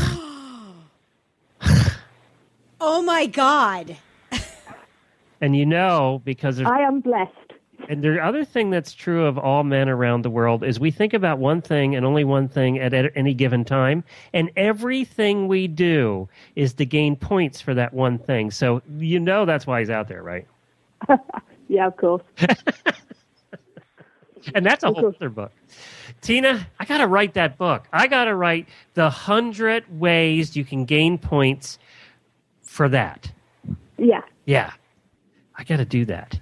Oh 2.78 3.00
my 3.00 3.24
God. 3.24 3.96
And 5.40 5.56
you 5.56 5.66
know, 5.66 6.22
because 6.24 6.56
there's 6.56 6.68
I 6.68 6.80
am 6.80 7.00
blessed. 7.00 7.45
And 7.88 8.02
the 8.02 8.20
other 8.22 8.44
thing 8.44 8.70
that's 8.70 8.92
true 8.92 9.26
of 9.26 9.38
all 9.38 9.62
men 9.62 9.88
around 9.88 10.22
the 10.22 10.30
world 10.30 10.64
is 10.64 10.80
we 10.80 10.90
think 10.90 11.14
about 11.14 11.38
one 11.38 11.62
thing 11.62 11.94
and 11.94 12.04
only 12.04 12.24
one 12.24 12.48
thing 12.48 12.78
at, 12.78 12.92
any 13.16 13.34
given 13.34 13.64
time, 13.64 14.02
and 14.32 14.50
everything 14.56 15.46
we 15.48 15.68
do 15.68 16.28
is 16.56 16.74
to 16.74 16.86
gain 16.86 17.16
points 17.16 17.60
for 17.60 17.74
that 17.74 17.94
one 17.94 18.18
thing. 18.18 18.50
So 18.50 18.82
you 18.98 19.20
know 19.20 19.44
that's 19.44 19.66
why 19.66 19.80
he's 19.80 19.90
out 19.90 20.08
there, 20.08 20.22
right? 20.22 20.46
Yeah, 21.68 21.88
of 21.88 21.96
course. 21.96 22.22
And 24.54 24.64
that's 24.64 24.84
a 24.84 24.92
whole 24.92 25.08
other 25.08 25.28
book. 25.28 25.52
Tina, 26.20 26.66
I 26.78 26.84
got 26.84 26.98
to 26.98 27.06
write 27.06 27.34
that 27.34 27.58
book. 27.58 27.86
I 27.92 28.06
got 28.06 28.24
to 28.26 28.34
write 28.34 28.68
the 28.94 29.10
hundred 29.10 29.84
ways 29.98 30.56
you 30.56 30.64
can 30.64 30.84
gain 30.84 31.18
points 31.18 31.78
for 32.62 32.88
that. 32.90 33.30
Yeah. 33.98 34.22
Yeah, 34.44 34.72
I 35.56 35.64
got 35.64 35.78
to 35.78 35.84
do 35.84 36.04
that. 36.06 36.38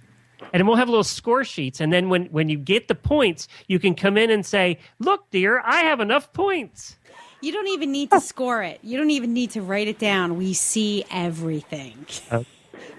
And 0.55 0.69
we'll 0.69 0.77
have 0.77 0.89
little 0.89 1.03
score 1.03 1.43
sheets. 1.43 1.81
And 1.81 1.93
then 1.93 2.09
when, 2.09 2.27
when 2.27 2.49
you 2.49 2.57
get 2.57 2.87
the 2.87 2.95
points, 2.95 3.49
you 3.67 3.81
can 3.81 3.97
come 3.97 4.17
in 4.17 4.31
and 4.31 4.47
say, 4.47 4.79
Look, 5.01 5.29
dear, 5.31 5.61
I 5.65 5.81
have 5.81 5.99
enough 5.99 6.33
points. 6.33 6.97
You 7.41 7.53
don't 7.53 7.67
even 7.69 7.91
need 7.91 8.11
to 8.13 8.21
score 8.21 8.63
it. 8.63 8.79
You 8.83 8.97
don't 8.97 9.11
even 9.11 9.35
need 9.35 9.51
to 9.51 9.63
write 9.63 9.89
it 9.89 9.99
down. 9.99 10.37
We 10.39 10.55
see 10.55 11.05
everything. 11.11 12.07
Oh. 12.31 12.47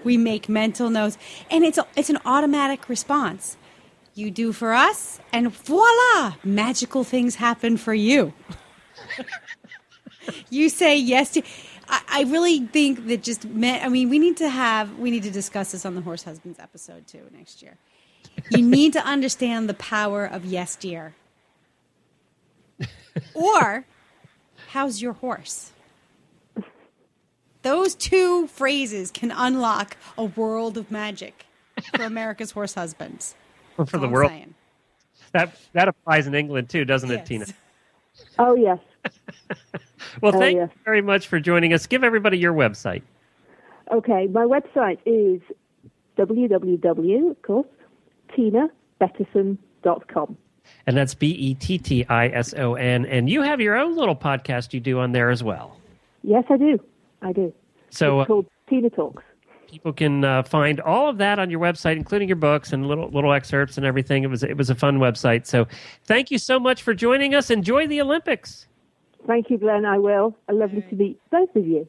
We 0.04 0.18
make 0.18 0.48
mental 0.48 0.90
notes, 0.90 1.16
and 1.50 1.64
it's 1.64 1.78
a, 1.78 1.86
it's 1.96 2.10
an 2.10 2.18
automatic 2.24 2.88
response. 2.88 3.56
You 4.14 4.30
do 4.30 4.52
for 4.52 4.72
us, 4.72 5.18
and 5.32 5.52
voila, 5.52 6.34
magical 6.44 7.04
things 7.04 7.36
happen 7.36 7.76
for 7.76 7.92
you. 7.92 8.34
you 10.50 10.68
say 10.68 10.96
yes 10.96 11.32
to. 11.32 11.42
I, 11.88 12.02
I 12.08 12.22
really 12.24 12.60
think 12.66 13.06
that 13.06 13.22
just 13.22 13.44
men. 13.44 13.84
I 13.84 13.88
mean, 13.88 14.08
we 14.08 14.18
need 14.18 14.36
to 14.38 14.48
have. 14.48 14.98
We 14.98 15.10
need 15.10 15.22
to 15.24 15.30
discuss 15.30 15.72
this 15.72 15.84
on 15.86 15.94
the 15.94 16.00
horse 16.00 16.24
husbands 16.24 16.58
episode 16.58 17.06
too 17.06 17.22
next 17.36 17.62
year. 17.62 17.76
You 18.50 18.62
need 18.62 18.92
to 18.94 19.04
understand 19.04 19.68
the 19.68 19.74
power 19.74 20.24
of 20.24 20.44
yes, 20.44 20.76
dear. 20.76 21.14
Or, 23.34 23.86
how's 24.68 25.00
your 25.00 25.14
horse? 25.14 25.72
Those 27.62 27.94
two 27.94 28.46
phrases 28.46 29.10
can 29.10 29.30
unlock 29.30 29.96
a 30.18 30.24
world 30.24 30.76
of 30.76 30.90
magic 30.90 31.46
for 31.96 32.02
America's 32.04 32.50
horse 32.52 32.74
husbands. 32.74 33.34
for 33.76 33.84
the 33.98 34.06
I'm 34.06 34.10
world. 34.12 34.30
saying. 34.30 34.54
That 35.32 35.56
that 35.72 35.88
applies 35.88 36.26
in 36.26 36.34
England 36.34 36.68
too, 36.68 36.84
doesn't 36.84 37.10
it, 37.10 37.26
Tina? 37.26 37.46
Oh, 38.38 38.54
yes. 38.54 38.78
Well, 40.22 40.34
Oh, 40.34 40.38
thank 40.38 40.56
yes. 40.56 40.70
you 40.72 40.80
very 40.84 41.02
much 41.02 41.26
for 41.26 41.38
joining 41.40 41.72
us. 41.74 41.86
Give 41.86 42.02
everybody 42.04 42.38
your 42.38 42.54
website. 42.54 43.02
Okay, 43.92 44.26
my 44.28 44.44
website 44.44 44.98
is 45.04 45.40
www, 46.16 47.30
of 47.30 47.42
course, 47.42 47.66
tinabettison.com. 49.00 50.36
And 50.86 50.96
that's 50.96 51.14
B 51.14 51.28
E 51.30 51.54
T 51.54 51.78
T 51.78 52.04
I 52.08 52.28
S 52.28 52.54
O 52.54 52.74
N. 52.74 53.06
And 53.06 53.28
you 53.30 53.42
have 53.42 53.60
your 53.60 53.76
own 53.76 53.94
little 53.96 54.16
podcast 54.16 54.72
you 54.72 54.80
do 54.80 54.98
on 54.98 55.12
there 55.12 55.30
as 55.30 55.42
well. 55.44 55.76
Yes, 56.22 56.44
I 56.50 56.56
do. 56.56 56.78
I 57.22 57.32
do. 57.32 57.52
So 57.90 58.18
uh, 58.18 58.22
It's 58.22 58.28
called 58.28 58.46
Tina 58.68 58.90
Talks. 58.90 59.22
people 59.70 59.92
can 59.92 60.24
uh, 60.24 60.42
find 60.42 60.80
all 60.80 61.08
of 61.08 61.18
that 61.18 61.38
on 61.38 61.50
your 61.50 61.60
website, 61.60 61.96
including 61.96 62.26
your 62.28 62.36
books 62.36 62.72
and 62.72 62.86
little 62.88 63.08
little 63.10 63.32
excerpts 63.32 63.76
and 63.76 63.86
everything. 63.86 64.24
It 64.24 64.30
was 64.30 64.42
it 64.42 64.56
was 64.56 64.68
a 64.70 64.74
fun 64.74 64.98
website. 64.98 65.46
So 65.46 65.66
thank 66.04 66.30
you 66.32 66.38
so 66.38 66.58
much 66.58 66.82
for 66.82 66.94
joining 66.94 67.34
us. 67.34 67.50
Enjoy 67.50 67.86
the 67.86 68.00
Olympics. 68.00 68.66
Thank 69.26 69.50
you, 69.50 69.58
Glenn. 69.58 69.84
I 69.84 69.98
will. 69.98 70.36
Lovely 70.50 70.82
mm. 70.82 70.88
to 70.90 70.96
meet 70.96 71.20
both 71.30 71.54
of 71.56 71.66
you. 71.66 71.86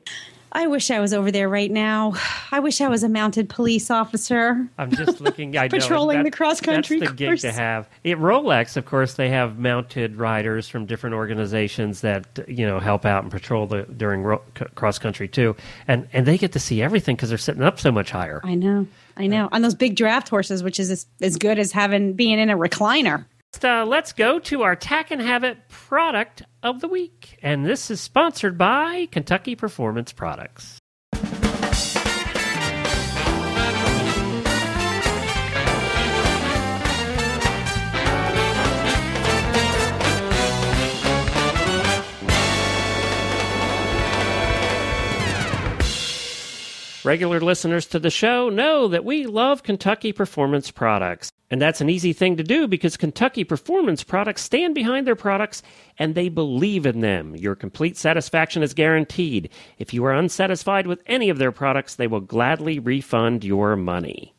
I 0.51 0.65
wish 0.67 0.89
I 0.91 1.01
was 1.01 1.13
over 1.13 1.29
there 1.29 1.49
right 1.49 1.69
now. 1.69 2.13
I 2.51 2.61
wish 2.61 2.79
I 2.79 2.87
was 2.87 3.03
a 3.03 3.09
mounted 3.09 3.49
police 3.49 3.91
officer. 3.91 4.65
I'm 4.77 4.91
just 4.91 5.19
looking. 5.19 5.57
I 5.57 5.63
know, 5.67 5.77
Patrolling 5.77 6.19
that- 6.19 6.23
the 6.23 6.31
cross-country 6.31 6.99
That's 6.99 7.11
the 7.11 7.17
gig 7.17 7.27
course. 7.27 7.41
to 7.41 7.51
have. 7.51 7.87
At 8.05 8.17
Rolex, 8.17 8.77
of 8.77 8.85
course, 8.85 9.15
they 9.15 9.29
have 9.29 9.59
mounted 9.59 10.15
riders 10.15 10.69
from 10.69 10.85
different 10.85 11.15
organizations 11.15 12.01
that 12.01 12.39
you 12.47 12.65
know 12.65 12.79
help 12.79 13.05
out 13.05 13.23
and 13.23 13.31
patrol 13.31 13.67
the 13.67 13.83
during 13.83 14.23
ro- 14.23 14.41
c- 14.57 14.65
cross 14.75 14.97
country 14.97 15.27
too, 15.27 15.55
and 15.87 16.07
and 16.13 16.25
they 16.25 16.37
get 16.37 16.53
to 16.53 16.59
see 16.59 16.81
everything 16.81 17.17
because 17.17 17.29
they're 17.29 17.37
sitting 17.37 17.63
up 17.63 17.79
so 17.79 17.91
much 17.91 18.09
higher. 18.09 18.39
I 18.43 18.55
know. 18.55 18.87
I 19.17 19.27
know. 19.27 19.49
On 19.51 19.61
those 19.61 19.75
big 19.75 19.95
draft 19.95 20.29
horses, 20.29 20.63
which 20.63 20.79
is 20.79 20.91
as, 20.91 21.07
as 21.21 21.35
good 21.37 21.59
as 21.59 21.71
having 21.71 22.13
being 22.13 22.39
in 22.39 22.49
a 22.49 22.57
recliner. 22.57 23.25
Uh, 23.63 23.85
let's 23.85 24.13
go 24.13 24.39
to 24.39 24.61
our 24.61 24.75
Tack 24.75 25.09
and 25.09 25.21
Habit 25.21 25.67
product 25.67 26.43
of 26.61 26.79
the 26.79 26.87
week, 26.87 27.39
and 27.41 27.65
this 27.65 27.89
is 27.89 27.99
sponsored 27.99 28.57
by 28.57 29.07
Kentucky 29.11 29.55
Performance 29.55 30.13
Products. 30.13 30.79
Regular 47.07 47.39
listeners 47.39 47.85
to 47.85 47.99
the 47.99 48.09
show 48.09 48.49
know 48.49 48.89
that 48.89 49.05
we 49.05 49.27
love 49.27 49.63
Kentucky 49.63 50.11
Performance 50.11 50.71
Products. 50.71 51.31
And 51.49 51.61
that's 51.61 51.79
an 51.79 51.89
easy 51.89 52.11
thing 52.11 52.35
to 52.35 52.43
do 52.43 52.67
because 52.67 52.97
Kentucky 52.97 53.45
Performance 53.45 54.03
Products 54.03 54.41
stand 54.41 54.75
behind 54.75 55.07
their 55.07 55.15
products 55.15 55.63
and 55.97 56.15
they 56.15 56.27
believe 56.27 56.85
in 56.85 56.99
them. 56.99 57.33
Your 57.33 57.55
complete 57.55 57.95
satisfaction 57.95 58.61
is 58.61 58.73
guaranteed. 58.73 59.49
If 59.77 59.93
you 59.93 60.03
are 60.03 60.11
unsatisfied 60.11 60.85
with 60.85 60.99
any 61.05 61.29
of 61.29 61.37
their 61.37 61.53
products, 61.53 61.95
they 61.95 62.07
will 62.07 62.19
gladly 62.19 62.77
refund 62.77 63.45
your 63.45 63.77
money. 63.77 64.33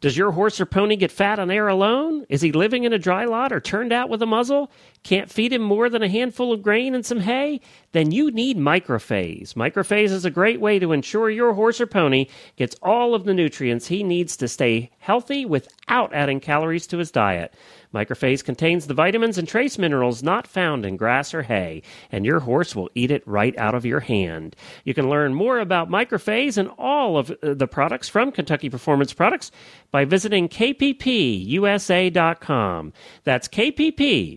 Does 0.00 0.16
your 0.16 0.30
horse 0.30 0.60
or 0.60 0.66
pony 0.66 0.94
get 0.94 1.10
fat 1.10 1.40
on 1.40 1.50
air 1.50 1.66
alone? 1.66 2.24
Is 2.28 2.40
he 2.40 2.52
living 2.52 2.84
in 2.84 2.92
a 2.92 3.00
dry 3.00 3.24
lot 3.24 3.52
or 3.52 3.58
turned 3.58 3.92
out 3.92 4.08
with 4.08 4.22
a 4.22 4.26
muzzle? 4.26 4.70
Can't 5.02 5.28
feed 5.28 5.52
him 5.52 5.62
more 5.62 5.90
than 5.90 6.04
a 6.04 6.08
handful 6.08 6.52
of 6.52 6.62
grain 6.62 6.94
and 6.94 7.04
some 7.04 7.20
hay? 7.20 7.60
Then 7.90 8.12
you 8.12 8.30
need 8.30 8.58
Microphase. 8.58 9.54
Microphase 9.54 10.10
is 10.10 10.24
a 10.24 10.30
great 10.30 10.60
way 10.60 10.78
to 10.78 10.92
ensure 10.92 11.30
your 11.30 11.52
horse 11.54 11.80
or 11.80 11.86
pony 11.86 12.26
gets 12.54 12.76
all 12.80 13.12
of 13.12 13.24
the 13.24 13.34
nutrients 13.34 13.88
he 13.88 14.04
needs 14.04 14.36
to 14.36 14.46
stay 14.46 14.90
healthy 14.98 15.44
without 15.44 16.14
adding 16.14 16.38
calories 16.38 16.86
to 16.86 16.98
his 16.98 17.10
diet. 17.10 17.52
Microphase 17.94 18.44
contains 18.44 18.86
the 18.86 18.94
vitamins 18.94 19.38
and 19.38 19.48
trace 19.48 19.78
minerals 19.78 20.22
not 20.22 20.46
found 20.46 20.84
in 20.84 20.96
grass 20.96 21.32
or 21.32 21.42
hay, 21.42 21.82
and 22.12 22.26
your 22.26 22.40
horse 22.40 22.76
will 22.76 22.90
eat 22.94 23.10
it 23.10 23.26
right 23.26 23.56
out 23.58 23.74
of 23.74 23.86
your 23.86 24.00
hand. 24.00 24.54
You 24.84 24.94
can 24.94 25.08
learn 25.08 25.34
more 25.34 25.58
about 25.58 25.88
Microphase 25.88 26.58
and 26.58 26.68
all 26.78 27.16
of 27.16 27.30
uh, 27.30 27.54
the 27.54 27.66
products 27.66 28.08
from 28.08 28.30
Kentucky 28.32 28.68
Performance 28.70 29.12
Products 29.12 29.50
by 29.90 30.04
visiting 30.04 30.48
kppusa.com. 30.48 30.92
That's 33.24 33.48
kppusa.com. 33.48 34.36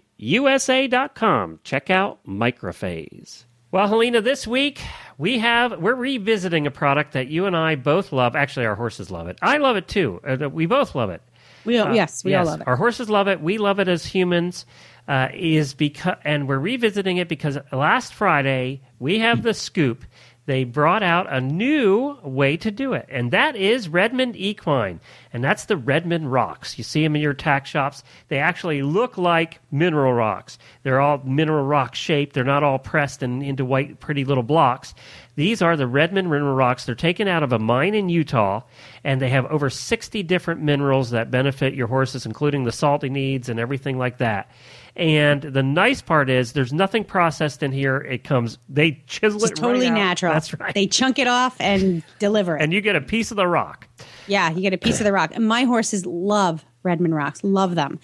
Check 1.64 1.90
out 1.90 2.26
Microphase. 2.26 3.46
Well, 3.72 3.88
Helena, 3.88 4.20
this 4.20 4.46
week 4.46 4.82
we 5.18 5.40
have 5.40 5.80
we're 5.80 5.96
revisiting 5.96 6.68
a 6.68 6.72
product 6.72 7.14
that 7.14 7.28
you 7.28 7.46
and 7.46 7.56
I 7.56 7.76
both 7.76 8.12
love. 8.12 8.36
Actually, 8.36 8.66
our 8.66 8.76
horses 8.76 9.10
love 9.10 9.30
it. 9.30 9.38
I 9.42 9.58
love 9.58 9.78
it 9.78 9.88
too. 9.88 10.20
Uh, 10.28 10.50
we 10.50 10.66
both 10.66 10.94
love 10.94 11.10
it. 11.10 11.22
We 11.66 11.78
all, 11.78 11.90
Uh, 11.90 11.94
yes, 11.94 12.24
we 12.24 12.34
all 12.36 12.46
love 12.46 12.62
it. 12.62 12.68
Our 12.68 12.76
horses 12.76 13.10
love 13.10 13.28
it. 13.28 13.42
We 13.42 13.58
love 13.58 13.80
it 13.80 13.88
as 13.88 14.06
humans. 14.06 14.66
Uh, 15.08 15.30
is 15.34 15.74
because 15.74 16.16
and 16.24 16.48
we're 16.48 16.60
revisiting 16.60 17.18
it 17.18 17.28
because 17.28 17.58
last 17.72 18.14
Friday 18.14 18.82
we 19.00 19.18
have 19.20 19.42
the 19.42 19.54
scoop. 19.54 20.06
They 20.46 20.64
brought 20.64 21.04
out 21.04 21.32
a 21.32 21.42
new 21.42 22.18
way 22.24 22.56
to 22.58 22.72
do 22.72 22.94
it, 22.94 23.08
and 23.10 23.32
that 23.32 23.56
is 23.56 23.90
Redmond 23.90 24.36
Equine, 24.36 25.00
and 25.34 25.44
that's 25.44 25.66
the 25.66 25.76
Redmond 25.78 26.32
rocks. 26.32 26.78
You 26.78 26.84
see 26.84 27.04
them 27.04 27.16
in 27.16 27.22
your 27.22 27.34
tack 27.34 27.66
shops. 27.66 28.04
They 28.28 28.38
actually 28.38 28.82
look 28.84 29.18
like 29.18 29.60
mineral 29.72 30.14
rocks. 30.14 30.58
They're 30.84 31.00
all 31.02 31.22
mineral 31.24 31.66
rock 31.66 31.94
shaped. 31.96 32.34
They're 32.34 32.44
not 32.44 32.64
all 32.64 32.80
pressed 32.80 33.22
in, 33.24 33.42
into 33.42 33.66
white, 33.66 34.00
pretty 34.00 34.24
little 34.24 34.44
blocks. 34.44 34.94
These 35.36 35.62
are 35.62 35.78
the 35.78 35.88
Redmond 35.88 36.30
mineral 36.30 36.56
rocks. 36.56 36.86
They're 36.86 36.96
taken 36.96 37.28
out 37.28 37.42
of 37.44 37.54
a 37.54 37.60
mine 37.60 37.96
in 37.96 38.10
Utah, 38.10 38.62
and 39.04 39.22
they 39.22 39.30
have 39.30 39.46
over 39.46 39.70
60 39.70 40.24
different 40.24 40.62
minerals 40.62 41.12
that 41.12 41.32
benefit 41.32 41.74
your 41.74 41.88
horses, 41.88 42.26
including 42.26 42.64
the 42.66 42.72
salty 42.72 43.10
needs 43.10 43.48
and 43.50 43.60
everything 43.60 43.98
like 43.98 44.18
that. 44.18 44.52
And 44.96 45.42
the 45.42 45.64
nice 45.64 46.02
part 46.02 46.30
is 46.30 46.52
there's 46.52 46.74
nothing 46.74 47.06
processed 47.06 47.64
in 47.64 47.72
here. 47.72 47.98
It 47.98 48.26
comes, 48.26 48.58
they 48.68 49.02
chisel 49.08 49.42
It's 49.42 49.52
it 49.52 49.56
totally 49.56 49.86
right 49.86 49.94
out. 49.94 49.98
natural. 49.98 50.34
That's 50.34 50.54
right. 50.60 50.74
They 50.74 50.86
chunk 50.88 51.18
it 51.18 51.28
off 51.28 51.56
and 51.62 52.04
deliver 52.20 52.58
it. 52.58 52.62
and 52.62 52.74
you 52.74 52.82
get 52.82 52.98
a 52.98 53.02
piece 53.02 53.32
of 53.32 53.38
the 53.38 53.48
rock. 53.48 53.88
Yeah, 54.28 54.52
you 54.52 54.60
get 54.62 54.74
a 54.74 54.78
piece 54.78 55.00
of 55.00 55.06
the 55.06 55.14
rock. 55.14 55.32
And 55.34 55.48
my 55.48 55.64
horses 55.64 56.06
love 56.06 56.66
Redmond 56.84 57.16
rocks, 57.16 57.42
love 57.44 57.76
them. 57.76 58.00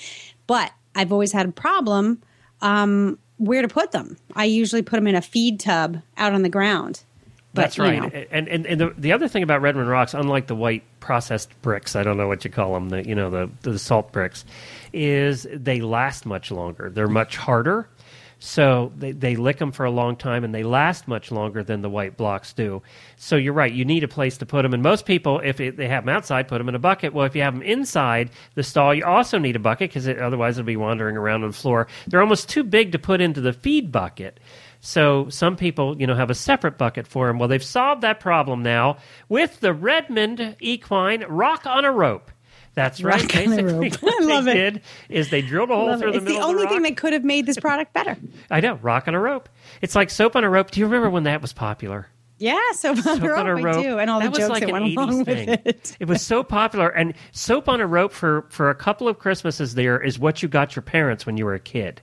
But 0.47 0.71
I've 0.95 1.11
always 1.11 1.33
had 1.33 1.45
a 1.45 1.51
problem 1.51 2.21
um, 2.61 3.19
where 3.35 3.61
to 3.61 3.67
put 3.67 3.91
them. 3.91 4.15
I 4.33 4.45
usually 4.45 4.81
put 4.81 4.95
them 4.95 5.07
in 5.07 5.15
a 5.15 5.21
feed 5.21 5.59
tub 5.59 6.01
out 6.15 6.33
on 6.33 6.41
the 6.41 6.49
ground. 6.49 7.03
But, 7.57 7.61
That's 7.63 7.77
you 7.77 7.83
right. 7.83 8.01
know, 8.01 8.25
And 8.31 8.47
and, 8.47 8.65
and 8.65 8.79
the, 8.81 8.93
the 8.97 9.11
other 9.11 9.27
thing 9.27 9.43
about 9.43 9.61
Redmond 9.61 9.89
rocks, 9.89 10.13
unlike 10.13 10.47
the 10.47 10.55
white 10.55 10.83
processed 10.99 11.49
bricks, 11.61 11.95
I 11.95 12.03
don't 12.03 12.17
know 12.17 12.27
what 12.27 12.45
you 12.45 12.51
call 12.51 12.73
them, 12.73 12.89
the 12.89 13.05
you 13.05 13.15
know 13.15 13.29
the 13.29 13.49
the 13.63 13.77
salt 13.79 14.11
bricks, 14.11 14.45
is 14.93 15.45
they 15.53 15.81
last 15.81 16.25
much 16.25 16.51
longer. 16.51 16.89
They're 16.89 17.07
much 17.07 17.35
harder. 17.35 17.89
So 18.39 18.91
they, 18.95 19.13
they 19.13 19.35
lick 19.35 19.57
them 19.57 19.71
for 19.71 19.83
a 19.83 19.89
long 19.91 20.15
time 20.15 20.43
and 20.43 20.53
they 20.53 20.61
last 20.61 21.07
much 21.07 21.31
longer 21.31 21.63
than 21.63 21.81
the 21.81 21.89
white 21.89 22.17
blocks 22.17 22.53
do. 22.53 22.83
So 23.15 23.35
you're 23.35 23.53
right, 23.53 23.73
you 23.73 23.83
need 23.83 24.03
a 24.03 24.07
place 24.07 24.37
to 24.37 24.45
put 24.45 24.61
them. 24.61 24.75
And 24.75 24.83
most 24.83 25.05
people, 25.07 25.41
if 25.43 25.59
it, 25.59 25.75
they 25.77 25.87
have 25.87 26.05
them 26.05 26.15
outside, 26.15 26.47
put 26.47 26.59
them 26.59 26.69
in 26.69 26.75
a 26.75 26.79
bucket. 26.79 27.13
Well, 27.13 27.25
if 27.25 27.35
you 27.35 27.41
have 27.41 27.53
them 27.55 27.63
inside 27.63 28.29
the 28.53 28.61
stall, 28.61 28.93
you 28.93 29.03
also 29.05 29.39
need 29.39 29.55
a 29.55 29.59
bucket 29.59 29.89
because 29.89 30.07
otherwise 30.07 30.57
it'll 30.57 30.67
be 30.67 30.77
wandering 30.77 31.17
around 31.17 31.43
on 31.43 31.49
the 31.49 31.57
floor. 31.57 31.87
They're 32.05 32.21
almost 32.21 32.47
too 32.47 32.63
big 32.63 32.91
to 32.91 32.99
put 32.99 33.21
into 33.21 33.41
the 33.41 33.53
feed 33.53 33.91
bucket. 33.91 34.39
So 34.87 35.27
some 35.27 35.57
people, 35.57 35.99
you 35.99 36.07
know, 36.07 36.15
have 36.15 36.29
a 36.29 36.33
separate 36.33 36.77
bucket 36.77 37.07
for 37.07 37.27
them. 37.27 37.39
Well, 37.39 37.49
they've 37.49 37.61
solved 37.61 38.03
that 38.03 38.21
problem 38.21 38.63
now 38.63 38.99
with 39.27 39.59
the 39.59 39.73
Redmond 39.73 40.55
Equine 40.61 41.25
Rock 41.27 41.65
on 41.65 41.83
a 41.83 41.91
Rope. 41.91 42.31
That's 42.73 43.03
right. 43.03 43.21
Rock 43.21 43.35
on 43.35 43.51
a 43.59 43.63
Basically, 43.63 43.89
what 43.99 44.23
I 44.23 44.25
love 44.25 44.45
they 44.45 44.51
it. 44.51 44.73
did 44.75 44.81
is 45.09 45.29
they 45.29 45.41
drilled 45.41 45.71
a 45.71 45.75
hole 45.75 45.87
love 45.87 45.99
through 45.99 46.11
it. 46.11 46.11
the 46.13 46.17
It's 46.19 46.25
the 46.27 46.39
only 46.39 46.63
the 46.63 46.69
thing 46.69 46.83
that 46.83 46.95
could 46.95 47.11
have 47.11 47.25
made 47.25 47.45
this 47.45 47.59
product 47.59 47.91
better. 47.91 48.15
I 48.49 48.61
know, 48.61 48.75
rock 48.75 49.09
on 49.09 49.13
a 49.13 49.19
rope. 49.19 49.49
It's 49.81 49.93
like 49.93 50.09
soap 50.09 50.37
on 50.37 50.45
a 50.45 50.49
rope. 50.49 50.71
Do 50.71 50.79
you 50.79 50.85
remember 50.85 51.09
when 51.09 51.23
that 51.23 51.41
was 51.41 51.51
popular? 51.51 52.07
Yeah, 52.37 52.57
so 52.71 52.91
on 52.91 52.97
Soap 52.97 53.23
a 53.23 53.27
rope, 53.27 53.39
on 53.39 53.47
a 53.47 53.55
rope. 53.55 53.75
I 53.77 53.83
do, 53.83 53.99
and 53.99 54.09
all 54.09 54.19
that 54.21 54.25
the 54.25 54.29
was 54.29 54.39
jokes 54.39 54.49
like 54.51 54.59
that 54.61 54.69
an 54.69 54.73
went 54.73 54.95
along 54.95 55.25
thing. 55.25 55.49
with 55.49 55.97
it. 55.99 56.07
was 56.07 56.21
so 56.21 56.43
popular, 56.45 56.87
and 56.87 57.13
soap 57.33 57.67
on 57.67 57.81
a 57.81 57.87
rope 57.87 58.13
for 58.13 58.45
for 58.49 58.69
a 58.69 58.75
couple 58.75 59.09
of 59.09 59.19
Christmases 59.19 59.73
there 59.75 60.01
is 60.01 60.17
what 60.17 60.41
you 60.41 60.47
got 60.47 60.77
your 60.77 60.83
parents 60.83 61.25
when 61.25 61.35
you 61.35 61.43
were 61.43 61.55
a 61.55 61.59
kid. 61.59 62.01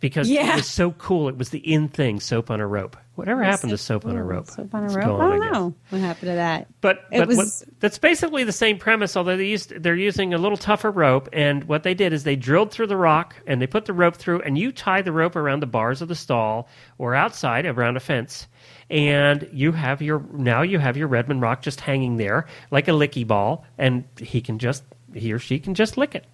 Because 0.00 0.28
Yeah. 0.30 0.52
it 0.52 0.56
was 0.56 0.66
so 0.66 0.92
cool. 0.92 1.28
It 1.28 1.36
was 1.38 1.50
the 1.50 1.58
in 1.58 1.88
thing, 1.88 2.20
soap 2.20 2.50
on 2.50 2.58
a 2.60 2.66
rope. 2.66 2.96
Whatever 3.16 3.42
happened 3.42 3.70
to 3.70 3.76
soap 3.76 4.06
on 4.06 4.16
a 4.16 4.24
rope? 4.24 4.46
Soap 4.46 4.74
on 4.74 4.84
a 4.84 4.86
rope. 4.88 5.04
gone, 5.04 5.20
I 5.20 5.28
don't 5.28 5.40
guess. 5.42 5.52
know 5.52 5.74
what 5.90 6.00
happened 6.00 6.28
to 6.30 6.34
that. 6.36 6.68
But, 6.80 7.04
It 7.12 7.18
but 7.18 7.28
was- 7.28 7.36
what, 7.66 7.80
that's 7.80 7.98
basically 7.98 8.44
the 8.44 8.52
same 8.52 8.78
premise, 8.78 9.14
although 9.16 9.36
they 9.36 9.46
used, 9.46 9.82
they're 9.82 9.94
using 9.94 10.32
a 10.32 10.38
little 10.38 10.56
tougher 10.56 10.90
rope. 10.90 11.28
And 11.34 11.64
what 11.64 11.82
they 11.82 11.92
did 11.92 12.14
is 12.14 12.24
they 12.24 12.36
drilled 12.36 12.70
through 12.70 12.86
the 12.86 12.96
rock 12.96 13.36
and 13.46 13.60
they 13.60 13.66
put 13.66 13.84
the 13.84 13.92
rope 13.92 14.16
through, 14.16 14.40
and 14.40 14.56
you 14.56 14.72
tie 14.72 15.02
the 15.02 15.12
rope 15.12 15.36
around 15.36 15.60
the 15.60 15.66
bars 15.66 16.00
of 16.00 16.08
the 16.08 16.14
stall 16.14 16.66
or 16.96 17.14
outside 17.14 17.66
around 17.66 17.96
a 17.98 18.00
fence. 18.00 18.46
And 18.88 19.48
you 19.52 19.72
have 19.72 20.00
your 20.02 20.24
now 20.32 20.62
you 20.62 20.78
have 20.80 20.96
your 20.96 21.06
Redmond 21.06 21.42
rock 21.42 21.62
just 21.62 21.80
hanging 21.80 22.16
there 22.16 22.46
like 22.72 22.88
a 22.88 22.92
licky 22.92 23.24
ball, 23.26 23.64
and 23.78 24.02
he 24.18 24.40
can 24.40 24.58
just 24.58 24.82
he 25.14 25.32
or 25.32 25.38
she 25.38 25.60
can 25.60 25.74
just 25.74 25.96
lick 25.96 26.14
it, 26.16 26.24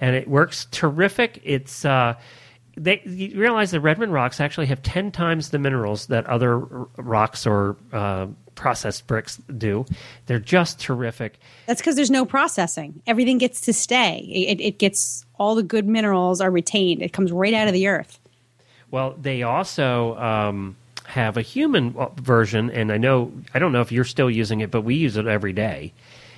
and 0.00 0.14
it 0.14 0.28
works 0.28 0.66
terrific. 0.70 1.40
It's 1.42 1.84
uh, 1.84 2.14
they 2.76 3.00
you 3.04 3.40
realize 3.40 3.70
the 3.70 3.80
Redmond 3.80 4.12
rocks 4.12 4.40
actually 4.40 4.66
have 4.66 4.82
ten 4.82 5.10
times 5.10 5.50
the 5.50 5.58
minerals 5.58 6.06
that 6.06 6.26
other 6.26 6.58
rocks 6.58 7.46
or 7.46 7.76
uh, 7.92 8.26
processed 8.54 9.06
bricks 9.06 9.36
do. 9.56 9.86
They're 10.26 10.38
just 10.38 10.78
terrific. 10.80 11.38
That's 11.66 11.80
because 11.80 11.96
there's 11.96 12.10
no 12.10 12.24
processing. 12.24 13.02
Everything 13.06 13.38
gets 13.38 13.62
to 13.62 13.72
stay. 13.72 14.18
It, 14.18 14.60
it 14.60 14.78
gets 14.78 15.24
all 15.38 15.54
the 15.54 15.62
good 15.62 15.86
minerals 15.86 16.40
are 16.40 16.50
retained. 16.50 17.02
It 17.02 17.12
comes 17.12 17.32
right 17.32 17.54
out 17.54 17.68
of 17.68 17.74
the 17.74 17.88
earth. 17.88 18.18
Well, 18.90 19.14
they 19.20 19.42
also 19.42 20.16
um, 20.16 20.76
have 21.06 21.36
a 21.36 21.42
human 21.42 21.94
uh, 21.96 22.08
version, 22.20 22.70
and 22.70 22.92
I 22.92 22.98
know 22.98 23.32
I 23.54 23.58
don't 23.58 23.72
know 23.72 23.80
if 23.80 23.92
you're 23.92 24.04
still 24.04 24.30
using 24.30 24.60
it, 24.60 24.70
but 24.70 24.82
we 24.82 24.96
use 24.96 25.16
it 25.16 25.26
every 25.26 25.52
day. 25.52 25.92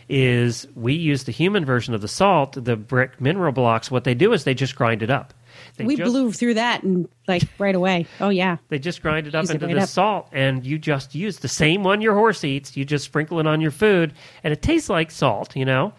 Is 0.08 0.66
we 0.74 0.94
use 0.94 1.24
the 1.24 1.32
human 1.32 1.66
version 1.66 1.92
of 1.94 2.00
the 2.00 2.08
salt, 2.08 2.52
the 2.52 2.76
brick 2.76 3.20
mineral 3.20 3.52
blocks. 3.52 3.90
What 3.90 4.04
they 4.04 4.14
do 4.14 4.32
is 4.32 4.44
they 4.44 4.54
just 4.54 4.74
grind 4.74 5.02
it 5.02 5.10
up. 5.10 5.34
They 5.78 5.84
we 5.86 5.96
just, 5.96 6.10
blew 6.10 6.32
through 6.32 6.54
that 6.54 6.82
and 6.82 7.08
like 7.26 7.42
right 7.58 7.74
away. 7.74 8.06
Oh 8.20 8.28
yeah. 8.28 8.58
They 8.68 8.78
just 8.78 9.00
grind 9.00 9.26
it 9.26 9.34
up 9.34 9.44
Use 9.44 9.50
it 9.50 9.54
into 9.54 9.66
right 9.66 9.76
the 9.76 9.82
up. 9.82 9.88
salt, 9.88 10.28
and 10.32 10.66
you 10.66 10.78
just 10.78 11.14
use 11.14 11.38
the 11.38 11.48
same 11.48 11.84
one 11.84 12.00
your 12.00 12.14
horse 12.14 12.44
eats. 12.44 12.76
You 12.76 12.84
just 12.84 13.04
sprinkle 13.04 13.38
it 13.40 13.46
on 13.46 13.60
your 13.60 13.70
food, 13.70 14.12
and 14.44 14.52
it 14.52 14.60
tastes 14.60 14.90
like 14.90 15.10
salt, 15.10 15.56
you 15.56 15.64
know. 15.64 15.94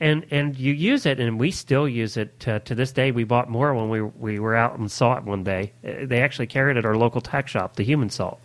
And 0.00 0.26
and 0.30 0.56
you 0.56 0.72
use 0.72 1.06
it, 1.06 1.20
and 1.20 1.38
we 1.38 1.50
still 1.50 1.88
use 1.88 2.16
it 2.16 2.46
uh, 2.48 2.58
to 2.60 2.74
this 2.74 2.92
day. 2.92 3.10
We 3.12 3.24
bought 3.24 3.48
more 3.48 3.74
when 3.74 3.88
we 3.90 4.00
we 4.02 4.38
were 4.38 4.54
out 4.56 4.78
and 4.78 4.90
saw 4.90 5.16
it 5.16 5.24
one 5.24 5.44
day. 5.44 5.72
They 5.82 6.20
actually 6.22 6.46
carried 6.48 6.76
it 6.76 6.80
at 6.80 6.86
our 6.86 6.96
local 6.96 7.20
tack 7.20 7.46
shop, 7.48 7.76
the 7.76 7.84
human 7.84 8.10
salt. 8.10 8.40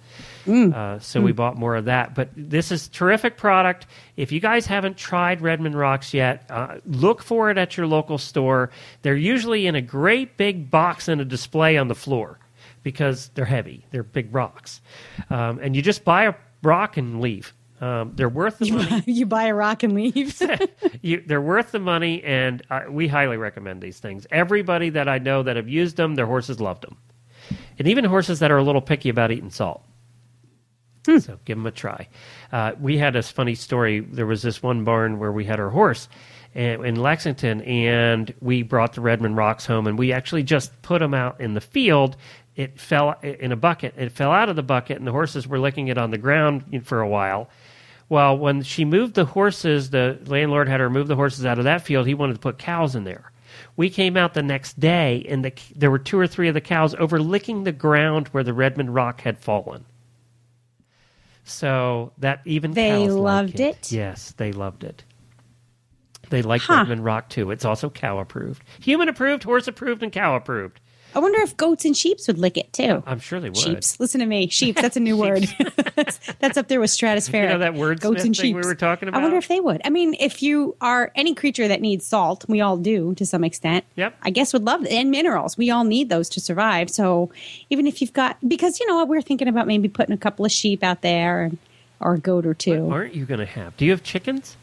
Mm. 0.45 0.73
Uh, 0.73 0.99
so 0.99 1.21
we 1.21 1.31
bought 1.31 1.57
more 1.57 1.75
of 1.75 1.85
that. 1.85 2.15
But 2.15 2.29
this 2.35 2.71
is 2.71 2.87
terrific 2.87 3.37
product. 3.37 3.85
If 4.17 4.31
you 4.31 4.39
guys 4.39 4.65
haven't 4.65 4.97
tried 4.97 5.41
Redmond 5.41 5.75
Rocks 5.75 6.13
yet, 6.13 6.45
uh, 6.49 6.77
look 6.85 7.21
for 7.21 7.49
it 7.49 7.57
at 7.57 7.77
your 7.77 7.87
local 7.87 8.17
store. 8.17 8.71
They're 9.01 9.15
usually 9.15 9.67
in 9.67 9.75
a 9.75 9.81
great 9.81 10.37
big 10.37 10.71
box 10.71 11.07
and 11.07 11.21
a 11.21 11.25
display 11.25 11.77
on 11.77 11.87
the 11.87 11.95
floor 11.95 12.39
because 12.83 13.29
they're 13.35 13.45
heavy. 13.45 13.85
They're 13.91 14.03
big 14.03 14.33
rocks, 14.33 14.81
um, 15.29 15.59
and 15.59 15.75
you 15.75 15.81
just 15.81 16.03
buy 16.03 16.25
a 16.25 16.33
rock 16.63 16.97
and 16.97 17.21
leave. 17.21 17.53
Um, 17.81 18.11
they're 18.15 18.29
worth 18.29 18.59
the 18.59 18.71
money. 18.71 19.03
you 19.11 19.25
buy 19.25 19.45
a 19.45 19.53
rock 19.53 19.83
and 19.83 19.93
leave. 19.93 20.41
you, 21.01 21.23
they're 21.25 21.41
worth 21.41 21.71
the 21.71 21.79
money, 21.79 22.21
and 22.23 22.61
uh, 22.69 22.81
we 22.89 23.07
highly 23.07 23.37
recommend 23.37 23.81
these 23.81 23.99
things. 23.99 24.27
Everybody 24.31 24.89
that 24.91 25.07
I 25.07 25.17
know 25.17 25.43
that 25.43 25.55
have 25.55 25.69
used 25.69 25.95
them, 25.95 26.15
their 26.15 26.25
horses 26.25 26.59
loved 26.59 26.83
them, 26.83 26.97
and 27.77 27.87
even 27.87 28.03
horses 28.03 28.39
that 28.39 28.51
are 28.51 28.57
a 28.57 28.63
little 28.63 28.81
picky 28.81 29.09
about 29.09 29.31
eating 29.31 29.49
salt. 29.49 29.83
So 31.05 31.39
give 31.45 31.57
them 31.57 31.65
a 31.65 31.71
try. 31.71 32.07
Uh, 32.51 32.73
we 32.79 32.97
had 32.97 33.15
a 33.15 33.23
funny 33.23 33.55
story. 33.55 34.01
There 34.01 34.25
was 34.25 34.41
this 34.41 34.61
one 34.61 34.83
barn 34.83 35.17
where 35.19 35.31
we 35.31 35.45
had 35.45 35.59
our 35.59 35.69
horse 35.69 36.09
in, 36.53 36.85
in 36.85 36.95
Lexington, 36.95 37.61
and 37.61 38.33
we 38.41 38.63
brought 38.63 38.93
the 38.93 39.01
Redmond 39.01 39.37
rocks 39.37 39.65
home, 39.65 39.87
and 39.87 39.97
we 39.97 40.11
actually 40.11 40.43
just 40.43 40.81
put 40.81 40.99
them 40.99 41.13
out 41.13 41.39
in 41.39 41.53
the 41.53 41.61
field. 41.61 42.17
It 42.55 42.79
fell 42.79 43.17
in 43.23 43.51
a 43.51 43.55
bucket. 43.55 43.93
It 43.97 44.11
fell 44.11 44.31
out 44.31 44.49
of 44.49 44.55
the 44.55 44.63
bucket, 44.63 44.97
and 44.97 45.07
the 45.07 45.11
horses 45.11 45.47
were 45.47 45.59
licking 45.59 45.87
it 45.87 45.97
on 45.97 46.11
the 46.11 46.17
ground 46.17 46.83
for 46.85 46.99
a 46.99 47.07
while. 47.07 47.49
Well, 48.09 48.37
when 48.37 48.63
she 48.63 48.85
moved 48.85 49.13
the 49.13 49.25
horses, 49.25 49.91
the 49.91 50.19
landlord 50.25 50.67
had 50.67 50.79
her 50.79 50.89
move 50.89 51.07
the 51.07 51.15
horses 51.15 51.45
out 51.45 51.59
of 51.59 51.65
that 51.65 51.83
field. 51.83 52.07
He 52.07 52.15
wanted 52.15 52.33
to 52.33 52.39
put 52.39 52.57
cows 52.57 52.95
in 52.95 53.03
there. 53.03 53.31
We 53.77 53.89
came 53.89 54.17
out 54.17 54.33
the 54.33 54.43
next 54.43 54.79
day, 54.79 55.25
and 55.29 55.45
the, 55.45 55.53
there 55.75 55.91
were 55.91 55.99
two 55.99 56.19
or 56.19 56.27
three 56.27 56.47
of 56.47 56.53
the 56.53 56.61
cows 56.61 56.95
over 56.95 57.19
licking 57.19 57.63
the 57.63 57.71
ground 57.71 58.27
where 58.29 58.43
the 58.43 58.53
Redmond 58.53 58.93
rock 58.93 59.21
had 59.21 59.39
fallen. 59.39 59.85
So 61.49 62.11
that 62.19 62.41
even 62.45 62.71
They 62.71 62.89
cows 62.89 63.13
like 63.15 63.23
loved 63.23 63.59
it? 63.59 63.91
Yes, 63.91 64.33
they 64.37 64.51
loved 64.51 64.83
it. 64.83 65.03
They 66.29 66.41
like 66.41 66.61
Huh. 66.61 66.75
Redmond 66.77 67.03
rock 67.03 67.29
too. 67.29 67.49
It's 67.51 67.65
also 67.65 67.89
cow 67.89 68.19
approved, 68.19 68.63
human 68.79 69.09
approved, 69.09 69.43
horse 69.43 69.67
approved, 69.67 70.03
and 70.03 70.11
cow 70.11 70.35
approved. 70.35 70.79
I 71.15 71.19
wonder 71.19 71.39
if 71.41 71.57
goats 71.57 71.85
and 71.85 71.95
sheeps 71.95 72.27
would 72.27 72.37
lick 72.37 72.57
it 72.57 72.71
too. 72.71 73.03
I'm 73.05 73.19
sure 73.19 73.39
they 73.39 73.49
would. 73.49 73.57
Sheeps. 73.57 73.99
Listen 73.99 74.19
to 74.19 74.25
me. 74.25 74.47
Sheeps. 74.47 74.81
That's 74.81 74.97
a 74.97 74.99
new 74.99 75.17
word. 75.17 75.43
that's, 75.95 76.19
that's 76.39 76.57
up 76.57 76.67
there 76.67 76.79
with 76.79 76.91
stratospheric. 76.91 77.43
You 77.43 77.49
know 77.49 77.57
that 77.59 77.73
word 77.73 77.99
Goats 77.99 78.23
and 78.23 78.35
sheep 78.35 78.55
we 78.55 78.61
were 78.61 78.75
talking 78.75 79.09
about. 79.09 79.19
I 79.19 79.23
wonder 79.23 79.37
if 79.37 79.47
they 79.47 79.59
would. 79.59 79.81
I 79.83 79.89
mean, 79.89 80.15
if 80.19 80.43
you 80.43 80.75
are 80.81 81.11
any 81.15 81.33
creature 81.33 81.67
that 81.67 81.81
needs 81.81 82.05
salt, 82.05 82.45
we 82.47 82.61
all 82.61 82.77
do 82.77 83.15
to 83.15 83.25
some 83.25 83.43
extent. 83.43 83.85
Yep. 83.95 84.15
I 84.21 84.29
guess 84.29 84.53
would 84.53 84.65
love 84.65 84.85
and 84.85 85.11
minerals. 85.11 85.57
We 85.57 85.71
all 85.71 85.83
need 85.83 86.09
those 86.09 86.29
to 86.29 86.39
survive. 86.39 86.89
So 86.89 87.31
even 87.69 87.87
if 87.87 88.01
you've 88.01 88.13
got, 88.13 88.37
because 88.47 88.79
you 88.79 88.87
know 88.87 88.95
what, 88.95 89.07
we're 89.07 89.21
thinking 89.21 89.47
about 89.47 89.67
maybe 89.67 89.89
putting 89.89 90.13
a 90.13 90.17
couple 90.17 90.45
of 90.45 90.51
sheep 90.51 90.83
out 90.83 91.01
there 91.01 91.43
and 91.43 91.57
or 91.99 92.15
a 92.15 92.19
goat 92.19 92.45
or 92.45 92.53
two. 92.53 92.89
Aren't 92.89 93.15
you 93.15 93.25
going 93.25 93.39
to 93.39 93.45
have? 93.45 93.75
Do 93.77 93.85
you 93.85 93.91
have 93.91 94.03
chickens? 94.03 94.55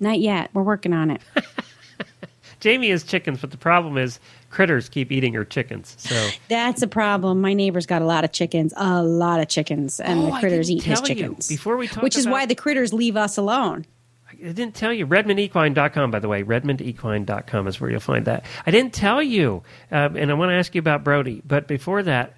Not 0.00 0.18
yet. 0.18 0.50
We're 0.52 0.62
working 0.62 0.92
on 0.92 1.10
it. 1.10 1.20
Jamie 2.60 2.90
has 2.90 3.04
chickens, 3.04 3.40
but 3.40 3.50
the 3.50 3.56
problem 3.56 3.98
is 3.98 4.18
critters 4.54 4.88
keep 4.88 5.12
eating 5.12 5.34
your 5.34 5.44
chickens. 5.44 5.94
So 5.98 6.28
That's 6.48 6.80
a 6.80 6.86
problem. 6.86 7.40
My 7.40 7.52
neighbor's 7.52 7.84
got 7.86 8.00
a 8.00 8.06
lot 8.06 8.24
of 8.24 8.32
chickens, 8.32 8.72
a 8.76 9.02
lot 9.02 9.40
of 9.40 9.48
chickens, 9.48 10.00
and 10.00 10.20
Oh, 10.20 10.26
the 10.26 10.38
critters 10.40 10.70
eat 10.70 10.82
his 10.82 11.00
tell 11.00 11.08
you. 11.08 11.14
chickens. 11.14 11.48
Before 11.48 11.76
we 11.76 11.88
talk 11.88 12.02
which 12.02 12.16
is 12.16 12.26
why 12.26 12.46
the 12.46 12.54
critters 12.54 12.92
leave 12.92 13.16
us 13.16 13.36
alone. 13.36 13.84
I 14.30 14.52
didn't 14.52 14.74
tell 14.74 14.92
you. 14.92 15.06
RedmondEquine.com, 15.06 16.10
by 16.10 16.18
the 16.18 16.28
way. 16.28 16.42
RedmondEquine.com 16.42 17.66
is 17.68 17.80
where 17.80 17.90
you'll 17.90 18.00
find 18.00 18.24
that. 18.26 18.44
I 18.66 18.70
didn't 18.70 18.92
tell 18.94 19.22
you, 19.22 19.62
um, 19.90 20.16
and 20.16 20.30
I 20.30 20.34
want 20.34 20.50
to 20.50 20.54
ask 20.54 20.74
you 20.74 20.78
about 20.80 21.04
Brody. 21.04 21.40
But 21.46 21.66
before 21.68 22.02
that, 22.02 22.34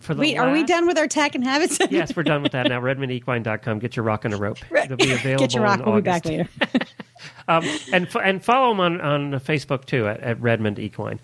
for 0.00 0.14
the 0.14 0.20
Wait, 0.20 0.38
are 0.38 0.50
we 0.50 0.64
done 0.64 0.86
with 0.86 0.96
our 0.96 1.06
tack 1.06 1.34
and 1.34 1.44
habits? 1.44 1.78
Yes, 1.90 2.16
we're 2.16 2.22
done 2.22 2.42
with 2.42 2.52
that 2.52 2.68
now. 2.68 2.80
RedmondEquine.com. 2.80 3.78
Get 3.80 3.96
your 3.96 4.04
rock 4.04 4.24
on 4.24 4.32
a 4.32 4.36
rope. 4.38 4.58
It'll 4.74 4.96
be 4.96 5.12
available. 5.12 5.44
Get 5.46 5.54
your 5.54 5.62
rock. 5.64 5.84
We'll 5.84 5.96
be 5.96 6.00
back 6.02 6.24
later. 6.24 6.48
Um, 7.48 7.64
and 7.92 8.06
f- 8.06 8.16
and 8.22 8.44
follow 8.44 8.70
them 8.70 8.80
on, 8.80 9.00
on 9.00 9.32
Facebook 9.40 9.84
too 9.84 10.06
at, 10.06 10.20
at 10.20 10.40
Redmond 10.40 10.78
Equine. 10.78 11.18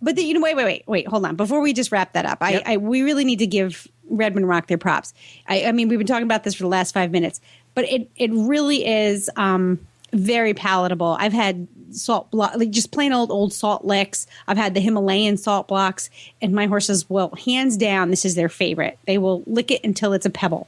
But 0.00 0.16
the, 0.16 0.22
you 0.22 0.34
know, 0.34 0.40
wait, 0.40 0.56
wait, 0.56 0.64
wait, 0.64 0.84
wait. 0.86 1.08
Hold 1.08 1.24
on. 1.26 1.36
Before 1.36 1.60
we 1.60 1.72
just 1.72 1.92
wrap 1.92 2.12
that 2.14 2.26
up, 2.26 2.38
I, 2.40 2.52
Yep. 2.52 2.62
I 2.66 2.76
we 2.78 3.02
really 3.02 3.24
need 3.24 3.40
to 3.40 3.46
give 3.46 3.86
Redmond 4.08 4.48
Rock 4.48 4.66
their 4.68 4.78
props. 4.78 5.12
I, 5.48 5.64
I 5.64 5.72
mean, 5.72 5.88
we've 5.88 5.98
been 5.98 6.06
talking 6.06 6.24
about 6.24 6.44
this 6.44 6.54
for 6.54 6.62
the 6.62 6.68
last 6.68 6.92
five 6.92 7.10
minutes, 7.10 7.40
but 7.74 7.84
it 7.86 8.10
it 8.16 8.30
really 8.32 8.86
is 8.86 9.28
um, 9.36 9.78
very 10.12 10.54
palatable. 10.54 11.16
I've 11.18 11.32
had 11.32 11.66
salt 11.90 12.30
block, 12.30 12.54
like 12.56 12.70
just 12.70 12.90
plain 12.90 13.12
old 13.12 13.30
old 13.30 13.52
salt 13.52 13.84
licks. 13.84 14.26
I've 14.46 14.56
had 14.56 14.74
the 14.74 14.80
Himalayan 14.80 15.36
salt 15.36 15.68
blocks, 15.68 16.10
and 16.40 16.54
my 16.54 16.66
horses 16.66 17.08
will 17.10 17.34
hands 17.44 17.76
down. 17.76 18.10
This 18.10 18.24
is 18.24 18.34
their 18.34 18.48
favorite. 18.48 18.98
They 19.06 19.18
will 19.18 19.42
lick 19.46 19.70
it 19.70 19.82
until 19.84 20.12
it's 20.12 20.26
a 20.26 20.30
pebble. 20.30 20.66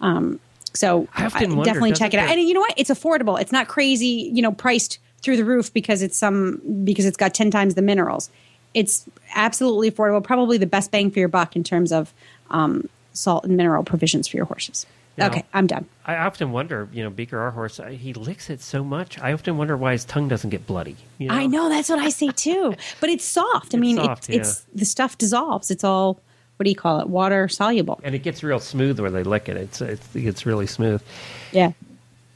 Um, 0.00 0.40
so 0.74 1.08
I 1.14 1.26
often 1.26 1.56
wonder, 1.56 1.64
definitely 1.64 1.92
check 1.92 2.14
it 2.14 2.18
out. 2.18 2.30
And 2.30 2.40
you 2.40 2.54
know 2.54 2.60
what? 2.60 2.74
It's 2.76 2.90
affordable. 2.90 3.40
It's 3.40 3.52
not 3.52 3.68
crazy, 3.68 4.30
you 4.32 4.42
know, 4.42 4.52
priced 4.52 4.98
through 5.22 5.36
the 5.36 5.44
roof 5.44 5.72
because 5.72 6.02
it's 6.02 6.16
some 6.16 6.60
because 6.84 7.04
it's 7.06 7.16
got 7.16 7.34
ten 7.34 7.50
times 7.50 7.74
the 7.74 7.82
minerals. 7.82 8.30
It's 8.74 9.04
absolutely 9.34 9.90
affordable. 9.90 10.22
Probably 10.24 10.58
the 10.58 10.66
best 10.66 10.90
bang 10.90 11.10
for 11.10 11.18
your 11.18 11.28
buck 11.28 11.56
in 11.56 11.62
terms 11.62 11.92
of 11.92 12.12
um, 12.50 12.88
salt 13.12 13.44
and 13.44 13.56
mineral 13.56 13.84
provisions 13.84 14.26
for 14.28 14.36
your 14.36 14.46
horses. 14.46 14.86
Now- 15.18 15.26
okay, 15.26 15.44
I'm 15.52 15.66
done. 15.66 15.86
I 16.06 16.16
often 16.16 16.52
wonder, 16.52 16.88
you 16.90 17.04
know, 17.04 17.10
Beaker, 17.10 17.38
our 17.38 17.50
horse, 17.50 17.78
he 17.90 18.14
licks 18.14 18.48
it 18.48 18.62
so 18.62 18.82
much. 18.82 19.18
I 19.18 19.32
often 19.34 19.58
wonder 19.58 19.76
why 19.76 19.92
his 19.92 20.04
tongue 20.06 20.26
doesn't 20.26 20.48
get 20.50 20.66
bloody. 20.66 20.96
You 21.18 21.28
know? 21.28 21.34
I 21.34 21.46
know 21.46 21.68
that's 21.68 21.90
what 21.90 21.98
I 21.98 22.08
say 22.08 22.28
too. 22.28 22.74
But 22.98 23.10
it's 23.10 23.24
soft. 23.24 23.74
I 23.74 23.76
It's 23.76 23.80
mean, 23.80 23.96
soft, 23.96 24.30
it, 24.30 24.36
it's 24.36 24.60
the 24.74 24.86
stuff 24.86 25.18
dissolves. 25.18 25.70
It's 25.70 25.84
all 25.84 26.18
what 26.62 26.66
do 26.66 26.70
you 26.70 26.76
call 26.76 27.00
it? 27.00 27.08
Water 27.08 27.48
soluble. 27.48 27.98
And 28.04 28.14
it 28.14 28.20
gets 28.20 28.44
real 28.44 28.60
smooth 28.60 29.00
where 29.00 29.10
they 29.10 29.24
lick 29.24 29.48
it. 29.48 29.56
It's, 29.56 29.80
it's 29.80 30.14
it 30.14 30.20
gets 30.20 30.46
really 30.46 30.68
smooth. 30.68 31.02
Yeah. 31.50 31.72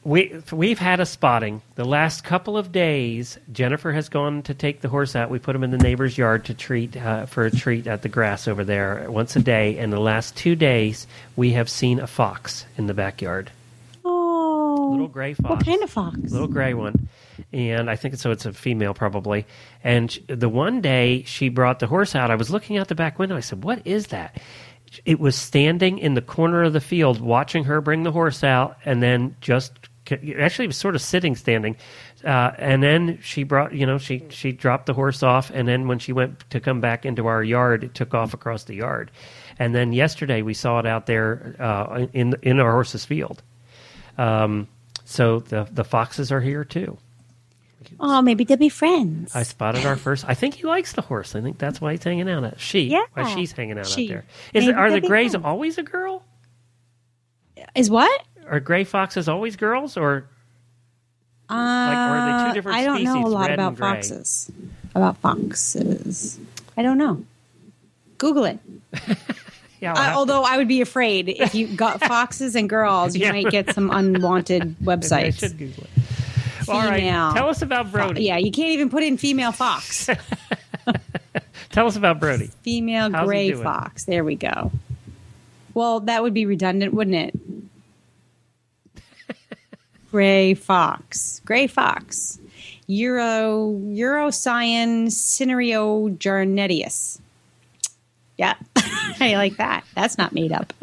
We 0.03 0.41
we've 0.51 0.79
had 0.79 0.99
a 0.99 1.05
spotting 1.05 1.61
the 1.75 1.85
last 1.85 2.25
couple 2.25 2.57
of 2.57 2.73
days. 2.73 3.37
Jennifer 3.53 3.93
has 3.93 4.09
gone 4.09 4.41
to 4.43 4.53
take 4.53 4.81
the 4.81 4.89
horse 4.89 5.15
out. 5.15 5.29
We 5.29 5.39
put 5.39 5.55
him 5.55 5.63
in 5.63 5.71
the 5.71 5.77
neighbor's 5.77 6.17
yard 6.17 6.43
to 6.45 6.53
treat 6.53 6.97
uh, 6.97 7.25
for 7.25 7.45
a 7.45 7.51
treat 7.51 7.87
at 7.87 8.01
the 8.01 8.09
grass 8.09 8.49
over 8.49 8.65
there 8.65 9.05
once 9.09 9.37
a 9.37 9.41
day. 9.41 9.77
And 9.77 9.93
the 9.93 9.99
last 10.01 10.35
two 10.35 10.55
days, 10.55 11.07
we 11.37 11.51
have 11.53 11.69
seen 11.69 11.99
a 12.01 12.07
fox 12.07 12.65
in 12.77 12.87
the 12.87 12.93
backyard, 12.93 13.49
Oh, 14.03 14.89
little 14.91 15.07
gray 15.07 15.33
fox. 15.35 15.49
What 15.49 15.65
kind 15.65 15.81
of 15.83 15.89
fox? 15.89 16.17
little 16.31 16.47
gray 16.49 16.73
one 16.73 17.07
and 17.51 17.89
i 17.89 17.95
think 17.95 18.15
so 18.15 18.31
it's 18.31 18.45
a 18.45 18.53
female 18.53 18.93
probably 18.93 19.45
and 19.83 20.19
the 20.27 20.49
one 20.49 20.81
day 20.81 21.23
she 21.23 21.49
brought 21.49 21.79
the 21.79 21.87
horse 21.87 22.15
out 22.15 22.31
i 22.31 22.35
was 22.35 22.49
looking 22.49 22.77
out 22.77 22.87
the 22.87 22.95
back 22.95 23.19
window 23.19 23.35
i 23.35 23.39
said 23.39 23.63
what 23.63 23.85
is 23.85 24.07
that 24.07 24.39
it 25.05 25.19
was 25.19 25.35
standing 25.35 25.97
in 25.97 26.13
the 26.13 26.21
corner 26.21 26.63
of 26.63 26.73
the 26.73 26.81
field 26.81 27.19
watching 27.19 27.65
her 27.65 27.81
bring 27.81 28.03
the 28.03 28.11
horse 28.11 28.43
out 28.43 28.77
and 28.85 29.01
then 29.03 29.35
just 29.41 29.71
actually 30.11 30.65
it 30.65 30.69
was 30.69 30.77
sort 30.77 30.95
of 30.95 31.01
sitting, 31.01 31.35
standing, 31.35 31.75
uh, 32.23 32.51
and 32.57 32.81
then 32.81 33.19
she 33.21 33.43
brought 33.43 33.73
you 33.73 33.85
know 33.85 33.97
she 33.97 34.23
she 34.29 34.51
dropped 34.51 34.85
the 34.85 34.93
horse 34.93 35.23
off, 35.23 35.51
and 35.53 35.67
then 35.67 35.87
when 35.87 35.99
she 35.99 36.13
went 36.13 36.49
to 36.49 36.59
come 36.59 36.81
back 36.81 37.05
into 37.05 37.27
our 37.27 37.43
yard, 37.43 37.83
it 37.83 37.93
took 37.93 38.13
off 38.13 38.33
across 38.33 38.63
the 38.63 38.75
yard, 38.75 39.11
and 39.59 39.73
then 39.75 39.93
yesterday 39.93 40.41
we 40.41 40.53
saw 40.53 40.79
it 40.79 40.85
out 40.85 41.05
there 41.05 41.55
uh, 41.59 42.07
in 42.13 42.35
in 42.41 42.59
our 42.59 42.71
horse's 42.71 43.05
field. 43.05 43.41
Um, 44.17 44.67
so 45.05 45.39
the 45.39 45.67
the 45.71 45.83
foxes 45.83 46.31
are 46.31 46.41
here 46.41 46.63
too. 46.63 46.97
Oh, 47.99 48.21
maybe 48.21 48.43
they'll 48.43 48.57
be 48.57 48.69
friends. 48.69 49.35
I 49.35 49.43
spotted 49.43 49.85
our 49.85 49.95
first. 49.95 50.25
I 50.27 50.33
think 50.33 50.55
he 50.55 50.63
likes 50.63 50.93
the 50.93 51.01
horse. 51.01 51.35
I 51.35 51.41
think 51.41 51.57
that's 51.57 51.79
why 51.79 51.91
he's 51.93 52.03
hanging 52.03 52.27
out. 52.29 52.43
At, 52.43 52.59
she, 52.59 52.81
Yeah. 52.81 53.03
why 53.13 53.33
she's 53.33 53.51
hanging 53.51 53.77
out 53.79 53.85
She. 53.87 54.05
out 54.05 54.09
there. 54.09 54.25
Is 54.53 54.65
Maybe 54.65 54.77
are 54.77 54.91
the 54.91 55.01
grays 55.01 55.31
friends. 55.31 55.45
always 55.45 55.77
a 55.77 55.83
girl? 55.83 56.23
Is 57.75 57.89
what? 57.89 58.23
Are 58.49 58.59
gray 58.59 58.83
foxes 58.83 59.27
always 59.29 59.55
girls, 59.55 59.97
or 59.97 60.25
Uh, 61.49 61.53
are 61.53 62.43
they 62.43 62.49
two 62.49 62.53
different 62.55 62.77
I 62.77 62.83
don't 62.83 63.03
know 63.03 63.11
a 63.11 63.15
species, 63.21 63.33
lot 63.33 63.51
about 63.51 63.77
foxes. 63.77 64.51
About 64.95 65.17
foxes, 65.17 66.39
I 66.75 66.81
don't 66.81 66.97
know. 66.97 67.23
Google 68.17 68.45
it. 68.45 68.59
yeah? 69.79 69.93
Uh, 69.93 69.95
have 69.97 70.11
to- 70.13 70.17
although 70.17 70.43
I 70.43 70.57
would 70.57 70.67
be 70.67 70.81
afraid 70.81 71.29
if 71.29 71.53
you 71.55 71.67
got 71.67 71.99
foxes 72.07 72.55
and 72.55 72.69
girls, 72.69 73.15
you 73.15 73.21
Yeah. 73.21 73.31
might 73.31 73.49
get 73.49 73.73
some 73.73 73.91
unwanted 73.91 74.75
Maybe 74.81 74.91
I 74.91 74.95
websites. 74.97 75.39
should 75.39 75.57
Google 75.57 75.83
it. 75.83 76.03
All 76.69 76.79
right, 76.81 76.99
Female. 76.99 77.33
tell 77.33 77.49
us 77.49 77.61
about 77.61 77.91
Brody. 77.91 78.23
Yeah, 78.23 78.37
you 78.37 78.51
can't 78.51 78.71
even 78.71 78.89
put 78.89 79.03
in 79.03 79.17
female 79.17 79.51
fox. 79.51 80.09
Tell 81.77 81.85
us 81.85 81.95
about 81.95 82.19
Brody. 82.19 82.49
Female 82.63 83.11
How's 83.11 83.27
gray 83.27 83.51
fox. 83.51 84.05
There 84.05 84.23
we 84.23 84.35
go. 84.35 84.71
Well, 85.75 85.99
that 86.01 86.23
would 86.23 86.33
be 86.33 86.47
redundant, 86.47 86.91
wouldn't 86.91 87.35
it? 88.95 89.05
gray 90.11 90.55
fox. 90.55 91.39
Gray 91.45 91.67
fox. 91.67 92.39
Euro 92.87 93.73
Eurocyan 93.73 95.05
cinerio 95.07 96.17
jarnetius. 96.17 97.19
Yeah, 98.37 98.55
I 98.75 99.33
like 99.35 99.57
that. 99.57 99.83
That's 99.93 100.17
not 100.17 100.33
made 100.33 100.51
up. 100.51 100.73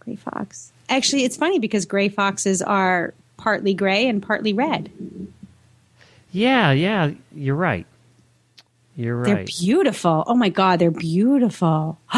Gray 0.00 0.16
fox. 0.16 0.72
Actually, 0.88 1.24
it's 1.24 1.36
funny 1.36 1.58
because 1.58 1.84
gray 1.84 2.08
foxes 2.08 2.62
are 2.62 3.12
partly 3.38 3.72
gray 3.72 4.06
and 4.06 4.22
partly 4.22 4.52
red. 4.52 4.90
Yeah, 6.32 6.72
yeah, 6.72 7.12
you're 7.34 7.54
right. 7.56 7.86
You're 8.96 9.16
right. 9.16 9.24
They're 9.24 9.44
beautiful. 9.44 10.24
Oh 10.26 10.34
my 10.34 10.50
god, 10.50 10.78
they're 10.78 10.90
beautiful. 10.90 11.98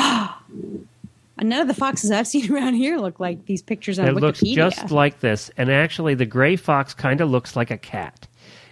None 1.43 1.62
of 1.62 1.68
the 1.68 1.75
foxes 1.75 2.11
I've 2.11 2.27
seen 2.27 2.53
around 2.53 2.75
here 2.75 2.99
look 2.99 3.18
like 3.21 3.47
these 3.47 3.62
pictures 3.62 3.99
on 3.99 4.09
It 4.09 4.14
Wikipedia. 4.14 4.21
looks 4.21 4.41
just 4.77 4.91
like 4.91 5.21
this, 5.21 5.51
and 5.57 5.71
actually, 5.71 6.14
the 6.14 6.27
gray 6.27 6.57
fox 6.57 6.93
kind 6.95 7.21
of 7.21 7.31
looks 7.31 7.57
like 7.57 7.71
a 7.71 7.79
cat. 7.79 8.27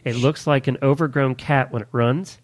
It 0.05 0.17
looks 0.17 0.47
like 0.47 0.67
an 0.67 0.79
overgrown 0.83 1.35
cat 1.35 1.73
when 1.73 1.83
it 1.83 1.89
runs, 1.93 2.39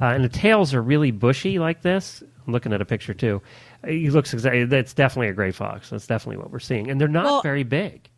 uh, 0.00 0.06
and 0.06 0.24
the 0.24 0.28
tails 0.28 0.72
are 0.74 0.82
really 0.82 1.10
bushy 1.10 1.58
like 1.58 1.82
this. 1.82 2.22
I'm 2.46 2.52
looking 2.52 2.72
at 2.72 2.80
a 2.80 2.84
picture 2.84 3.14
too. 3.14 3.40
He 3.86 4.10
looks 4.10 4.32
exactly. 4.32 4.64
That's 4.64 4.94
definitely 4.94 5.28
a 5.28 5.32
gray 5.32 5.52
fox. 5.52 5.90
That's 5.90 6.06
definitely 6.06 6.38
what 6.38 6.50
we're 6.50 6.58
seeing, 6.60 6.90
and 6.90 7.00
they're 7.00 7.08
not 7.08 7.24
Well- 7.24 7.42
very 7.42 7.62
big. 7.64 8.08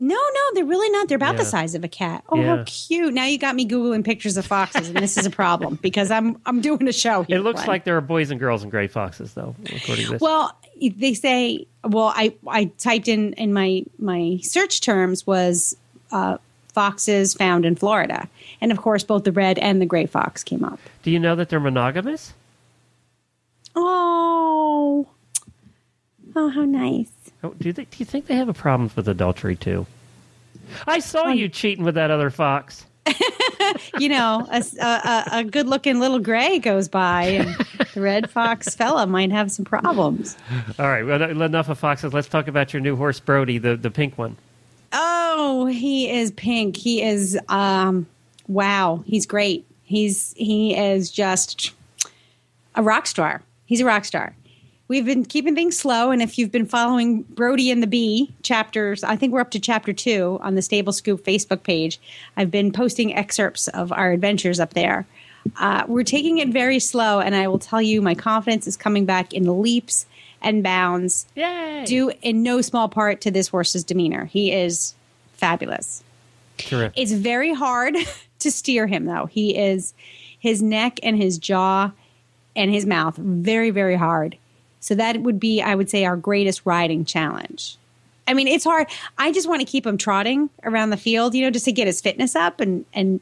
No, 0.00 0.14
no, 0.14 0.40
they're 0.54 0.64
really 0.64 0.88
not. 0.90 1.08
They're 1.08 1.16
about 1.16 1.36
the 1.36 1.44
size 1.44 1.74
of 1.74 1.82
a 1.84 1.88
cat. 1.88 2.22
Oh, 2.28 2.36
Yeah. 2.36 2.56
how 2.58 2.64
cute! 2.66 3.12
Now 3.14 3.24
you 3.24 3.38
got 3.38 3.54
me 3.56 3.66
googling 3.66 4.04
pictures 4.04 4.36
of 4.36 4.46
foxes, 4.46 4.88
and 4.88 4.96
this 4.96 5.16
is 5.18 5.26
a 5.26 5.30
problem 5.30 5.74
because 5.82 6.10
I'm 6.10 6.40
I'm 6.46 6.60
doing 6.60 6.86
a 6.88 6.92
show 6.92 7.22
here. 7.24 7.38
It 7.38 7.40
looks 7.42 7.60
Glenn. 7.60 7.68
like 7.68 7.84
there 7.84 7.96
are 7.96 8.00
boys 8.00 8.30
and 8.30 8.38
girls 8.38 8.62
and 8.62 8.70
gray 8.70 8.86
foxes, 8.86 9.34
though, 9.34 9.54
according 9.74 10.04
to 10.06 10.10
this. 10.12 10.20
Well, 10.20 10.56
they 10.80 11.14
say. 11.14 11.66
Well, 11.84 12.12
I 12.14 12.34
I 12.46 12.66
typed 12.78 13.08
in 13.08 13.32
in 13.34 13.52
my 13.52 13.84
my 13.98 14.38
search 14.42 14.80
terms 14.80 15.26
was 15.26 15.76
uh, 16.12 16.38
foxes 16.72 17.34
found 17.34 17.64
in 17.64 17.74
Florida, 17.76 18.28
and 18.60 18.70
of 18.70 18.78
course 18.78 19.02
both 19.04 19.24
the 19.24 19.32
red 19.32 19.58
and 19.58 19.80
the 19.80 19.86
gray 19.86 20.06
fox 20.06 20.44
came 20.44 20.64
up. 20.64 20.78
Do 21.02 21.10
you 21.10 21.18
know 21.18 21.34
that 21.36 21.48
they're 21.48 21.60
monogamous? 21.60 22.34
Oh, 23.74 25.06
oh, 26.36 26.48
how 26.50 26.64
nice! 26.64 27.10
Oh, 27.42 27.54
do, 27.58 27.72
they, 27.72 27.84
do 27.84 27.96
you 27.98 28.04
think 28.04 28.26
they 28.26 28.36
have 28.36 28.48
a 28.48 28.54
problem 28.54 28.90
with 28.96 29.08
adultery 29.08 29.56
too? 29.56 29.86
I 30.86 30.98
saw 30.98 31.28
you 31.28 31.48
cheating 31.48 31.84
with 31.84 31.94
that 31.94 32.10
other 32.10 32.30
fox. 32.30 32.84
you 33.98 34.08
know, 34.08 34.46
a, 34.50 34.62
a, 34.80 35.24
a 35.38 35.44
good 35.44 35.66
looking 35.66 35.98
little 36.00 36.18
gray 36.18 36.58
goes 36.58 36.88
by, 36.88 37.22
and 37.24 37.56
the 37.94 38.00
red 38.00 38.30
fox 38.30 38.74
fella 38.74 39.06
might 39.06 39.30
have 39.30 39.50
some 39.50 39.64
problems. 39.64 40.36
All 40.78 40.86
right, 40.86 41.04
well, 41.04 41.22
enough 41.22 41.68
of 41.68 41.78
foxes. 41.78 42.12
Let's 42.12 42.28
talk 42.28 42.48
about 42.48 42.72
your 42.72 42.80
new 42.80 42.96
horse, 42.96 43.20
Brody, 43.20 43.58
the, 43.58 43.76
the 43.76 43.90
pink 43.90 44.18
one. 44.18 44.36
Oh, 44.92 45.66
he 45.66 46.10
is 46.10 46.32
pink. 46.32 46.76
He 46.76 47.02
is, 47.02 47.38
um, 47.48 48.06
wow, 48.46 49.02
he's 49.06 49.26
great. 49.26 49.64
He's 49.84 50.34
he 50.36 50.76
is 50.76 51.10
just 51.10 51.72
a 52.74 52.82
rock 52.82 53.06
star. 53.06 53.42
He's 53.64 53.80
a 53.80 53.86
rock 53.86 54.04
star. 54.04 54.34
We've 54.88 55.04
been 55.04 55.26
keeping 55.26 55.54
things 55.54 55.78
slow, 55.78 56.10
and 56.10 56.22
if 56.22 56.38
you've 56.38 56.50
been 56.50 56.64
following 56.64 57.22
Brody 57.22 57.70
and 57.70 57.82
the 57.82 57.86
Bee 57.86 58.32
chapters, 58.42 59.04
I 59.04 59.16
think 59.16 59.34
we're 59.34 59.40
up 59.40 59.50
to 59.50 59.60
chapter 59.60 59.92
two 59.92 60.38
on 60.42 60.54
the 60.54 60.62
Stable 60.62 60.94
Scoop 60.94 61.22
Facebook 61.24 61.62
page. 61.62 62.00
I've 62.38 62.50
been 62.50 62.72
posting 62.72 63.14
excerpts 63.14 63.68
of 63.68 63.92
our 63.92 64.12
adventures 64.12 64.58
up 64.58 64.72
there. 64.72 65.06
Uh, 65.58 65.84
we're 65.86 66.04
taking 66.04 66.38
it 66.38 66.48
very 66.48 66.78
slow, 66.78 67.20
and 67.20 67.34
I 67.34 67.48
will 67.48 67.58
tell 67.58 67.82
you, 67.82 68.00
my 68.00 68.14
confidence 68.14 68.66
is 68.66 68.78
coming 68.78 69.04
back 69.04 69.34
in 69.34 69.60
leaps 69.60 70.06
and 70.40 70.62
bounds 70.62 71.26
Yay! 71.34 71.84
due 71.84 72.10
in 72.22 72.42
no 72.42 72.62
small 72.62 72.88
part 72.88 73.20
to 73.20 73.30
this 73.30 73.48
horse's 73.48 73.84
demeanor. 73.84 74.24
He 74.24 74.52
is 74.52 74.94
fabulous. 75.34 76.02
Terrific. 76.56 76.98
It's 76.98 77.12
very 77.12 77.52
hard 77.52 77.94
to 78.38 78.50
steer 78.50 78.86
him, 78.86 79.04
though. 79.04 79.26
He 79.26 79.54
is 79.54 79.92
his 80.38 80.62
neck 80.62 80.98
and 81.02 81.14
his 81.14 81.36
jaw 81.36 81.92
and 82.56 82.72
his 82.72 82.86
mouth 82.86 83.16
very, 83.16 83.68
very 83.68 83.96
hard. 83.96 84.38
So 84.88 84.94
that 84.94 85.20
would 85.20 85.38
be, 85.38 85.60
I 85.60 85.74
would 85.74 85.90
say, 85.90 86.06
our 86.06 86.16
greatest 86.16 86.62
riding 86.64 87.04
challenge. 87.04 87.76
I 88.26 88.32
mean, 88.32 88.48
it's 88.48 88.64
hard. 88.64 88.86
I 89.18 89.32
just 89.32 89.46
want 89.46 89.60
to 89.60 89.66
keep 89.66 89.86
him 89.86 89.98
trotting 89.98 90.48
around 90.64 90.88
the 90.88 90.96
field, 90.96 91.34
you 91.34 91.44
know, 91.44 91.50
just 91.50 91.66
to 91.66 91.72
get 91.72 91.86
his 91.86 92.00
fitness 92.00 92.34
up 92.34 92.58
and 92.58 92.86
and 92.94 93.20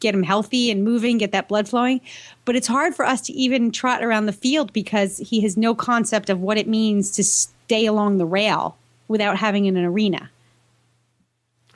get 0.00 0.14
him 0.14 0.22
healthy 0.22 0.70
and 0.70 0.84
moving, 0.84 1.18
get 1.18 1.32
that 1.32 1.48
blood 1.48 1.68
flowing. 1.68 2.00
But 2.46 2.56
it's 2.56 2.66
hard 2.66 2.94
for 2.94 3.04
us 3.04 3.20
to 3.22 3.32
even 3.34 3.72
trot 3.72 4.02
around 4.02 4.24
the 4.24 4.32
field 4.32 4.72
because 4.72 5.18
he 5.18 5.42
has 5.42 5.54
no 5.54 5.74
concept 5.74 6.30
of 6.30 6.40
what 6.40 6.56
it 6.56 6.66
means 6.66 7.10
to 7.10 7.22
stay 7.22 7.84
along 7.84 8.16
the 8.16 8.24
rail 8.24 8.78
without 9.06 9.36
having 9.36 9.66
an 9.66 9.76
arena. 9.76 10.30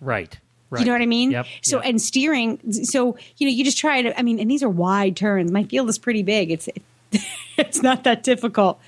right. 0.00 0.38
Right. 0.70 0.80
You 0.80 0.86
know 0.86 0.92
what 0.92 1.02
I 1.02 1.06
mean? 1.06 1.30
Yep. 1.32 1.46
So 1.60 1.76
yep. 1.76 1.86
and 1.90 2.00
steering. 2.00 2.72
So 2.72 3.18
you 3.36 3.46
know, 3.46 3.52
you 3.52 3.64
just 3.64 3.76
try 3.76 4.00
to. 4.00 4.18
I 4.18 4.22
mean, 4.22 4.40
and 4.40 4.50
these 4.50 4.62
are 4.62 4.70
wide 4.70 5.14
turns. 5.14 5.52
My 5.52 5.64
field 5.64 5.90
is 5.90 5.98
pretty 5.98 6.22
big. 6.22 6.50
It's 6.50 6.70
it's 7.58 7.82
not 7.82 8.04
that 8.04 8.22
difficult. 8.22 8.80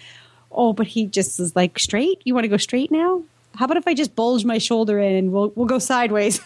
Oh, 0.58 0.72
but 0.72 0.88
he 0.88 1.06
just 1.06 1.38
is 1.38 1.54
like 1.54 1.78
straight. 1.78 2.20
You 2.24 2.34
want 2.34 2.44
to 2.44 2.48
go 2.48 2.56
straight 2.56 2.90
now? 2.90 3.22
How 3.54 3.64
about 3.64 3.76
if 3.76 3.86
I 3.86 3.94
just 3.94 4.16
bulge 4.16 4.44
my 4.44 4.58
shoulder 4.58 4.98
in 4.98 5.14
and 5.14 5.32
we'll 5.32 5.52
we'll 5.54 5.68
go 5.68 5.78
sideways? 5.78 6.40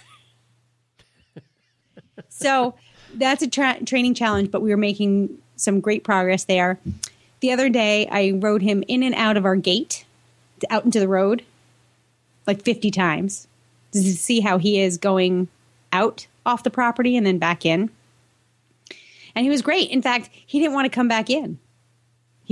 so 2.28 2.74
that's 3.14 3.42
a 3.42 3.48
tra- 3.48 3.82
training 3.84 4.14
challenge, 4.14 4.50
but 4.50 4.60
we 4.60 4.68
were 4.68 4.76
making 4.76 5.38
some 5.56 5.80
great 5.80 6.04
progress 6.04 6.44
there. 6.44 6.78
The 7.40 7.52
other 7.52 7.70
day, 7.70 8.06
I 8.08 8.32
rode 8.36 8.60
him 8.60 8.84
in 8.86 9.02
and 9.02 9.14
out 9.14 9.38
of 9.38 9.46
our 9.46 9.56
gate, 9.56 10.04
out 10.68 10.84
into 10.84 11.00
the 11.00 11.08
road, 11.08 11.42
like 12.46 12.62
fifty 12.62 12.90
times 12.90 13.48
to 13.92 14.02
see 14.02 14.40
how 14.40 14.58
he 14.58 14.78
is 14.78 14.98
going 14.98 15.48
out 15.90 16.26
off 16.44 16.64
the 16.64 16.70
property 16.70 17.16
and 17.16 17.26
then 17.26 17.38
back 17.38 17.64
in. 17.64 17.90
And 19.34 19.44
he 19.44 19.50
was 19.50 19.62
great. 19.62 19.90
In 19.90 20.02
fact, 20.02 20.28
he 20.32 20.58
didn't 20.58 20.74
want 20.74 20.84
to 20.84 20.94
come 20.94 21.08
back 21.08 21.30
in. 21.30 21.58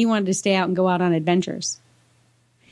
He 0.00 0.06
wanted 0.06 0.24
to 0.26 0.34
stay 0.34 0.54
out 0.54 0.66
and 0.66 0.74
go 0.74 0.88
out 0.88 1.02
on 1.02 1.12
adventures. 1.12 1.78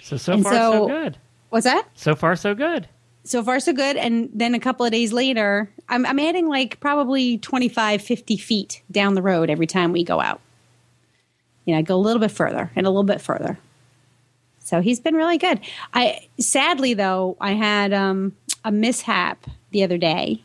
so 0.00 0.16
so 0.16 0.32
and 0.32 0.42
far 0.42 0.52
so, 0.52 0.72
so- 0.72 0.88
good. 0.88 1.18
What's 1.50 1.64
that? 1.64 1.86
So 1.94 2.14
far 2.14 2.36
so 2.36 2.54
good. 2.54 2.88
So 3.24 3.44
far, 3.44 3.60
so 3.60 3.74
good. 3.74 3.98
And 3.98 4.30
then 4.32 4.54
a 4.54 4.58
couple 4.58 4.86
of 4.86 4.92
days 4.92 5.12
later, 5.12 5.68
I'm, 5.86 6.06
I'm 6.06 6.18
adding 6.18 6.48
like 6.48 6.80
probably 6.80 7.36
25, 7.36 8.00
50 8.00 8.38
feet 8.38 8.82
down 8.90 9.12
the 9.12 9.20
road 9.20 9.50
every 9.50 9.66
time 9.66 9.92
we 9.92 10.02
go 10.02 10.18
out. 10.18 10.40
You 11.66 11.74
know, 11.74 11.80
I 11.80 11.82
go 11.82 11.96
a 11.96 12.00
little 12.00 12.20
bit 12.20 12.30
further 12.30 12.70
and 12.74 12.86
a 12.86 12.88
little 12.88 13.04
bit 13.04 13.20
further. 13.20 13.58
So 14.60 14.80
he's 14.80 14.98
been 14.98 15.14
really 15.14 15.36
good. 15.36 15.60
I 15.92 16.26
sadly 16.40 16.94
though, 16.94 17.36
I 17.38 17.52
had 17.52 17.92
um, 17.92 18.34
a 18.64 18.72
mishap 18.72 19.46
the 19.72 19.84
other 19.84 19.98
day. 19.98 20.42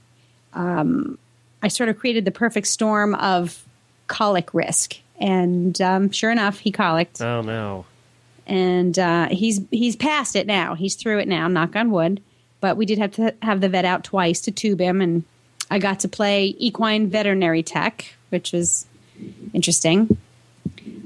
Um, 0.51 1.17
I 1.61 1.69
sort 1.69 1.87
of 1.87 1.97
created 1.97 2.25
the 2.25 2.31
perfect 2.31 2.67
storm 2.67 3.15
of 3.15 3.63
colic 4.07 4.53
risk, 4.53 4.97
and 5.19 5.79
um, 5.81 6.11
sure 6.11 6.31
enough, 6.31 6.59
he 6.59 6.71
colicked 6.71 7.21
Oh 7.21 7.41
no. 7.41 7.85
and 8.47 8.97
uh, 8.99 9.29
he's 9.29 9.61
he's 9.71 9.95
past 9.95 10.35
it 10.35 10.47
now. 10.47 10.75
He's 10.75 10.95
through 10.95 11.19
it 11.19 11.27
now. 11.27 11.47
Knock 11.47 11.75
on 11.75 11.91
wood. 11.91 12.21
But 12.59 12.77
we 12.77 12.85
did 12.85 12.97
have 12.97 13.11
to 13.13 13.33
have 13.41 13.59
the 13.61 13.67
vet 13.69 13.83
out 13.85 14.03
twice 14.05 14.39
to 14.41 14.51
tube 14.51 14.79
him, 14.79 15.01
and 15.01 15.23
I 15.69 15.79
got 15.79 15.99
to 16.01 16.07
play 16.07 16.55
equine 16.57 17.09
veterinary 17.09 17.61
tech, 17.63 18.13
which 18.29 18.51
was 18.53 18.85
interesting. 19.53 20.17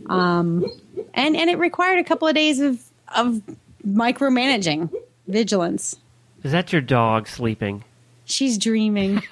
Um, 0.08 0.66
and 1.16 1.36
and 1.36 1.50
it 1.50 1.58
required 1.58 1.98
a 2.00 2.04
couple 2.04 2.28
of 2.28 2.36
days 2.36 2.60
of 2.60 2.80
of 3.16 3.42
micromanaging, 3.88 4.94
vigilance. 5.28 5.96
Is 6.44 6.52
that 6.52 6.72
your 6.72 6.82
dog 6.82 7.28
sleeping? 7.28 7.84
She's 8.26 8.58
dreaming. 8.60 9.22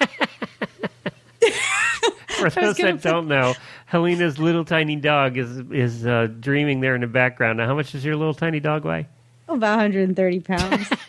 For 2.28 2.50
those 2.50 2.76
that 2.78 3.00
don't 3.02 3.28
know, 3.28 3.54
Helena's 3.86 4.38
little 4.38 4.64
tiny 4.64 4.96
dog 4.96 5.38
is 5.38 5.58
is 5.70 6.06
uh, 6.06 6.28
dreaming 6.40 6.80
there 6.80 6.94
in 6.94 7.00
the 7.00 7.06
background. 7.06 7.58
Now, 7.58 7.66
how 7.66 7.74
much 7.74 7.92
does 7.92 8.04
your 8.04 8.16
little 8.16 8.34
tiny 8.34 8.60
dog 8.60 8.84
weigh? 8.84 9.06
About 9.48 9.78
130 9.78 10.40
pounds. 10.40 10.90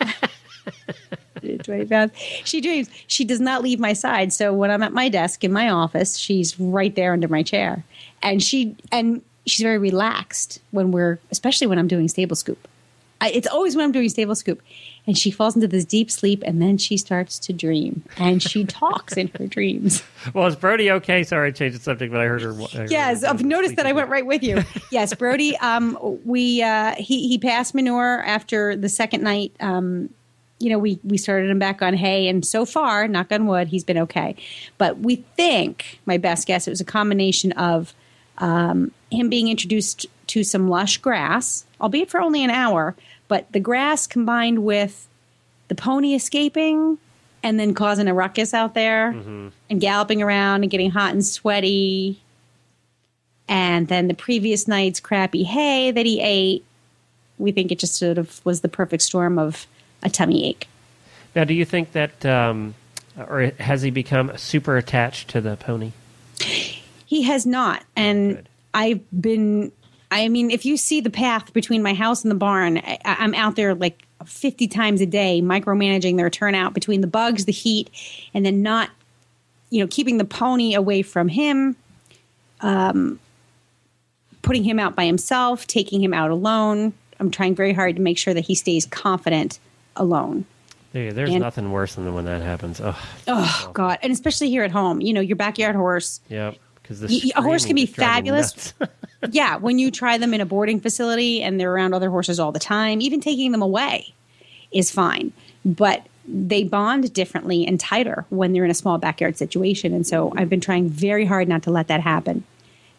120 1.41 1.85
pounds. 1.85 2.11
She 2.45 2.61
dreams. 2.61 2.89
She 3.07 3.25
does 3.25 3.39
not 3.39 3.63
leave 3.63 3.79
my 3.79 3.93
side. 3.93 4.31
So 4.31 4.53
when 4.53 4.69
I'm 4.69 4.83
at 4.83 4.93
my 4.93 5.09
desk 5.09 5.43
in 5.43 5.51
my 5.51 5.69
office, 5.69 6.17
she's 6.17 6.59
right 6.59 6.93
there 6.95 7.13
under 7.13 7.27
my 7.27 7.41
chair, 7.41 7.83
and 8.21 8.41
she 8.43 8.75
and 8.91 9.23
she's 9.47 9.63
very 9.63 9.79
relaxed 9.79 10.59
when 10.71 10.91
we're, 10.91 11.19
especially 11.31 11.67
when 11.67 11.79
I'm 11.79 11.87
doing 11.87 12.07
stable 12.07 12.35
scoop. 12.35 12.67
I, 13.19 13.29
it's 13.31 13.47
always 13.47 13.75
when 13.75 13.85
I'm 13.85 13.91
doing 13.91 14.09
stable 14.09 14.35
scoop, 14.35 14.61
and 15.07 15.17
she 15.17 15.31
falls 15.31 15.55
into 15.55 15.67
this 15.67 15.85
deep 15.85 16.11
sleep, 16.11 16.43
and 16.45 16.61
then 16.61 16.77
she 16.77 16.97
starts 16.97 17.39
to 17.39 17.53
dream, 17.53 18.03
and 18.17 18.41
she 18.41 18.63
talks 18.67 19.13
in 19.17 19.27
her 19.39 19.47
dreams. 19.47 20.03
Well, 20.33 20.47
is 20.47 20.55
Brody 20.55 20.91
okay? 20.91 21.23
Sorry, 21.23 21.47
I 21.47 21.51
changed 21.51 21.77
the 21.77 21.81
subject, 21.83 22.11
but 22.11 22.21
I 22.21 22.25
heard 22.25 22.41
her. 22.41 22.51
I 22.53 22.65
heard 22.77 22.91
Yes, 22.91 23.23
her 23.23 23.29
I've 23.29 23.43
noticed 23.43 23.75
that 23.77 23.85
I 23.85 23.93
went 23.93 24.09
right 24.09 24.25
with 24.25 24.43
you. 24.43 24.63
Yes, 24.91 25.13
Brody. 25.13 25.57
Um, 25.57 25.97
we 26.23 26.61
uh, 26.61 26.95
he 26.97 27.27
he 27.27 27.37
passed 27.37 27.73
manure 27.75 28.21
after 28.23 28.75
the 28.75 28.89
second 28.89 29.23
night. 29.23 29.51
Um, 29.59 30.09
you 30.59 30.69
know, 30.69 30.79
we 30.79 30.99
we 31.03 31.17
started 31.17 31.49
him 31.49 31.59
back 31.59 31.81
on 31.81 31.93
hay, 31.93 32.27
and 32.27 32.43
so 32.45 32.65
far, 32.65 33.07
knock 33.07 33.31
on 33.31 33.45
wood, 33.47 33.67
he's 33.67 33.83
been 33.83 33.97
okay. 33.99 34.35
But 34.77 34.99
we 34.99 35.17
think, 35.35 35.99
my 36.05 36.17
best 36.17 36.47
guess, 36.47 36.67
it 36.67 36.71
was 36.71 36.81
a 36.81 36.85
combination 36.85 37.51
of 37.53 37.93
um, 38.39 38.91
him 39.11 39.29
being 39.29 39.49
introduced 39.49 40.05
to 40.27 40.43
some 40.43 40.67
lush 40.67 40.97
grass, 40.97 41.65
albeit 41.81 42.09
for 42.09 42.19
only 42.19 42.43
an 42.43 42.49
hour, 42.49 42.95
but 43.27 43.51
the 43.51 43.59
grass 43.59 44.07
combined 44.07 44.63
with 44.63 45.07
the 45.67 45.75
pony 45.75 46.13
escaping 46.13 46.97
and 47.43 47.59
then 47.59 47.73
causing 47.73 48.07
a 48.07 48.13
ruckus 48.13 48.53
out 48.53 48.73
there 48.73 49.09
and 49.09 49.79
galloping 49.79 50.21
around 50.21 50.63
and 50.63 50.71
getting 50.71 50.91
hot 50.91 51.13
and 51.13 51.25
sweaty. 51.25 52.21
And 53.47 53.87
then 53.87 54.07
the 54.07 54.13
previous 54.13 54.67
night's 54.67 54.99
crappy 54.99 55.43
hay 55.43 55.91
that 55.91 56.05
he 56.05 56.19
ate, 56.19 56.65
we 57.37 57.51
think 57.51 57.71
it 57.71 57.79
just 57.79 57.95
sort 57.95 58.17
of 58.17 58.43
was 58.45 58.61
the 58.61 58.67
perfect 58.67 59.03
storm 59.03 59.37
of 59.37 59.67
a 60.03 60.09
tummy 60.09 60.45
ache. 60.47 60.67
Now, 61.35 61.43
do 61.43 61.53
you 61.53 61.65
think 61.65 61.91
that, 61.91 62.25
um, 62.25 62.75
or 63.17 63.51
has 63.59 63.83
he 63.83 63.91
become 63.91 64.35
super 64.37 64.75
attached 64.75 65.29
to 65.29 65.41
the 65.41 65.55
pony? 65.55 65.91
He 67.05 67.23
has 67.23 67.45
not. 67.45 67.83
And 67.95 68.35
Good. 68.35 68.49
I've 68.73 69.21
been, 69.21 69.71
I 70.09 70.29
mean, 70.29 70.51
if 70.51 70.65
you 70.65 70.77
see 70.77 71.01
the 71.01 71.09
path 71.09 71.51
between 71.53 71.83
my 71.83 71.93
house 71.93 72.23
and 72.23 72.31
the 72.31 72.35
barn, 72.35 72.77
I, 72.77 72.97
I'm 73.03 73.33
out 73.35 73.55
there 73.55 73.75
like 73.75 74.03
50 74.25 74.67
times 74.67 75.01
a 75.01 75.05
day 75.05 75.41
micromanaging 75.41 76.15
their 76.17 76.29
turnout 76.29 76.73
between 76.73 77.01
the 77.01 77.07
bugs, 77.07 77.45
the 77.45 77.51
heat, 77.51 77.89
and 78.33 78.45
then 78.45 78.61
not, 78.61 78.89
you 79.69 79.81
know, 79.81 79.87
keeping 79.89 80.17
the 80.17 80.25
pony 80.25 80.73
away 80.73 81.01
from 81.01 81.27
him, 81.27 81.75
um, 82.61 83.19
putting 84.41 84.63
him 84.63 84.79
out 84.79 84.95
by 84.95 85.05
himself, 85.05 85.67
taking 85.67 86.01
him 86.01 86.13
out 86.13 86.31
alone. 86.31 86.93
I'm 87.19 87.29
trying 87.31 87.55
very 87.55 87.73
hard 87.73 87.95
to 87.97 88.01
make 88.01 88.17
sure 88.17 88.33
that 88.33 88.45
he 88.45 88.55
stays 88.55 88.85
confident 88.85 89.59
alone. 89.95 90.45
There- 90.93 91.11
There's 91.11 91.31
And- 91.31 91.39
nothing 91.41 91.71
worse 91.71 91.95
than 91.95 92.13
when 92.13 92.25
that 92.25 92.41
happens. 92.41 92.79
Oh, 92.79 92.97
Oh, 93.27 93.69
God. 93.73 93.99
And 94.01 94.11
especially 94.13 94.49
here 94.49 94.63
at 94.63 94.71
home, 94.71 95.01
you 95.01 95.11
know, 95.13 95.21
your 95.21 95.35
backyard 95.35 95.75
horse. 95.75 96.21
yeah. 96.29 96.51
Because 96.87 97.01
the 97.01 97.07
Y- 97.07 97.21
y- 97.25 97.31
a 97.35 97.41
horse 97.41 97.65
can 97.65 97.75
be 97.75 97.83
is 97.83 97.91
driving 97.91 98.23
me 98.23 98.29
fabulous. 98.41 98.73
yeah, 99.31 99.57
when 99.57 99.77
you 99.77 99.91
try 99.91 100.17
them 100.17 100.33
in 100.33 100.39
a 100.39 100.45
boarding 100.45 100.79
facility 100.79 101.43
and 101.43 101.59
they're 101.59 101.73
around 101.73 101.93
other 101.93 102.09
horses 102.09 102.39
all 102.39 102.51
the 102.53 102.59
time, 102.59 103.01
even 103.01 103.19
taking 103.19 103.51
them 103.51 103.61
away 103.61 104.13
is 104.71 104.89
fine. 104.89 105.33
But 105.65 106.05
they 106.27 106.63
bond 106.63 107.11
differently 107.13 107.65
and 107.65 107.79
tighter 107.79 108.25
when 108.29 108.53
they're 108.53 108.63
in 108.65 108.71
a 108.71 108.75
small 108.75 108.97
backyard 108.97 109.37
situation. 109.37 109.93
And 109.93 110.07
so 110.07 110.33
I've 110.37 110.49
been 110.49 110.61
trying 110.61 110.89
very 110.89 111.25
hard 111.25 111.47
not 111.47 111.63
to 111.63 111.71
let 111.71 111.87
that 111.87 112.01
happen. 112.01 112.43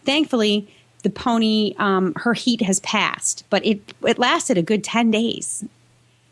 Thankfully, 0.04 0.68
the 1.02 1.10
pony, 1.10 1.74
um, 1.78 2.12
her 2.16 2.34
heat 2.34 2.60
has 2.62 2.80
passed, 2.80 3.44
but 3.50 3.64
it 3.64 3.80
it 4.02 4.18
lasted 4.18 4.58
a 4.58 4.62
good 4.62 4.84
ten 4.84 5.10
days. 5.10 5.64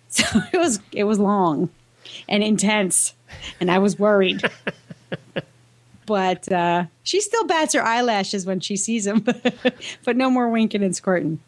So 0.09 0.25
it 0.53 0.57
was 0.59 0.79
it 0.93 1.05
was 1.05 1.19
long 1.19 1.69
and 2.29 2.43
intense, 2.43 3.13
and 3.61 3.71
I 3.71 3.79
was 3.79 3.99
worried. 3.99 4.41
but 6.07 6.51
uh, 6.51 6.87
she 7.03 7.21
still 7.21 7.45
bats 7.47 7.75
her 7.75 7.83
eyelashes 7.83 8.47
when 8.47 8.61
she 8.61 8.77
sees 8.77 9.07
him, 9.07 9.21
but 10.05 10.17
no 10.17 10.31
more 10.31 10.49
winking 10.49 10.83
and 10.83 10.97
squirting. 10.97 11.41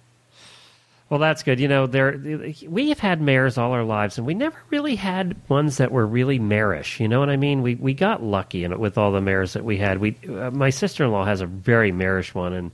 Well, 1.11 1.21
that's 1.21 1.43
good. 1.43 1.59
You 1.59 1.69
know, 1.69 1.87
there 1.87 2.21
we 2.67 2.91
have 2.91 2.99
had 2.99 3.23
mares 3.23 3.57
all 3.57 3.73
our 3.73 3.85
lives, 3.85 4.19
and 4.19 4.27
we 4.27 4.35
never 4.35 4.59
really 4.69 4.95
had 4.95 5.37
ones 5.49 5.79
that 5.79 5.91
were 5.91 6.07
really 6.07 6.39
marish. 6.39 7.01
You 7.01 7.09
know 7.09 7.19
what 7.19 7.31
I 7.31 7.37
mean? 7.37 7.63
We 7.63 7.77
we 7.77 7.95
got 7.95 8.23
lucky 8.23 8.63
in 8.63 8.73
it 8.73 8.79
with 8.79 8.99
all 8.99 9.11
the 9.11 9.23
mares 9.23 9.55
that 9.55 9.65
we 9.65 9.79
had. 9.79 9.99
We 9.99 10.17
uh, 10.29 10.51
my 10.51 10.69
sister 10.69 11.05
in 11.05 11.11
law 11.11 11.25
has 11.25 11.41
a 11.41 11.47
very 11.47 11.93
marish 11.93 12.35
one, 12.35 12.53
and 12.53 12.71